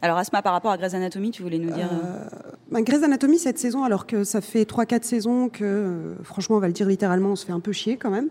Alors 0.05 0.19
Asma, 0.19 0.43
par 0.43 0.53
rapport 0.53 0.71
à 0.71 0.77
Grey's 0.77 0.93
Anatomy, 0.93 1.31
tu 1.31 1.43
voulais 1.43 1.57
nous 1.57 1.71
dire 1.71 1.89
euh, 1.91 2.19
Bah, 2.71 2.83
Grey's 2.83 3.03
Anatomy 3.03 3.39
cette 3.39 3.59
saison, 3.59 3.85
alors 3.85 4.07
que 4.07 4.23
ça 4.23 4.43
fait 4.43 4.65
3-4 4.65 5.03
saisons 5.03 5.49
que, 5.49 5.65
euh, 5.65 6.15
franchement, 6.23 6.57
on 6.57 6.59
va 6.59 6.67
le 6.67 6.75
dire 6.75 6.87
littéralement, 6.87 7.31
on 7.31 7.37
se 7.37 7.47
fait 7.47 7.53
un 7.53 7.61
peu 7.61 7.73
chier 7.73 7.97
quand 7.97 8.11
même. 8.11 8.29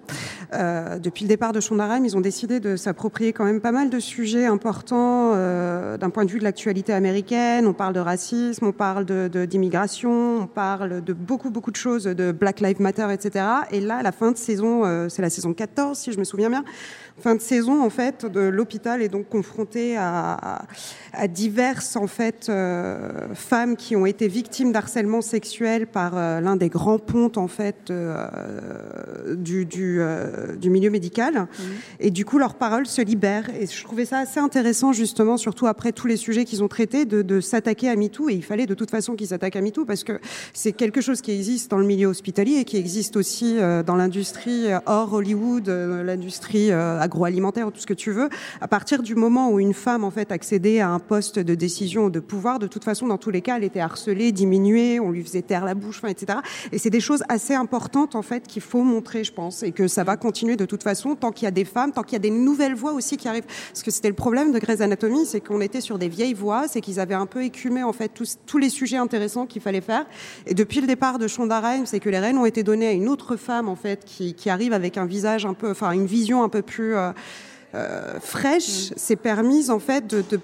Euh, 0.53 0.99
depuis 0.99 1.23
le 1.23 1.29
départ 1.29 1.51
de 1.51 1.59
Shonda 1.59 1.87
Rhimes, 1.87 2.05
ils 2.05 2.15
ont 2.15 2.21
décidé 2.21 2.59
de 2.59 2.75
s'approprier 2.75 3.33
quand 3.33 3.43
même 3.43 3.59
pas 3.59 3.71
mal 3.71 3.89
de 3.89 3.99
sujets 3.99 4.45
importants 4.45 5.31
euh, 5.33 5.97
d'un 5.97 6.11
point 6.11 6.25
de 6.25 6.29
vue 6.29 6.37
de 6.37 6.43
l'actualité 6.43 6.93
américaine. 6.93 7.65
On 7.65 7.73
parle 7.73 7.93
de 7.93 7.99
racisme, 7.99 8.67
on 8.67 8.71
parle 8.71 9.05
d'immigration, 9.47 10.41
on 10.41 10.45
parle 10.45 11.03
de 11.03 11.13
beaucoup, 11.13 11.49
beaucoup 11.49 11.71
de 11.71 11.75
choses, 11.75 12.03
de 12.03 12.31
Black 12.31 12.59
Lives 12.59 12.81
Matter, 12.81 13.07
etc. 13.11 13.45
Et 13.71 13.81
là, 13.81 14.03
la 14.03 14.11
fin 14.11 14.31
de 14.31 14.37
saison, 14.37 14.85
euh, 14.85 15.09
c'est 15.09 15.23
la 15.23 15.31
saison 15.31 15.55
14, 15.55 15.97
si 15.97 16.11
je 16.11 16.19
me 16.19 16.23
souviens 16.23 16.51
bien, 16.51 16.63
fin 17.19 17.35
de 17.35 17.41
saison, 17.41 17.83
en 17.83 17.89
fait, 17.89 18.25
de 18.25 18.41
l'hôpital 18.41 19.01
est 19.01 19.09
donc 19.09 19.29
confronté 19.29 19.95
à, 19.97 20.63
à 21.13 21.27
diverses, 21.27 21.95
en 21.95 22.07
fait, 22.07 22.47
euh, 22.49 23.33
femmes 23.33 23.75
qui 23.75 23.95
ont 23.95 24.05
été 24.05 24.27
victimes 24.27 24.71
d'harcèlement 24.71 25.21
sexuel 25.21 25.85
par 25.87 26.17
euh, 26.17 26.41
l'un 26.41 26.55
des 26.55 26.69
grands 26.69 26.97
pontes, 26.97 27.37
en 27.37 27.47
fait, 27.47 27.91
euh, 27.91 29.35
du, 29.35 29.65
du, 29.65 30.01
du 30.59 30.69
milieu 30.69 30.89
médical. 30.89 31.47
Et 31.99 32.09
du 32.09 32.25
coup, 32.25 32.39
leurs 32.39 32.55
paroles 32.55 32.87
se 32.87 33.01
libèrent. 33.01 33.49
Et 33.59 33.67
je 33.67 33.83
trouvais 33.83 34.05
ça 34.05 34.19
assez 34.19 34.39
intéressant, 34.39 34.91
justement, 34.91 35.37
surtout 35.37 35.67
après 35.67 35.91
tous 35.91 36.07
les 36.07 36.17
sujets 36.17 36.45
qu'ils 36.45 36.63
ont 36.63 36.67
traités, 36.67 37.05
de, 37.05 37.21
de 37.21 37.41
s'attaquer 37.41 37.89
à 37.89 37.95
MeToo. 37.95 38.29
Et 38.29 38.33
il 38.33 38.43
fallait 38.43 38.65
de 38.65 38.73
toute 38.73 38.89
façon 38.89 39.15
qu'ils 39.15 39.27
s'attaquent 39.27 39.55
à 39.55 39.61
MeToo 39.61 39.85
parce 39.85 40.03
que 40.03 40.19
c'est 40.53 40.71
quelque 40.71 41.01
chose 41.01 41.21
qui 41.21 41.31
existe 41.31 41.69
dans 41.69 41.77
le 41.77 41.85
milieu 41.85 42.07
hospitalier 42.07 42.57
et 42.57 42.65
qui 42.65 42.77
existe 42.77 43.15
aussi 43.17 43.57
dans 43.85 43.95
l'industrie 43.95 44.67
hors 44.85 45.13
Hollywood, 45.13 45.69
l'industrie 45.69 46.71
agroalimentaire, 47.03 47.71
tout 47.71 47.79
ce 47.79 47.87
que 47.87 47.93
tu 47.93 48.11
veux. 48.11 48.29
À 48.61 48.67
partir 48.67 49.03
du 49.03 49.15
moment 49.15 49.51
où 49.51 49.59
une 49.59 49.73
femme, 49.73 50.03
en 50.03 50.11
fait, 50.11 50.31
accédait 50.31 50.79
à 50.79 50.89
un 50.89 50.99
poste 50.99 51.39
de 51.39 51.55
décision 51.55 52.05
ou 52.05 52.09
de 52.09 52.19
pouvoir, 52.19 52.59
de 52.59 52.67
toute 52.67 52.83
façon, 52.83 53.07
dans 53.07 53.17
tous 53.17 53.29
les 53.29 53.41
cas, 53.41 53.57
elle 53.57 53.63
était 53.63 53.79
harcelée, 53.79 54.31
diminuée, 54.31 54.99
on 54.99 55.11
lui 55.11 55.23
faisait 55.23 55.41
taire 55.41 55.65
la 55.65 55.75
bouche, 55.75 56.01
etc. 56.07 56.39
Et 56.71 56.77
c'est 56.77 56.89
des 56.89 56.99
choses 56.99 57.23
assez 57.29 57.53
importantes, 57.53 58.15
en 58.15 58.21
fait, 58.21 58.47
qu'il 58.47 58.61
faut 58.61 58.83
montrer, 58.83 59.23
je 59.23 59.33
pense, 59.33 59.63
et 59.63 59.71
que 59.71 59.87
ça 59.87 60.03
va 60.03 60.17
continuer 60.17 60.55
de 60.55 60.65
toute 60.65 60.83
façon 60.83 61.15
tant 61.15 61.31
qu'il 61.31 61.45
y 61.45 61.47
a 61.47 61.51
des 61.51 61.65
femmes, 61.65 61.91
tant 61.91 62.03
qu'il 62.03 62.13
y 62.13 62.15
a 62.15 62.19
des 62.19 62.31
nouvelles 62.31 62.75
voix 62.75 62.93
aussi 62.93 63.17
qui 63.17 63.27
arrivent. 63.27 63.45
Parce 63.45 63.83
que 63.83 63.91
c'était 63.91 64.09
le 64.09 64.15
problème 64.15 64.51
de 64.51 64.59
Grey's 64.59 64.81
Anatomy, 64.81 65.25
c'est 65.25 65.41
qu'on 65.41 65.61
était 65.61 65.81
sur 65.81 65.97
des 65.97 66.09
vieilles 66.09 66.33
voix, 66.33 66.67
c'est 66.67 66.81
qu'ils 66.81 66.99
avaient 66.99 67.13
un 67.13 67.25
peu 67.25 67.43
écumé, 67.43 67.83
en 67.83 67.93
fait, 67.93 68.09
tous, 68.09 68.37
tous 68.45 68.57
les 68.57 68.69
sujets 68.69 68.97
intéressants 68.97 69.45
qu'il 69.45 69.61
fallait 69.61 69.81
faire. 69.81 70.05
Et 70.47 70.53
depuis 70.53 70.81
le 70.81 70.87
départ 70.87 71.19
de 71.19 71.27
Shonda 71.27 71.59
Rhimes, 71.59 71.85
c'est 71.85 71.99
que 71.99 72.09
les 72.09 72.19
rênes 72.19 72.37
ont 72.37 72.45
été 72.45 72.63
données 72.63 72.87
à 72.87 72.91
une 72.91 73.09
autre 73.09 73.35
femme, 73.35 73.67
en 73.67 73.75
fait, 73.75 74.05
qui, 74.05 74.33
qui 74.33 74.49
arrive 74.49 74.73
avec 74.73 74.97
un 74.97 75.05
visage 75.05 75.45
un 75.45 75.53
peu, 75.53 75.71
enfin, 75.71 75.91
une 75.91 76.05
vision 76.05 76.43
un 76.43 76.49
peu 76.49 76.61
plus 76.61 76.92
euh, 76.97 77.11
euh, 77.75 78.19
fraîche. 78.19 78.91
C'est 78.95 79.15
permise, 79.15 79.69
en 79.69 79.79
fait, 79.79 80.07
de, 80.07 80.23
de 80.29 80.39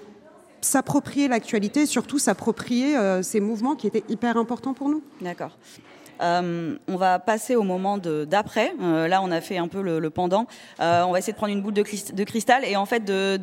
s'approprier 0.60 1.28
l'actualité, 1.28 1.86
surtout 1.86 2.18
s'approprier 2.18 2.96
euh, 2.96 3.22
ces 3.22 3.40
mouvements 3.40 3.74
qui 3.74 3.86
étaient 3.86 4.04
hyper 4.08 4.36
importants 4.36 4.74
pour 4.74 4.88
nous. 4.88 5.02
D'accord. 5.20 5.56
Euh, 6.20 6.76
on 6.88 6.96
va 6.96 7.18
passer 7.18 7.56
au 7.56 7.62
moment 7.62 7.98
d'après. 7.98 8.72
Euh, 8.80 9.08
là, 9.08 9.22
on 9.22 9.30
a 9.30 9.40
fait 9.40 9.58
un 9.58 9.68
peu 9.68 9.82
le, 9.82 10.10
pendant. 10.10 10.46
Euh, 10.80 11.02
on 11.02 11.12
va 11.12 11.18
essayer 11.18 11.32
de 11.32 11.38
prendre 11.38 11.52
une 11.52 11.62
boule 11.62 11.74
de, 11.74 11.82
cris- 11.82 12.12
de 12.12 12.24
cristal 12.24 12.64
et 12.64 12.76
en 12.76 12.86
fait 12.86 13.04
de, 13.04 13.38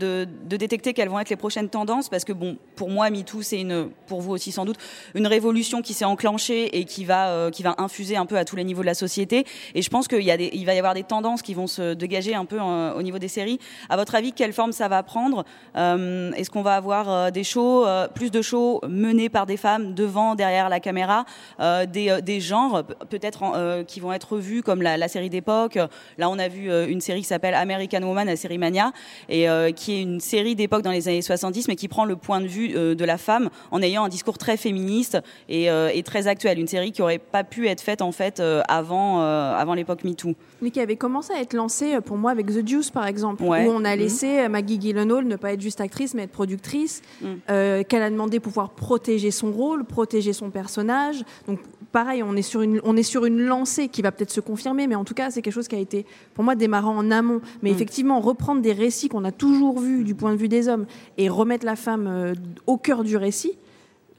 détecter 0.46 0.94
quelles 0.94 1.10
vont 1.10 1.20
être 1.20 1.30
les 1.30 1.36
prochaines 1.36 1.70
tendances. 1.70 2.10
Parce 2.10 2.24
que 2.24 2.34
bon, 2.34 2.58
pour 2.76 2.90
moi, 2.90 3.10
MeToo, 3.10 3.42
c'est 3.42 3.62
une, 3.62 3.90
pour 4.08 4.22
vous 4.22 4.32
aussi 4.32 4.52
sans 4.52 4.66
doute, 4.66 4.78
une 5.16 5.28
révolution 5.28 5.82
qui 5.82 5.94
s'est 5.94 6.06
enclenchée 6.06 6.78
et 6.78 6.86
qui 6.86 7.06
va, 7.06 7.50
qui 7.52 7.64
va 7.64 7.76
infuser 7.78 8.18
un 8.18 8.26
peu 8.26 8.38
à 8.38 8.46
tous 8.46 8.56
les 8.56 8.64
niveaux 8.64 8.82
de 8.82 8.88
la 8.88 8.94
société. 8.94 9.46
Et 9.76 9.82
je 9.82 9.90
pense 9.90 10.08
qu'il 10.08 10.26
va 10.26 10.74
y 10.74 10.78
avoir 10.78 10.94
des 10.94 11.04
tendances 11.04 11.42
qui 11.42 11.54
vont 11.54 11.68
se 11.68 11.94
dégager 11.94 12.36
un 12.36 12.46
peu 12.46 12.60
au 12.60 13.02
niveau 13.02 13.20
des 13.20 13.28
séries. 13.28 13.60
À 13.90 13.98
votre 13.98 14.16
avis, 14.16 14.34
quelle 14.34 14.54
forme 14.54 14.72
ça 14.72 14.88
va 14.88 15.04
prendre? 15.04 15.46
Est-ce 15.76 16.50
qu'on 16.50 16.62
va 16.62 16.76
avoir 16.76 17.32
des 17.32 17.44
shows, 17.44 17.86
plus 18.14 18.32
de 18.32 18.42
shows 18.42 18.82
menés 18.88 19.30
par 19.30 19.46
des 19.46 19.58
femmes 19.58 19.94
devant, 19.94 20.36
derrière 20.36 20.70
la 20.70 20.80
caméra, 20.80 21.26
des, 21.60 22.40
genres 22.40 22.67
pe- 22.84 23.06
peut-être 23.10 23.44
euh, 23.56 23.84
qui 23.84 24.00
vont 24.00 24.14
être 24.14 24.34
revus 24.34 24.62
comme 24.64 24.82
la, 24.82 24.98
la 24.98 25.08
série 25.08 25.30
d'époque. 25.30 25.76
Là, 26.18 26.30
on 26.30 26.38
a 26.40 26.48
vu 26.48 26.70
euh, 26.70 26.88
une 26.88 27.02
série 27.02 27.22
qui 27.22 27.28
s'appelle 27.28 27.54
American 27.54 28.02
Woman, 28.04 28.26
la 28.28 28.36
série 28.36 28.58
Mania, 28.58 28.92
et 29.30 29.50
euh, 29.50 29.72
qui 29.72 29.94
est 29.94 30.02
une 30.02 30.20
série 30.20 30.56
d'époque 30.56 30.82
dans 30.84 30.92
les 30.92 31.08
années 31.08 31.22
70, 31.22 31.68
mais 31.68 31.76
qui 31.76 31.88
prend 31.88 32.06
le 32.06 32.16
point 32.16 32.42
de 32.42 32.48
vue 32.48 32.74
euh, 32.76 32.96
de 32.96 33.06
la 33.06 33.18
femme 33.18 33.50
en 33.72 33.82
ayant 33.82 34.04
un 34.06 34.10
discours 34.10 34.38
très 34.38 34.58
féministe 34.58 35.18
et, 35.50 35.70
euh, 35.70 35.90
et 35.94 36.04
très 36.04 36.28
actuel. 36.28 36.60
Une 36.60 36.68
série 36.68 36.92
qui 36.92 37.02
aurait 37.02 37.18
pas 37.20 37.44
pu 37.44 37.68
être 37.68 37.82
faite 37.82 38.02
en 38.02 38.12
fait 38.12 38.40
euh, 38.40 38.62
avant, 38.68 39.22
euh, 39.22 39.54
avant 39.56 39.74
l'époque 39.74 40.04
MeToo. 40.04 40.34
Mais 40.62 40.72
qui 40.72 40.80
avait 40.80 40.96
commencé 40.96 41.34
à 41.34 41.42
être 41.42 41.54
lancé 41.54 41.96
euh, 41.96 42.02
pour 42.02 42.18
moi 42.18 42.32
avec 42.32 42.48
The 42.48 42.68
Juice 42.68 42.90
par 42.92 43.06
exemple, 43.08 43.44
Ouais. 43.44 43.66
où 43.68 43.72
on 43.72 43.86
a 43.86 43.96
Mhm. 43.96 44.00
laissé 44.02 44.40
euh, 44.40 44.50
Maggie 44.50 44.80
Gyllenhaal 44.80 45.26
ne 45.26 45.36
pas 45.36 45.54
être 45.54 45.62
juste 45.62 45.82
actrice 45.82 46.14
mais 46.14 46.24
être 46.24 46.32
productrice, 46.32 47.02
euh, 47.50 47.84
qu'elle 47.84 48.02
a 48.04 48.10
demandé 48.10 48.40
pouvoir 48.40 48.72
protéger 48.72 49.32
son 49.32 49.52
rôle, 49.52 49.86
protéger 49.86 50.34
son 50.34 50.50
personnage. 50.50 51.24
Donc 51.48 51.60
pareil, 51.92 52.22
on 52.24 52.36
est 52.36 52.42
sur 52.42 52.57
une, 52.62 52.80
on 52.84 52.96
est 52.98 53.04
sur 53.04 53.26
une 53.26 53.40
lancée 53.42 53.88
qui 53.88 54.02
va 54.02 54.12
peut-être 54.12 54.32
se 54.32 54.40
confirmer, 54.42 54.88
mais 54.88 54.96
en 54.96 55.04
tout 55.04 55.14
cas 55.14 55.32
c'est 55.32 55.42
quelque 55.42 55.54
chose 55.54 55.68
qui 55.68 55.76
a 55.76 55.80
été 55.80 56.06
pour 56.34 56.44
moi 56.44 56.56
démarrant 56.56 56.96
en 56.98 57.12
amont. 57.12 57.42
Mais 57.62 57.70
Mhm. 57.70 57.76
effectivement, 57.76 58.20
reprendre 58.20 58.62
des 58.62 58.74
récits 58.74 59.10
qu'on 59.10 59.24
a 59.26 59.32
toujours 59.32 59.80
vus 59.80 60.04
du 60.04 60.16
point 60.16 60.32
de 60.34 60.38
vue 60.38 60.48
des 60.50 60.68
hommes 60.68 60.86
et 61.18 61.30
remettre 61.30 61.66
la 61.66 61.76
femme 61.76 62.08
euh, 62.08 62.34
au 62.66 62.78
cœur 62.78 63.04
du 63.04 63.18
récit, 63.18 63.58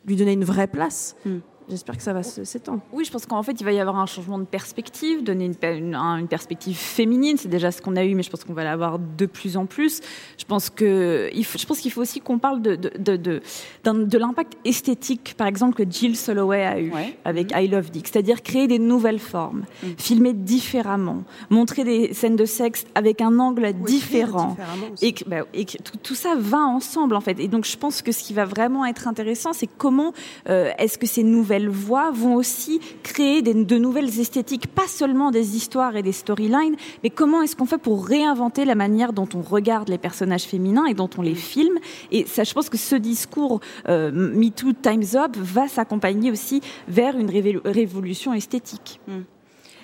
lui 0.07 0.16
donner 0.16 0.33
une 0.33 0.44
vraie 0.44 0.66
place. 0.68 1.16
Mhm. 1.27 1.40
J'espère 1.68 1.96
que 1.96 2.02
ça 2.02 2.12
va 2.12 2.22
se- 2.22 2.44
s'étendre. 2.44 2.81
Oui, 2.92 3.04
je 3.04 3.11
pense 3.11 3.26
qu'en 3.26 3.42
fait, 3.42 3.61
il 3.61 3.64
va 3.64 3.72
y 3.72 3.81
avoir 3.81 3.98
un 3.98 4.07
changement 4.07 4.38
de 4.38 4.44
perspective, 4.44 5.22
donner 5.24 5.44
une, 5.46 5.54
pe- 5.54 5.76
une- 5.76 5.94
un- 5.94 6.16
une 6.18 6.28
perspective 6.28 6.76
féminine. 6.76 7.37
C'est 7.38 7.48
déjà 7.48 7.70
ce 7.70 7.83
qu'on 7.83 7.96
a 7.96 8.04
eu, 8.04 8.14
mais 8.14 8.22
je 8.22 8.31
pense 8.31 8.44
qu'on 8.44 8.52
va 8.54 8.64
l'avoir 8.64 8.98
de 8.98 9.26
plus 9.26 9.57
en 9.57 9.66
plus. 9.66 10.00
Je 10.38 10.44
pense 10.44 10.70
que 10.70 11.31
je 11.35 11.66
pense 11.66 11.81
qu'il 11.81 11.90
faut 11.92 12.00
aussi 12.02 12.20
qu'on 12.20 12.38
parle 12.38 12.62
de 12.62 12.76
de, 12.76 13.16
de, 13.16 13.40
de, 13.85 14.18
l'impact 14.18 14.54
esthétique, 14.64 15.35
par 15.37 15.46
exemple, 15.46 15.74
que 15.83 15.90
Jill 15.90 16.16
Soloway 16.16 16.64
a 16.64 16.81
eu 16.81 16.90
avec 17.24 17.52
I 17.54 17.66
Love 17.68 17.90
Dick, 17.90 18.09
c'est-à-dire 18.09 18.42
créer 18.42 18.66
des 18.66 18.78
nouvelles 18.78 19.18
formes, 19.18 19.64
filmer 19.96 20.33
différemment, 20.33 21.22
montrer 21.50 21.85
des 21.85 22.14
scènes 22.14 22.37
de 22.37 22.44
sexe 22.44 22.85
avec 22.94 23.20
un 23.20 23.38
angle 23.38 23.72
différent, 23.72 24.57
et 25.02 25.12
que, 25.12 25.24
bah, 25.28 25.37
et 25.54 25.64
que 25.64 25.78
tout, 25.83 25.96
tout 26.02 26.14
ça 26.14 26.35
va 26.38 26.59
ensemble 26.59 27.14
en 27.16 27.20
fait. 27.20 27.38
Et 27.40 27.48
donc 27.48 27.64
je 27.64 27.76
pense 27.76 28.02
que 28.02 28.12
ce 28.12 28.22
qui 28.22 28.35
va 28.35 28.44
vraiment 28.44 28.85
être 28.87 29.09
intéressant, 29.09 29.52
c'est 29.52 29.66
comment 29.66 30.12
euh, 30.48 30.70
est-ce 30.78 30.98
que 30.98 31.07
ces 31.07 31.22
nouvelles 31.22 31.57
voix 31.66 32.10
vont 32.12 32.36
aussi 32.36 32.78
créer 33.02 33.42
des- 33.42 33.54
de 33.64 33.78
nouvelles 33.78 34.20
esthétiques, 34.20 34.66
pas 34.68 34.86
seulement 34.86 35.30
des 35.32 35.56
histoires 35.56 35.96
et 35.96 36.02
des 36.02 36.12
storylines, 36.12 36.76
mais 37.02 37.10
comment 37.10 37.42
est-ce 37.42 37.56
qu'on 37.56 37.64
fait 37.66 37.78
pour 37.78 38.06
réinventer 38.06 38.64
la 38.66 38.74
manière 38.74 39.12
dont 39.12 39.28
on 39.34 39.40
regarde 39.40 39.88
les 39.88 39.98
personnages 39.98 40.44
féminins 40.44 40.84
et 40.84 40.94
dont 40.94 41.10
on 41.18 41.22
les 41.22 41.34
filme? 41.34 41.78
Et 42.12 42.26
ça, 42.26 42.44
je 42.44 42.52
pense 42.54 42.68
que 42.68 42.76
ce 42.76 42.94
discours 42.94 43.60
euh, 43.88 44.12
Me 44.12 44.50
Too 44.50 44.74
Times 44.74 45.16
Up 45.16 45.36
va 45.36 45.66
s'accompagner 45.66 46.30
aussi 46.30 46.60
vers 46.86 47.16
une 47.16 47.30
révolution 47.64 48.34
esthétique. 48.34 49.00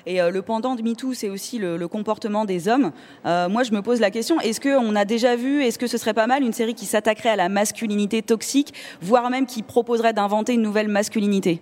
Et 0.07 0.21
euh, 0.21 0.31
le 0.31 0.43
pendant 0.43 0.75
de 0.75 0.83
MeToo, 0.83 1.15
c'est 1.15 1.29
aussi 1.29 1.59
le, 1.59 1.77
le 1.77 1.89
comportement 1.89 2.45
des 2.45 2.69
hommes. 2.69 2.93
Euh, 3.27 3.49
moi, 3.49 3.63
je 3.63 3.73
me 3.73 3.83
pose 3.83 4.01
la 4.01 4.11
question 4.11 4.41
est-ce 4.41 4.61
qu'on 4.61 4.95
a 4.95 5.05
déjà 5.05 5.37
vu, 5.37 5.63
est-ce 5.63 5.79
que 5.79 5.87
ce 5.87 5.99
serait 5.99 6.15
pas 6.15 6.27
mal 6.27 6.43
une 6.43 6.53
série 6.53 6.75
qui 6.75 6.87
s'attaquerait 6.87 7.31
à 7.31 7.37
la 7.37 7.49
masculinité 7.49 8.23
toxique, 8.23 8.75
voire 9.01 9.31
même 9.31 9.47
qui 9.47 9.63
proposerait 9.63 10.13
d'inventer 10.13 10.55
une 10.55 10.63
nouvelle 10.63 10.89
masculinité? 10.89 11.61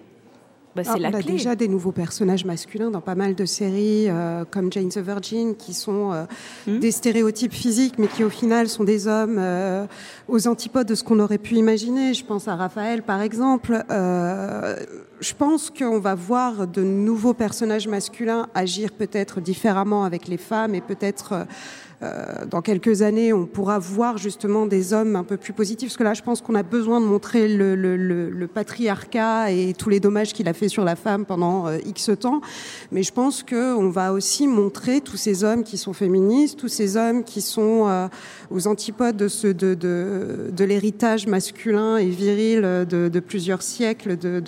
Bah, 0.75 0.83
Ah, 0.87 0.95
on 0.99 1.05
a 1.05 1.23
déjà 1.23 1.55
des 1.55 1.69
nouveaux 1.69 1.93
personnages 1.93 2.45
masculins 2.45 2.91
dans 2.91 3.01
pas 3.01 3.15
mal 3.15 3.35
de 3.35 3.45
séries, 3.45 4.07
euh, 4.09 4.45
comme 4.51 4.73
Jane 4.73 4.89
the 4.89 4.99
Virgin, 4.99 5.55
qui 5.55 5.75
sont 5.75 6.13
euh, 6.13 6.25
Hmm. 6.67 6.79
des 6.79 6.91
stéréotypes 6.91 7.53
physiques, 7.53 7.95
mais 7.99 8.07
qui 8.07 8.25
au 8.25 8.31
final 8.31 8.69
sont 8.69 8.85
des 8.85 9.07
hommes 9.07 9.37
euh, 9.39 9.87
aux 10.29 10.47
antipodes 10.49 10.87
de 10.87 10.95
ce 10.95 11.05
qu'on 11.05 11.21
aurait 11.21 11.39
pu 11.39 11.55
imaginer. 11.57 12.15
Je 12.15 12.25
pense 12.25 12.49
à 12.49 12.57
Raphaël, 12.57 13.03
par 13.03 13.21
exemple. 13.23 13.85
Je 13.91 15.35
pense 15.35 15.71
qu'on 15.71 16.01
va 16.01 16.15
voir 16.15 16.67
de 16.67 16.83
nouveaux 16.83 17.35
personnages 17.35 17.87
masculins 17.87 18.49
agir 18.55 18.91
peut-être 18.93 19.41
différemment 19.41 20.05
avec 20.05 20.27
les 20.29 20.37
femmes 20.39 20.75
et 20.75 20.81
peut-être. 20.81 21.47
Euh, 22.03 22.45
dans 22.51 22.62
quelques 22.62 23.03
années, 23.03 23.33
on 23.33 23.47
pourra 23.47 23.79
voir 23.79 24.19
justement 24.19 24.67
des 24.67 24.93
hommes 24.93 25.15
un 25.17 25.25
peu 25.25 25.37
plus 25.37 25.53
positifs. 25.53 25.88
Parce 25.91 25.97
que 25.97 26.03
là, 26.05 26.15
je 26.15 26.23
pense 26.23 26.41
qu'on 26.41 26.55
a 26.55 26.62
besoin 26.62 27.01
de 27.01 27.07
montrer 27.07 27.49
le, 27.49 27.75
le- 27.77 27.97
le- 27.97 28.31
le 28.31 28.47
patriarcat 28.49 29.51
et 29.53 29.73
tous 29.75 29.88
les 29.88 30.01
dommages 30.01 30.33
qu'il 30.33 30.49
a 30.49 30.53
fait 30.53 30.69
sur 30.69 30.85
la 30.85 30.97
femme 30.97 31.25
pendant 31.25 31.67
euh, 31.69 31.79
X 31.87 32.11
temps. 32.19 32.41
Mais 32.91 33.03
je 33.03 33.12
pense 33.12 33.43
qu'on 33.43 33.88
va 33.91 34.12
aussi 34.12 34.47
montrer 34.49 35.01
tous 35.01 35.17
ces 35.17 35.45
hommes 35.45 35.62
qui 35.65 35.79
sont 35.79 35.93
féministes, 35.93 36.59
tous 36.59 36.69
ces 36.69 36.97
hommes 36.97 37.25
qui 37.25 37.41
sont 37.41 37.87
euh, 37.88 38.09
aux 38.51 38.67
antipodes 38.67 39.17
de, 39.17 39.29
ce, 39.29 39.47
de, 39.47 39.75
de, 39.75 40.51
de 40.51 40.65
l'héritage 40.65 41.27
masculin 41.27 41.97
et 41.99 42.09
viril 42.09 42.62
de, 42.62 43.09
de 43.09 43.21
plusieurs 43.21 43.62
siècles 43.62 44.17
de, 44.19 44.43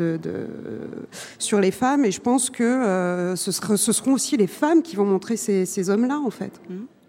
sur 1.39 1.61
les 1.61 1.71
femmes. 1.71 2.05
Et 2.05 2.11
je 2.11 2.21
pense 2.21 2.51
que 2.51 3.35
ce, 3.37 3.53
sera- 3.53 3.77
ce 3.77 3.93
seront 3.93 4.13
aussi 4.15 4.37
les 4.37 4.47
femmes 4.47 4.83
qui 4.83 4.97
vont 4.97 5.05
montrer 5.05 5.37
ces, 5.37 5.67
ces 5.67 5.91
hommes-là, 5.91 6.19
en 6.19 6.31
fait. 6.31 6.53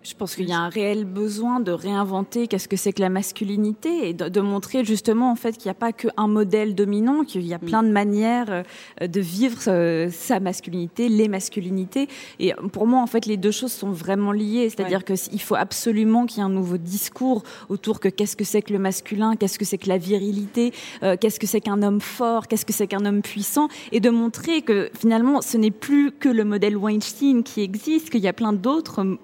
Je 0.08 0.14
pense 0.14 0.36
qu'il 0.36 0.48
y 0.48 0.54
a 0.54 0.60
un 0.60 0.70
réel 0.70 1.04
besoin 1.04 1.60
de 1.60 1.72
réinventer 1.72 2.48
qu'est-ce 2.48 2.68
que 2.68 2.78
c'est 2.78 2.94
que 2.94 3.02
la 3.02 3.10
masculinité 3.10 4.10
et 4.10 4.14
de, 4.14 4.30
de 4.30 4.40
montrer 4.40 4.86
justement 4.86 5.32
en 5.32 5.36
fait 5.36 5.54
qu'il 5.58 5.66
n'y 5.66 5.72
a 5.72 5.74
pas 5.76 5.94
qu'un 5.94 6.28
modèle 6.28 6.76
dominant, 6.76 7.24
qu'il 7.24 7.42
y 7.46 7.56
a 7.56 7.60
plein 7.60 7.82
de 7.82 7.90
manières 7.90 8.64
euh, 9.02 9.08
de 9.08 9.20
vivre 9.20 9.58
euh, 9.68 10.10
sa 10.12 10.40
masculinité, 10.40 11.10
les 11.10 11.28
masculinités. 11.28 12.08
Et 12.40 12.54
pour 12.72 12.86
moi, 12.86 13.02
en 13.02 13.08
fait, 13.08 13.26
les 13.26 13.38
deux 13.38 13.50
choses 13.52 13.72
sont 13.72 13.90
vraiment 13.90 14.32
liées. 14.32 14.70
C'est-à-dire 14.70 15.04
qu'il 15.06 15.42
faut 15.42 15.56
absolument 15.56 16.28
qu'il 16.28 16.38
y 16.38 16.42
ait 16.42 16.44
un 16.44 16.50
nouveau 16.50 16.78
discours 16.78 17.42
autour 17.70 18.00
que 18.00 18.08
qu'est-ce 18.10 18.36
que 18.36 18.44
c'est 18.44 18.62
que 18.62 18.74
le 18.74 18.80
masculin, 18.80 19.36
qu'est-ce 19.36 19.58
que 19.58 19.66
c'est 19.66 19.80
que 19.80 19.90
la 19.90 19.98
virilité, 19.98 20.72
euh, 21.02 21.18
qu'est-ce 21.20 21.40
que 21.40 21.48
c'est 21.48 21.62
qu'un 21.62 21.82
homme 21.82 22.00
fort, 22.02 22.48
qu'est-ce 22.48 22.66
que 22.66 22.74
c'est 22.74 22.86
qu'un 22.88 23.06
homme 23.06 23.24
puissant, 23.24 23.70
et 23.92 24.00
de 24.00 24.12
montrer 24.12 24.62
que 24.62 24.90
finalement, 24.98 25.42
ce 25.42 25.58
n'est 25.58 25.72
plus 25.72 26.12
que 26.12 26.30
le 26.30 26.44
modèle 26.44 26.78
Weinstein 26.78 27.42
qui 27.44 27.62
existe, 27.62 28.12
qu'il 28.12 28.22
y 28.22 28.28
a 28.28 28.34
plein 28.34 28.54
d'autres 28.54 29.00
m- 29.00 29.18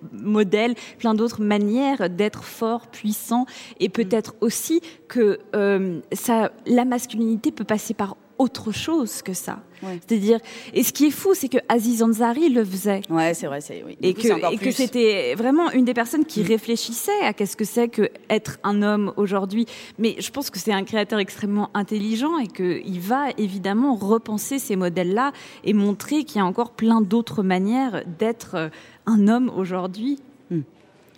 plein 0.98 1.14
d'autres 1.14 1.42
manières 1.42 2.10
d'être 2.10 2.44
fort, 2.44 2.88
puissant, 2.88 3.46
et 3.80 3.90
peut-être 3.90 4.36
aussi 4.42 4.82
que 5.08 5.40
euh, 5.56 6.00
ça, 6.12 6.52
la 6.66 6.86
masculinité 6.86 7.52
peut 7.52 7.64
passer 7.64 7.94
par 7.94 8.16
autre 8.42 8.72
chose 8.72 9.22
que 9.22 9.34
ça. 9.34 9.60
C'est-à-dire, 9.82 10.40
et 10.74 10.84
ce 10.84 10.92
qui 10.92 11.08
est 11.08 11.12
fou, 11.12 11.34
c'est 11.34 11.48
que 11.48 11.58
Aziz 11.70 12.02
Ansari 12.02 12.50
le 12.50 12.66
faisait. 12.66 13.02
Ouais, 13.10 13.34
c'est 13.34 13.48
vrai, 13.48 13.62
c'est 13.62 13.84
oui. 13.86 13.98
Et 14.02 14.14
coup, 14.14 14.22
que, 14.22 14.68
et 14.68 14.72
c'était 14.72 15.36
vraiment 15.36 15.72
une 15.72 15.86
des 15.86 15.94
personnes 15.94 16.26
qui 16.26 16.42
réfléchissait 16.44 17.22
à 17.24 17.34
qu'est-ce 17.34 17.56
que 17.56 17.66
c'est 17.66 17.88
que 17.88 18.10
être 18.30 18.60
un 18.64 18.82
homme 18.82 19.14
aujourd'hui. 19.18 19.66
Mais 20.00 20.16
je 20.20 20.32
pense 20.32 20.50
que 20.50 20.60
c'est 20.60 20.74
un 20.74 20.84
créateur 20.84 21.20
extrêmement 21.20 21.70
intelligent 21.74 22.38
et 22.38 22.48
qu'il 22.48 23.00
va 23.00 23.30
évidemment 23.38 23.96
repenser 23.96 24.60
ces 24.60 24.76
modèles-là 24.76 25.34
et 25.64 25.74
montrer 25.74 26.24
qu'il 26.24 26.38
y 26.38 26.42
a 26.42 26.46
encore 26.46 26.72
plein 26.72 27.02
d'autres 27.02 27.44
manières 27.44 28.04
d'être 28.20 28.56
euh, 28.56 28.70
un 29.06 29.28
homme 29.28 29.52
aujourd'hui. 29.56 30.20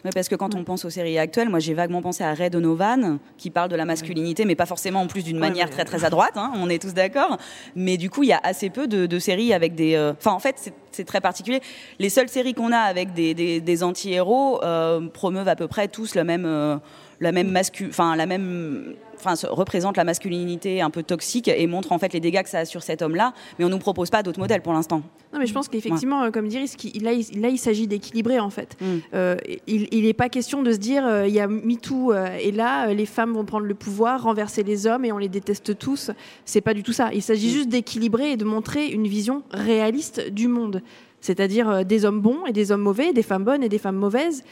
Ouais, 0.06 0.12
parce 0.13 0.28
que 0.28 0.36
quand 0.36 0.54
on 0.54 0.66
pense 0.66 0.84
aux 0.84 0.89
séries 0.89 1.18
actuelles, 1.18 1.48
moi 1.48 1.60
j'ai 1.60 1.74
vaguement 1.74 2.02
pensé 2.02 2.26
à 2.26 2.34
Ray 2.34 2.50
Donovan, 2.50 3.20
qui 3.38 3.50
parle 3.50 3.70
de 3.70 3.78
la 3.78 3.86
masculinité, 3.86 4.44
mais 4.44 4.56
pas 4.56 4.66
forcément 4.66 5.00
en 5.02 5.08
plus 5.08 5.24
d'une 5.24 5.38
manière 5.39 5.70
très 5.70 5.86
très 5.86 6.04
à 6.04 6.10
droite, 6.10 6.34
hein, 6.36 6.52
on 6.58 6.70
est 6.70 6.82
tous 6.82 6.94
d'accord. 6.94 7.38
Mais 7.76 7.96
du 7.96 8.10
coup, 8.10 8.24
il 8.24 8.28
y 8.30 8.34
a 8.34 8.39
assez 8.44 8.70
peu 8.70 8.88
de, 8.88 9.06
de 9.06 9.20
séries 9.20 9.54
avec 9.54 9.76
des. 9.76 9.96
euh, 9.96 10.12
Enfin, 10.18 10.32
en 10.34 10.39
fait, 10.39 10.56
c'est- 10.92 11.06
très 11.06 11.22
particulier. 11.22 11.60
Les 12.00 12.10
seules 12.10 12.30
séries 12.30 12.54
qu'on 12.54 12.72
a 12.72 12.78
avec 12.78 13.13
des, 13.13 13.34
des, 13.34 13.60
des 13.62 13.84
anti-héros 13.84 14.62
euh, 14.63 15.08
promeuvent 15.08 15.48
à 15.48 15.56
peu 15.56 15.68
près 15.68 15.88
tous 15.88 16.13
le 16.16 16.24
même, 16.24 16.46
euh, 16.46 16.76
la 17.19 17.32
même 17.32 17.49
mascu... 17.52 17.88
enfin 17.89 18.15
la 18.15 18.26
même, 18.26 18.95
enfin 19.15 19.36
se- 19.36 19.47
représentent 19.47 19.97
la 19.97 20.04
masculinité 20.04 20.82
un 20.82 20.89
peu 20.89 21.04
toxique 21.04 21.47
et 21.47 21.67
montrent 21.67 21.91
en 21.91 21.99
fait 21.99 22.13
les 22.13 22.19
dégâts 22.19 22.43
que 22.43 22.49
ça 22.49 22.60
a 22.60 22.65
sur 22.65 22.84
cet 22.84 23.02
homme-là. 23.02 23.34
Mais 23.58 23.65
on 23.65 23.69
nous 23.69 23.80
propose 23.80 24.10
pas 24.10 24.23
d'autres 24.23 24.39
modèles 24.39 24.62
pour 24.62 24.73
l'instant. 24.73 25.02
Non, 25.34 25.39
mais 25.39 25.47
je 25.47 25.54
pense 25.54 25.67
qu'effectivement, 25.67 26.30
comme 26.32 26.47
dirait, 26.47 26.65
là, 27.02 27.12
il, 27.13 27.41
là, 27.41 27.49
il 27.49 27.58
s'agit 27.58 27.88
d'équilibrer 27.88 28.39
en 28.39 28.52
fait. 28.52 28.78
Mm. 28.80 28.86
Euh, 29.15 29.36
il 29.67 30.04
n'est 30.04 30.13
pas 30.13 30.30
question 30.30 30.62
de 30.62 30.71
se 30.71 30.78
dire, 30.78 31.06
euh, 31.08 31.28
il 31.28 31.34
y 31.34 31.39
a 31.39 31.47
MeToo 31.47 32.13
euh, 32.13 32.38
et 32.39 32.52
là, 32.52 32.93
les 32.93 33.08
femmes 33.08 33.34
vont 33.34 33.45
prendre 33.45 33.65
le 33.65 33.73
pouvoir, 33.73 34.23
renverser 34.23 34.63
les 34.63 34.86
hommes 34.86 35.06
et 35.06 35.12
on 35.12 35.17
les 35.17 35.30
déteste 35.30 35.78
tous. 35.78 36.12
C'est 36.45 36.62
pas 36.62 36.73
du 36.76 36.84
tout 36.84 36.93
ça. 36.93 37.10
Il 37.13 37.23
s'agit 37.23 37.49
juste 37.49 37.69
d'équilibrer 37.69 38.32
et 38.32 38.38
de 38.38 38.45
montrer 38.45 38.88
une 38.89 39.08
vision 39.08 39.43
réaliste 39.52 40.30
du 40.30 40.47
monde. 40.47 40.82
C'est-à-dire 41.19 41.86
des 41.86 42.04
hommes 42.04 42.19
bons 42.19 42.45
et 42.45 42.52
des 42.52 42.71
hommes 42.73 42.82
mauvais, 42.82 43.13
des 43.13 43.23
femmes 43.23 43.45
bonnes 43.45 43.63
et 43.63 43.69
des 43.69 43.78
femmes 43.78 43.95
mauvaises. 43.95 44.43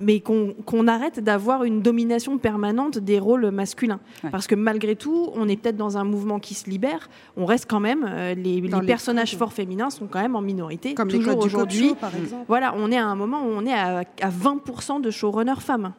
Mais 0.00 0.20
qu'on 0.20 0.88
arrête 0.88 1.20
d'avoir 1.20 1.64
une 1.64 1.82
domination 1.82 2.38
permanente 2.38 2.98
des 2.98 3.18
rôles 3.18 3.50
masculins. 3.50 4.00
Parce 4.30 4.46
que 4.46 4.54
malgré 4.54 4.96
tout, 4.96 5.30
on 5.34 5.48
est 5.48 5.56
peut-être 5.56 5.76
dans 5.76 5.98
un 5.98 6.04
mouvement 6.04 6.38
qui 6.38 6.54
se 6.54 6.68
libère. 6.68 7.08
On 7.36 7.44
reste 7.44 7.66
quand 7.68 7.80
même, 7.80 8.06
euh, 8.08 8.34
les, 8.34 8.60
Dans 8.62 8.78
les 8.78 8.86
les 8.86 8.86
personnages 8.86 9.36
forts 9.36 9.52
féminins 9.52 9.90
sont 9.90 10.06
quand 10.06 10.20
même 10.20 10.36
en 10.36 10.40
minorité. 10.40 10.94
Comme 10.94 11.08
les 11.08 11.18
toujours 11.18 11.38
aujourd'hui. 11.38 11.90
exemple. 11.90 12.44
Voilà, 12.48 12.74
on 12.76 12.90
est 12.90 12.98
à 12.98 13.06
un 13.06 13.14
moment 13.14 13.42
où 13.42 13.50
on 13.50 13.64
est 13.66 13.72
à, 13.72 13.98
à 14.20 14.30
20% 14.30 15.00
de 15.00 15.10
showrunners 15.10 15.60
femmes. 15.60 15.92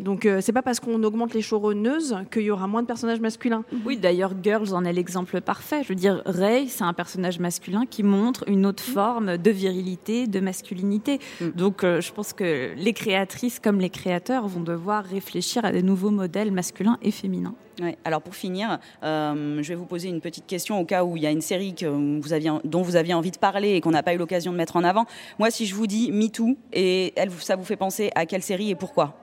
Donc 0.00 0.24
euh, 0.24 0.40
c'est 0.40 0.52
pas 0.52 0.62
parce 0.62 0.80
qu'on 0.80 1.02
augmente 1.02 1.34
les 1.34 1.42
showrunneuses 1.42 2.16
qu'il 2.30 2.42
y 2.42 2.50
aura 2.50 2.66
moins 2.66 2.82
de 2.82 2.86
personnages 2.86 3.20
masculins. 3.20 3.64
Oui, 3.84 3.98
d'ailleurs, 3.98 4.32
Girls 4.42 4.72
en 4.72 4.84
est 4.84 4.92
l'exemple 4.92 5.40
parfait. 5.40 5.82
Je 5.82 5.88
veux 5.88 5.94
dire, 5.94 6.22
Ray, 6.24 6.68
c'est 6.68 6.84
un 6.84 6.94
personnage 6.94 7.38
masculin 7.38 7.84
qui 7.88 8.02
montre 8.02 8.44
une 8.46 8.64
autre 8.64 8.82
forme 8.82 9.36
de 9.36 9.50
virilité, 9.50 10.26
de 10.26 10.40
masculinité. 10.40 11.18
Donc, 11.54 11.84
euh, 11.84 12.00
je 12.00 12.12
pense 12.12 12.32
que 12.32 12.72
les 12.74 12.92
créatrices 12.92 13.60
comme 13.60 13.80
les 13.80 13.90
créateurs 13.90 14.48
vont 14.48 14.62
devoir 14.62 15.04
réfléchir 15.04 15.64
à 15.64 15.72
des 15.72 15.82
nouveaux 15.82 16.10
modèles 16.10 16.52
masculins 16.52 16.98
et 17.02 17.10
féminins. 17.10 17.54
Ouais. 17.80 17.96
Alors 18.04 18.20
pour 18.20 18.34
finir, 18.34 18.78
euh, 19.02 19.62
je 19.62 19.68
vais 19.68 19.74
vous 19.74 19.86
poser 19.86 20.08
une 20.08 20.20
petite 20.20 20.46
question 20.46 20.78
au 20.78 20.84
cas 20.84 21.04
où 21.04 21.16
il 21.16 21.22
y 21.22 21.26
a 21.26 21.30
une 21.30 21.40
série 21.40 21.74
que 21.74 21.86
vous 21.86 22.32
aviez, 22.32 22.50
dont 22.64 22.82
vous 22.82 22.96
aviez 22.96 23.14
envie 23.14 23.30
de 23.30 23.38
parler 23.38 23.70
et 23.72 23.80
qu'on 23.80 23.92
n'a 23.92 24.02
pas 24.02 24.12
eu 24.12 24.18
l'occasion 24.18 24.52
de 24.52 24.56
mettre 24.58 24.76
en 24.76 24.84
avant. 24.84 25.06
Moi, 25.38 25.50
si 25.50 25.64
je 25.64 25.74
vous 25.74 25.86
dis 25.86 26.12
MeToo, 26.12 26.56
et 26.72 27.12
elle, 27.16 27.30
ça 27.30 27.56
vous 27.56 27.64
fait 27.64 27.76
penser 27.76 28.10
à 28.14 28.26
quelle 28.26 28.42
série 28.42 28.70
et 28.70 28.74
pourquoi? 28.74 29.21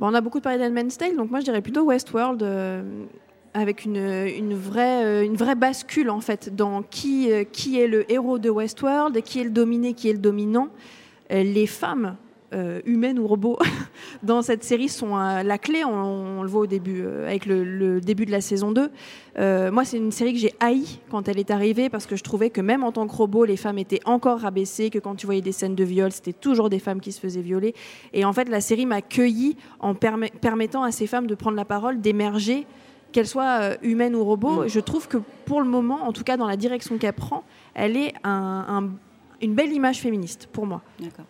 On 0.00 0.14
a 0.14 0.20
beaucoup 0.20 0.40
parlé 0.40 0.58
d'Handmaid's 0.58 0.96
Tale, 0.96 1.16
donc 1.16 1.30
moi 1.30 1.40
je 1.40 1.44
dirais 1.44 1.60
plutôt 1.60 1.82
Westworld. 1.82 2.42
euh, 2.42 2.82
avec 3.54 3.84
une, 3.84 3.96
une, 3.96 4.54
vraie, 4.54 5.04
euh, 5.04 5.24
une 5.24 5.34
vraie 5.34 5.54
bascule 5.54 6.10
en 6.10 6.20
fait 6.20 6.54
dans 6.54 6.82
qui, 6.82 7.32
euh, 7.32 7.44
qui 7.44 7.80
est 7.80 7.88
le 7.88 8.10
héros 8.12 8.38
de 8.38 8.50
Westworld, 8.50 9.20
qui 9.22 9.40
est 9.40 9.44
le 9.44 9.50
dominé, 9.50 9.94
qui 9.94 10.08
est 10.08 10.12
le 10.12 10.18
dominant. 10.18 10.68
Les 11.30 11.66
femmes, 11.66 12.16
euh, 12.54 12.80
humaines 12.86 13.18
ou 13.18 13.26
robots, 13.26 13.58
dans 14.22 14.42
cette 14.42 14.64
série 14.64 14.88
sont 14.88 15.16
euh, 15.18 15.42
la 15.42 15.58
clé, 15.58 15.84
on, 15.84 15.90
on 16.38 16.42
le 16.42 16.48
voit 16.48 16.62
au 16.62 16.66
début, 16.66 17.02
euh, 17.04 17.26
avec 17.26 17.44
le, 17.46 17.62
le 17.64 18.00
début 18.00 18.24
de 18.26 18.30
la 18.30 18.40
saison 18.40 18.72
2. 18.72 18.90
Euh, 19.38 19.70
moi, 19.70 19.84
c'est 19.84 19.98
une 19.98 20.10
série 20.12 20.32
que 20.32 20.38
j'ai 20.38 20.54
haï 20.60 20.98
quand 21.10 21.28
elle 21.28 21.38
est 21.38 21.50
arrivée 21.50 21.88
parce 21.90 22.06
que 22.06 22.16
je 22.16 22.22
trouvais 22.24 22.50
que 22.50 22.60
même 22.60 22.82
en 22.84 22.92
tant 22.92 23.06
que 23.06 23.14
robot, 23.14 23.44
les 23.44 23.56
femmes 23.56 23.78
étaient 23.78 24.00
encore 24.04 24.40
rabaissées, 24.40 24.90
que 24.90 24.98
quand 24.98 25.14
tu 25.14 25.26
voyais 25.26 25.42
des 25.42 25.52
scènes 25.52 25.74
de 25.74 25.84
viol, 25.84 26.10
c'était 26.10 26.32
toujours 26.32 26.70
des 26.70 26.78
femmes 26.78 27.00
qui 27.00 27.12
se 27.12 27.20
faisaient 27.20 27.42
violer. 27.42 27.74
Et 28.12 28.24
en 28.24 28.32
fait, 28.32 28.48
la 28.48 28.60
série 28.60 28.86
m'a 28.86 29.02
cueilli 29.02 29.56
en 29.80 29.94
permet- 29.94 30.32
permettant 30.40 30.82
à 30.82 30.90
ces 30.90 31.06
femmes 31.06 31.26
de 31.26 31.34
prendre 31.34 31.56
la 31.56 31.64
parole, 31.66 32.00
d'émerger 32.00 32.66
qu'elle 33.12 33.26
soit 33.26 33.60
euh, 33.62 33.76
humaine 33.82 34.14
ou 34.16 34.24
robot. 34.24 34.68
Je 34.68 34.80
trouve 34.80 35.08
que 35.08 35.18
pour 35.46 35.60
le 35.60 35.68
moment, 35.68 36.02
en 36.06 36.12
tout 36.12 36.24
cas 36.24 36.36
dans 36.36 36.46
la 36.46 36.56
direction 36.56 36.98
qu'elle 36.98 37.12
prend, 37.14 37.42
elle 37.74 37.96
est 37.96 38.12
un- 38.24 38.64
un- 38.68 38.90
une 39.40 39.54
belle 39.54 39.72
image 39.72 40.00
féministe 40.00 40.48
pour 40.52 40.66
moi. 40.66 40.82
D'accord. 41.00 41.24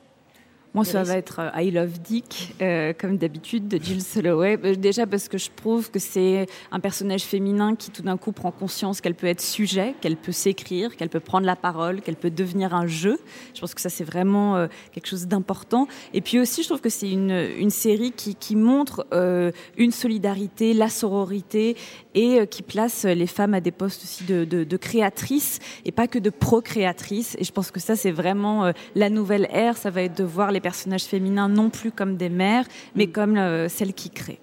Moi, 0.79 0.85
ça 0.85 1.03
va 1.03 1.17
être 1.17 1.41
euh, 1.41 1.61
I 1.61 1.73
Love 1.73 1.99
Dick, 2.01 2.55
euh, 2.63 2.93
comme 2.97 3.17
d'habitude, 3.17 3.67
de 3.67 3.83
Jill 3.83 4.01
Soloway. 4.01 4.57
Euh, 4.65 4.77
Déjà 4.77 5.09
parce 5.09 5.29
que 5.29 5.37
je 5.37 5.51
trouve 5.55 5.91
que 5.91 5.99
c'est 5.99 6.47
un 6.71 6.79
personnage 6.79 7.23
féminin 7.23 7.75
qui 7.75 7.91
tout 7.91 8.03
d'un 8.03 8.17
coup 8.17 8.31
prend 8.31 8.53
conscience 8.53 9.01
qu'elle 9.01 9.17
peut 9.17 9.27
être 9.27 9.41
sujet, 9.41 9.97
qu'elle 10.01 10.17
peut 10.17 10.31
s'écrire, 10.31 10.97
qu'elle 10.97 11.09
peut 11.09 11.19
prendre 11.19 11.47
la 11.47 11.57
parole, 11.57 12.01
qu'elle 12.01 12.15
peut 12.15 12.31
devenir 12.31 12.75
un 12.77 12.87
jeu. 12.87 13.19
Je 13.55 13.61
pense 13.61 13.75
que 13.75 13.81
ça, 13.81 13.89
c'est 13.89 14.05
vraiment 14.05 14.55
euh, 14.55 14.69
quelque 14.93 15.09
chose 15.09 15.27
d'important. 15.27 15.89
Et 16.15 16.21
puis 16.21 16.39
aussi, 16.39 16.63
je 16.63 16.69
trouve 16.69 16.81
que 16.81 16.91
c'est 16.91 17.11
une, 17.11 17.33
une 17.59 17.71
série 17.71 18.13
qui, 18.13 18.37
qui 18.37 18.55
montre 18.55 19.05
euh, 19.13 19.51
une 19.77 19.91
solidarité, 19.91 20.75
la 20.75 20.89
sororité 20.89 21.77
et 22.19 22.41
euh, 22.41 22.47
qui 22.47 22.63
place 22.63 23.05
les 23.05 23.27
femmes 23.29 23.55
à 23.55 23.61
des 23.61 23.71
postes 23.71 24.03
aussi 24.03 24.25
de, 24.25 24.45
de, 24.45 24.65
de 24.65 24.77
créatrices 24.77 25.61
et 25.85 25.93
pas 25.93 26.07
que 26.09 26.19
de 26.19 26.31
procréatrices. 26.31 27.37
Et 27.39 27.45
je 27.45 27.53
pense 27.53 27.71
que 27.71 27.81
ça, 27.81 27.95
c'est 27.97 28.11
vraiment 28.11 28.65
euh, 28.67 28.73
la 28.97 29.09
nouvelle 29.09 29.47
ère. 29.53 29.77
Ça 29.77 29.91
va 29.91 30.03
être 30.03 30.17
de 30.19 30.25
voir 30.25 30.51
les 30.51 30.61
personnages 30.61 31.05
féminins 31.05 31.49
non 31.49 31.71
plus 31.71 31.93
comme 31.93 32.17
des 32.17 32.29
mères, 32.29 32.67
mais 32.97 33.07
comme 33.07 33.37
euh, 33.37 33.69
celles 33.69 33.95
qui 33.95 34.11
créent. 34.11 34.41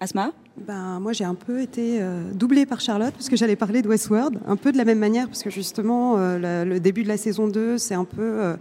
Asma? 0.00 0.32
Ben, 0.56 1.00
moi, 1.00 1.12
j'ai 1.14 1.24
un 1.24 1.34
peu 1.34 1.62
été 1.62 1.98
euh, 2.02 2.30
doublée 2.34 2.66
par 2.66 2.80
Charlotte 2.80 3.14
parce 3.14 3.28
que 3.30 3.36
j'allais 3.36 3.56
parler 3.56 3.80
de 3.80 3.88
Westworld, 3.88 4.38
un 4.46 4.56
peu 4.56 4.70
de 4.72 4.76
la 4.76 4.84
même 4.84 4.98
manière, 4.98 5.26
parce 5.28 5.42
que 5.42 5.48
justement, 5.50 6.18
euh, 6.18 6.38
la- 6.38 6.64
le 6.66 6.78
début 6.78 7.04
de 7.04 7.08
la 7.08 7.16
saison 7.16 7.48
2, 7.48 7.78
c'est 7.78 7.94
un 7.94 8.04
peu 8.04 8.20
euh, 8.22 8.56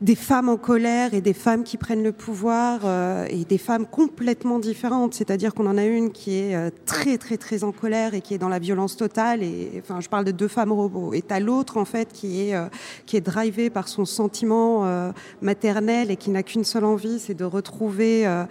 des 0.00 0.14
femmes 0.14 0.48
en 0.48 0.56
colère 0.56 1.14
et 1.14 1.20
des 1.20 1.32
femmes 1.32 1.64
qui 1.64 1.76
prennent 1.76 2.02
le 2.02 2.12
pouvoir 2.12 2.80
euh, 2.84 3.26
et 3.30 3.44
des 3.44 3.58
femmes 3.58 3.86
complètement 3.86 4.58
différentes. 4.58 5.14
C'est-à-dire 5.14 5.54
qu'on 5.54 5.66
en 5.66 5.78
a 5.78 5.84
une 5.84 6.10
qui 6.12 6.36
est 6.38 6.54
euh, 6.54 6.70
très, 6.86 7.18
très, 7.18 7.36
très 7.36 7.64
en 7.64 7.72
colère 7.72 8.14
et 8.14 8.20
qui 8.20 8.34
est 8.34 8.38
dans 8.38 8.48
la 8.48 8.58
violence 8.58 8.96
totale. 8.96 9.42
Et 9.42 9.70
enfin, 9.78 10.00
je 10.00 10.08
parle 10.08 10.24
de 10.24 10.32
deux 10.32 10.48
femmes 10.48 10.72
robots. 10.72 11.12
Et 11.14 11.22
t'as 11.22 11.40
l'autre, 11.40 11.76
en 11.76 11.84
fait, 11.84 12.12
qui 12.12 12.48
est, 12.48 12.54
euh, 12.54 12.66
qui 13.06 13.16
est 13.16 13.20
drivée 13.20 13.70
par 13.70 13.88
son 13.88 14.04
sentiment 14.04 14.84
euh, 14.84 15.12
maternel 15.42 16.10
et 16.10 16.16
qui 16.16 16.30
n'a 16.30 16.42
qu'une 16.42 16.64
seule 16.64 16.84
envie, 16.84 17.18
c'est 17.18 17.34
de 17.34 17.44
retrouver 17.44 18.26
euh, 18.26 18.44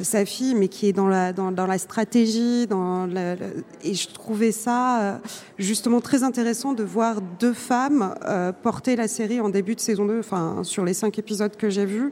sa 0.00 0.24
fille, 0.24 0.54
mais 0.54 0.68
qui 0.68 0.88
est 0.88 0.92
dans 0.92 1.08
la, 1.08 1.32
dans, 1.32 1.50
la 1.66 1.78
stratégie. 1.78 2.66
Dans 2.66 3.06
la- 3.06 3.36
et 3.82 3.94
je 3.94 4.08
trouvais 4.08 4.52
ça 4.52 5.00
euh, 5.00 5.18
justement 5.58 6.00
très 6.00 6.22
intéressant 6.22 6.72
de 6.72 6.82
voir 6.82 7.20
deux 7.20 7.52
femmes 7.52 8.14
porter 8.62 8.96
la 8.96 9.08
série 9.08 9.40
en 9.40 9.48
début 9.48 9.74
de 9.74 9.80
saison 9.80 10.04
2, 10.06 10.18
enfin 10.18 10.60
sur 10.62 10.84
les 10.88 10.94
cinq 10.94 11.18
épisodes 11.18 11.56
que 11.56 11.70
j'ai 11.70 11.84
vus, 11.84 12.10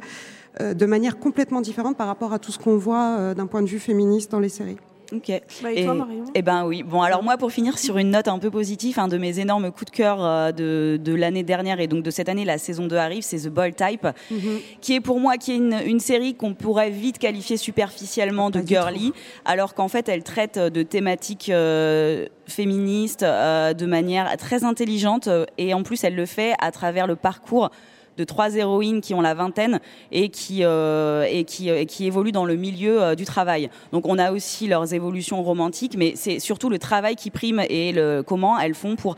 euh, 0.60 0.74
de 0.74 0.86
manière 0.86 1.18
complètement 1.18 1.60
différente 1.60 1.96
par 1.96 2.06
rapport 2.06 2.32
à 2.32 2.38
tout 2.38 2.52
ce 2.52 2.58
qu'on 2.58 2.76
voit 2.76 3.16
euh, 3.18 3.34
d'un 3.34 3.46
point 3.46 3.62
de 3.62 3.66
vue 3.66 3.80
féministe 3.80 4.30
dans 4.30 4.40
les 4.40 4.48
séries. 4.48 4.76
Ok. 5.12 5.30
Bah, 5.62 5.72
et 5.72 5.84
toi, 5.84 5.94
Marion? 5.94 6.24
Eh 6.34 6.42
ben 6.42 6.66
oui. 6.66 6.82
Bon, 6.82 7.02
alors 7.02 7.22
moi, 7.22 7.36
pour 7.36 7.52
finir 7.52 7.78
sur 7.78 7.98
une 7.98 8.10
note 8.10 8.28
un 8.28 8.38
peu 8.38 8.50
positive, 8.50 8.98
un 8.98 9.08
de 9.08 9.18
mes 9.18 9.38
énormes 9.38 9.70
coups 9.70 9.90
de 9.90 9.96
cœur 9.96 10.24
euh, 10.24 10.52
de, 10.52 10.98
de 11.02 11.14
l'année 11.14 11.42
dernière 11.42 11.80
et 11.80 11.86
donc 11.86 12.02
de 12.02 12.10
cette 12.10 12.28
année, 12.28 12.44
la 12.44 12.58
saison 12.58 12.86
2 12.86 12.96
arrive, 12.96 13.22
c'est 13.22 13.38
The 13.38 13.48
Bold 13.48 13.76
Type, 13.76 14.08
qui 14.80 14.94
est 14.94 15.00
pour 15.00 15.20
moi 15.20 15.36
qui 15.36 15.52
est 15.52 15.56
une, 15.56 15.76
une 15.86 16.00
série 16.00 16.34
qu'on 16.34 16.54
pourrait 16.54 16.90
vite 16.90 17.18
qualifier 17.18 17.56
superficiellement 17.56 18.50
de 18.50 18.60
girly, 18.60 19.12
alors 19.44 19.74
qu'en 19.74 19.88
fait, 19.88 20.08
elle 20.08 20.22
traite 20.22 20.58
de 20.58 20.82
thématiques 20.82 21.50
euh, 21.50 22.26
féministes 22.46 23.22
euh, 23.22 23.74
de 23.74 23.86
manière 23.86 24.36
très 24.36 24.64
intelligente 24.64 25.28
et 25.58 25.74
en 25.74 25.82
plus, 25.82 26.02
elle 26.04 26.14
le 26.14 26.26
fait 26.26 26.54
à 26.60 26.70
travers 26.72 27.06
le 27.06 27.16
parcours 27.16 27.70
de 28.16 28.24
trois 28.24 28.54
héroïnes 28.54 29.00
qui 29.00 29.14
ont 29.14 29.20
la 29.20 29.34
vingtaine 29.34 29.80
et 30.12 30.28
qui 30.28 30.64
euh, 30.64 31.26
et 31.30 31.44
qui 31.44 31.68
et 31.68 31.86
qui 31.86 32.06
évoluent 32.06 32.32
dans 32.32 32.44
le 32.44 32.56
milieu 32.56 33.02
euh, 33.02 33.14
du 33.14 33.24
travail. 33.24 33.70
Donc 33.92 34.06
on 34.06 34.18
a 34.18 34.32
aussi 34.32 34.66
leurs 34.66 34.94
évolutions 34.94 35.42
romantiques, 35.42 35.96
mais 35.96 36.14
c'est 36.16 36.38
surtout 36.38 36.70
le 36.70 36.78
travail 36.78 37.16
qui 37.16 37.30
prime 37.30 37.62
et 37.68 37.92
le 37.92 38.22
comment 38.26 38.58
elles 38.58 38.74
font 38.74 38.96
pour 38.96 39.16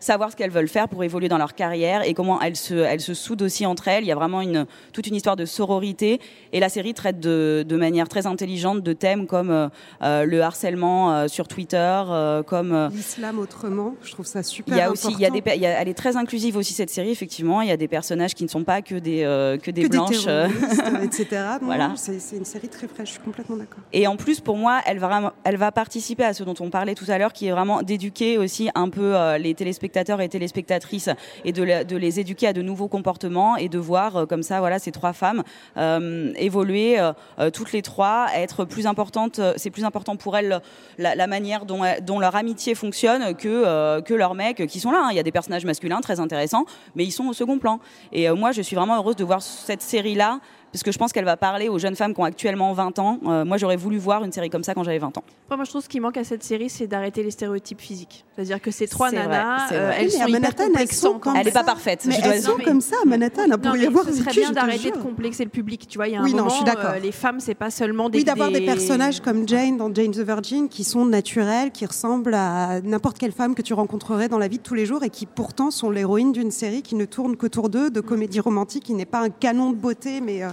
savoir 0.00 0.30
ce 0.32 0.36
qu'elles 0.36 0.50
veulent 0.50 0.68
faire 0.68 0.88
pour 0.88 1.04
évoluer 1.04 1.28
dans 1.28 1.38
leur 1.38 1.54
carrière 1.54 2.02
et 2.08 2.14
comment 2.14 2.40
elles 2.40 2.56
se, 2.56 2.74
elles 2.74 3.00
se 3.00 3.14
soudent 3.14 3.42
aussi 3.44 3.66
entre 3.66 3.86
elles. 3.88 4.02
Il 4.02 4.06
y 4.06 4.12
a 4.12 4.14
vraiment 4.16 4.40
une, 4.40 4.66
toute 4.92 5.06
une 5.06 5.14
histoire 5.14 5.36
de 5.36 5.44
sororité 5.44 6.20
et 6.52 6.58
la 6.58 6.68
série 6.68 6.94
traite 6.94 7.20
de, 7.20 7.64
de 7.68 7.76
manière 7.76 8.08
très 8.08 8.26
intelligente 8.26 8.82
de 8.82 8.92
thèmes 8.94 9.26
comme 9.26 9.50
euh, 9.50 9.68
euh, 10.02 10.24
le 10.24 10.40
harcèlement 10.42 11.12
euh, 11.14 11.28
sur 11.28 11.46
Twitter, 11.46 11.76
euh, 12.08 12.42
comme 12.42 12.88
L'islam 12.92 13.38
autrement, 13.38 13.94
je 14.02 14.10
trouve 14.12 14.26
ça 14.26 14.42
super 14.42 14.74
il 14.74 14.78
y 14.78 14.82
a 14.82 14.90
aussi, 14.90 15.08
il 15.12 15.20
y 15.20 15.26
a 15.26 15.30
des, 15.30 15.42
il 15.54 15.60
y 15.60 15.66
a- 15.66 15.80
elle 15.80 15.88
est 15.88 15.94
très 15.94 16.16
inclusive 16.16 16.56
aussi 16.56 16.72
cette 16.72 16.90
série. 16.90 17.10
Effectivement, 17.10 17.60
il 17.60 17.68
y 17.68 17.72
a 17.72 17.76
des 17.76 17.88
personnages 17.88 18.34
qui 18.34 18.42
ne 18.44 18.48
sont 18.48 18.64
pas 18.64 18.80
que 18.80 18.94
des 18.94 19.20
que 19.62 19.70
des 19.70 19.82
que 19.82 19.88
blanches. 19.88 20.26
etc. 21.02 21.26
Non, 21.60 21.66
Voilà. 21.66 21.92
C'est 21.96 22.36
une 22.36 22.44
série 22.44 22.68
très 22.68 22.88
fraîche, 22.88 23.08
je 23.08 23.12
suis 23.14 23.20
complètement 23.22 23.56
d'accord. 23.56 23.80
Et 23.92 24.06
en 24.06 24.16
plus, 24.16 24.40
pour 24.40 24.56
moi, 24.56 24.80
elle 24.86 24.98
va, 24.98 25.34
elle 25.44 25.56
va 25.56 25.70
participer 25.72 26.24
à 26.24 26.32
ce 26.32 26.42
dont 26.42 26.54
on 26.60 26.70
parlait 26.70 26.94
tout 26.94 27.04
à 27.08 27.18
l'heure, 27.18 27.32
qui 27.32 27.46
est 27.48 27.50
vraiment 27.52 27.82
d'éduquer 27.82 28.38
aussi 28.38 28.70
un 28.74 28.88
peu 28.88 29.14
les 29.38 29.54
téléspectateurs 29.54 29.89
et 29.96 30.28
téléspectatrices 30.28 31.10
et 31.44 31.52
de, 31.52 31.96
les 31.96 32.20
éduquer 32.20 32.48
à 32.48 32.52
de 32.52 32.62
nouveaux 32.62 32.88
comportements 32.88 33.56
et 33.56 33.68
de 33.68 33.78
voir 33.78 34.16
euh, 34.16 34.26
comme 34.26 34.42
ça, 34.42 34.60
voilà, 34.60 34.78
ces 34.78 34.92
trois 34.92 35.12
femmes 35.12 35.42
euh, 35.76 36.32
évoluer 36.36 36.98
euh, 36.98 37.50
toutes 37.50 37.72
les 37.72 37.82
trois, 37.82 38.28
être 38.34 38.64
plus 38.64 38.86
importantes. 38.86 39.40
C'est 39.56 39.70
plus 39.70 39.84
important 39.84 40.16
pour 40.16 40.36
elles 40.36 40.60
la, 40.98 41.26
manière 41.26 41.64
dont, 41.64 42.18
leur 42.18 42.36
amitié 42.36 42.74
fonctionne 42.74 43.34
que 43.34 44.00
que 44.00 44.14
leurs 44.14 44.34
mecs 44.34 44.66
qui 44.66 44.80
sont 44.80 44.90
là. 44.90 45.02
hein. 45.04 45.08
Il 45.10 45.16
y 45.16 45.20
a 45.20 45.22
des 45.22 45.32
personnages 45.32 45.64
masculins 45.64 46.00
très 46.00 46.20
intéressants, 46.20 46.64
mais 46.94 47.04
ils 47.04 47.10
sont 47.10 47.26
au 47.26 47.32
second 47.32 47.58
plan. 47.58 47.80
Et 48.12 48.28
moi, 48.30 48.52
je 48.52 48.62
suis 48.62 48.76
vraiment 48.76 48.96
heureuse 48.96 49.16
de 49.16 49.24
voir 49.24 49.42
cette 49.42 49.82
série 49.82 50.14
là. 50.14 50.40
Parce 50.72 50.82
que 50.84 50.92
je 50.92 50.98
pense 50.98 51.12
qu'elle 51.12 51.24
va 51.24 51.36
parler 51.36 51.68
aux 51.68 51.78
jeunes 51.78 51.96
femmes 51.96 52.14
qui 52.14 52.20
ont 52.20 52.24
actuellement 52.24 52.72
20 52.72 52.98
ans. 53.00 53.18
Euh, 53.26 53.44
moi, 53.44 53.56
j'aurais 53.56 53.76
voulu 53.76 53.98
voir 53.98 54.22
une 54.24 54.30
série 54.30 54.50
comme 54.50 54.62
ça 54.62 54.72
quand 54.72 54.84
j'avais 54.84 54.98
20 55.00 55.18
ans. 55.18 55.24
Après, 55.46 55.56
moi, 55.56 55.64
je 55.64 55.70
trouve 55.70 55.82
ce 55.82 55.88
qui 55.88 55.98
manque 55.98 56.16
à 56.16 56.22
cette 56.22 56.44
série, 56.44 56.70
c'est 56.70 56.86
d'arrêter 56.86 57.24
les 57.24 57.32
stéréotypes 57.32 57.80
physiques. 57.80 58.24
C'est-à-dire 58.36 58.60
que 58.60 58.70
ces 58.70 58.86
trois 58.86 59.08
vrai, 59.10 59.18
nanas, 59.18 59.72
euh, 59.72 59.86
vrai. 59.86 59.96
elles 59.98 60.06
Mais 60.06 60.14
à 60.14 60.18
sont 60.20 60.28
hyper 60.28 60.40
Manhattan, 60.40 60.64
elles 60.78 60.92
sont 60.92 61.20
Elle 61.36 61.44
n'est 61.46 61.50
pas 61.50 61.64
parfaite. 61.64 62.04
Mais 62.06 62.14
je 62.14 62.22
dois 62.22 62.34
elles 62.36 62.42
sont 62.42 62.54
dire. 62.56 62.64
comme 62.66 62.80
ça 62.80 62.94
à 63.02 63.06
Manhattan. 63.08 63.48
Non, 63.48 63.58
pourrait 63.58 63.80
y 63.80 63.86
avoir 63.86 64.04
ce 64.04 64.12
serait 64.12 64.30
bien 64.32 64.52
d'arrêter 64.52 64.92
de 64.92 64.98
complexer 64.98 65.42
le 65.42 65.50
public. 65.50 65.88
Tu 65.88 65.98
vois, 65.98 66.06
il 66.06 66.12
y 66.14 66.16
a 66.16 66.20
un 66.20 66.24
Oui, 66.24 66.30
non, 66.32 66.38
moment, 66.44 66.50
je 66.50 66.54
suis 66.54 66.64
d'accord. 66.64 66.90
euh, 66.94 66.98
les 67.00 67.10
femmes, 67.12 67.40
c'est 67.40 67.54
pas 67.56 67.70
seulement 67.70 68.08
des. 68.08 68.18
Oui, 68.18 68.24
d'avoir 68.24 68.50
des 68.52 68.60
des- 68.60 68.66
personnages 68.66 69.20
comme 69.20 69.48
Jane 69.48 69.76
dans 69.76 69.92
Jane 69.92 70.12
the 70.12 70.20
Virgin 70.20 70.68
qui 70.68 70.84
sont 70.84 71.04
naturels, 71.04 71.72
qui 71.72 71.84
ressemblent 71.84 72.34
à 72.34 72.80
n'importe 72.82 73.18
quelle 73.18 73.32
femme 73.32 73.56
que 73.56 73.62
tu 73.62 73.74
rencontrerais 73.74 74.28
dans 74.28 74.38
la 74.38 74.46
vie 74.46 74.58
de 74.58 74.62
tous 74.62 74.74
les 74.74 74.86
jours 74.86 75.02
et 75.02 75.10
qui 75.10 75.26
pourtant 75.26 75.72
sont 75.72 75.90
l'héroïne 75.90 76.30
d'une 76.30 76.52
série 76.52 76.82
qui 76.82 76.94
ne 76.94 77.06
tourne 77.06 77.36
qu'autour 77.36 77.70
d'eux, 77.70 77.90
de 77.90 78.00
comédie 78.00 78.38
romantique, 78.40 78.84
qui 78.84 78.94
n'est 78.94 79.04
pas 79.04 79.18
un 79.20 79.30
canon 79.30 79.70
de 79.70 79.76
beauté, 79.76 80.20
mais 80.20 80.44
euh, 80.44 80.48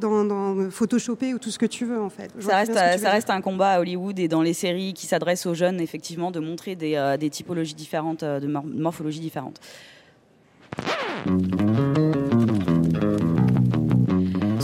dans, 0.00 0.24
dans 0.24 0.70
Photoshopé 0.70 1.34
ou 1.34 1.38
tout 1.38 1.50
ce 1.50 1.58
que 1.58 1.66
tu 1.66 1.84
veux 1.84 2.00
en 2.00 2.08
fait. 2.10 2.30
Ça 2.40 2.56
reste, 2.56 2.74
ça 3.02 3.10
veux 3.10 3.30
un 3.30 3.40
combat 3.40 3.70
à 3.72 3.80
Hollywood 3.80 4.18
et 4.18 4.28
dans 4.28 4.42
les 4.42 4.54
séries 4.54 4.94
qui 4.94 5.06
s'adressent 5.06 5.46
aux 5.46 5.54
jeunes, 5.54 5.80
effectivement, 5.80 6.30
de 6.30 6.40
montrer 6.40 6.76
des, 6.76 6.94
euh, 6.96 7.16
des 7.16 7.30
typologies 7.30 7.74
différentes, 7.74 8.22
euh, 8.22 8.40
de 8.40 8.46
mor- 8.46 8.64
morphologies 8.64 9.20
différentes. 9.20 9.60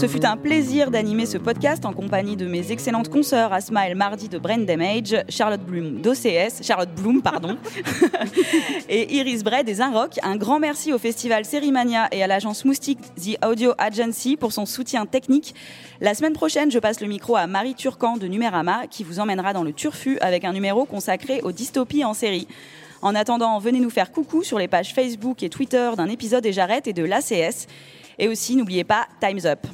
Ce 0.04 0.08
fut 0.08 0.26
un 0.26 0.36
plaisir 0.36 0.90
d'animer 0.90 1.24
ce 1.24 1.38
podcast 1.38 1.86
en 1.86 1.94
compagnie 1.94 2.36
de 2.36 2.44
mes 2.44 2.72
excellentes 2.72 3.08
consoeurs 3.08 3.54
Asma 3.54 3.88
El 3.88 3.94
Mardi 3.94 4.28
de 4.28 4.36
Brain 4.36 4.58
Damage, 4.58 5.16
Charlotte 5.30 5.62
Bloom 5.62 6.02
d'OCS, 6.02 6.62
Charlotte 6.62 6.94
Bloom, 6.94 7.22
pardon, 7.22 7.56
et 8.90 9.14
Iris 9.14 9.42
Bray 9.42 9.64
des 9.64 9.80
Inrock. 9.80 10.18
Un 10.22 10.36
grand 10.36 10.60
merci 10.60 10.92
au 10.92 10.98
festival 10.98 11.46
Sérimania 11.46 12.08
et 12.12 12.22
à 12.22 12.26
l'agence 12.26 12.66
Moustique 12.66 12.98
The 13.14 13.42
Audio 13.46 13.72
Agency 13.78 14.36
pour 14.36 14.52
son 14.52 14.66
soutien 14.66 15.06
technique. 15.06 15.54
La 16.02 16.12
semaine 16.12 16.34
prochaine, 16.34 16.70
je 16.70 16.78
passe 16.78 17.00
le 17.00 17.06
micro 17.06 17.36
à 17.36 17.46
Marie 17.46 17.74
Turcan 17.74 18.18
de 18.18 18.26
Numérama 18.26 18.86
qui 18.90 19.04
vous 19.04 19.20
emmènera 19.20 19.54
dans 19.54 19.64
le 19.64 19.72
Turfu 19.72 20.18
avec 20.20 20.44
un 20.44 20.52
numéro 20.52 20.84
consacré 20.84 21.40
aux 21.40 21.52
dystopies 21.52 22.04
en 22.04 22.12
série. 22.12 22.46
En 23.00 23.14
attendant, 23.14 23.58
venez 23.58 23.80
nous 23.80 23.88
faire 23.88 24.12
coucou 24.12 24.42
sur 24.42 24.58
les 24.58 24.68
pages 24.68 24.92
Facebook 24.92 25.42
et 25.42 25.48
Twitter 25.48 25.92
d'un 25.96 26.10
épisode 26.10 26.44
et 26.44 26.52
j'arrête 26.52 26.86
et 26.88 26.92
de 26.92 27.04
l'ACS. 27.04 27.68
Et 28.18 28.28
aussi, 28.28 28.54
n'oubliez 28.54 28.84
pas, 28.84 29.06
Time's 29.18 29.46
Up. 29.46 29.66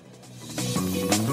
Thank 0.93 1.29
you. 1.29 1.30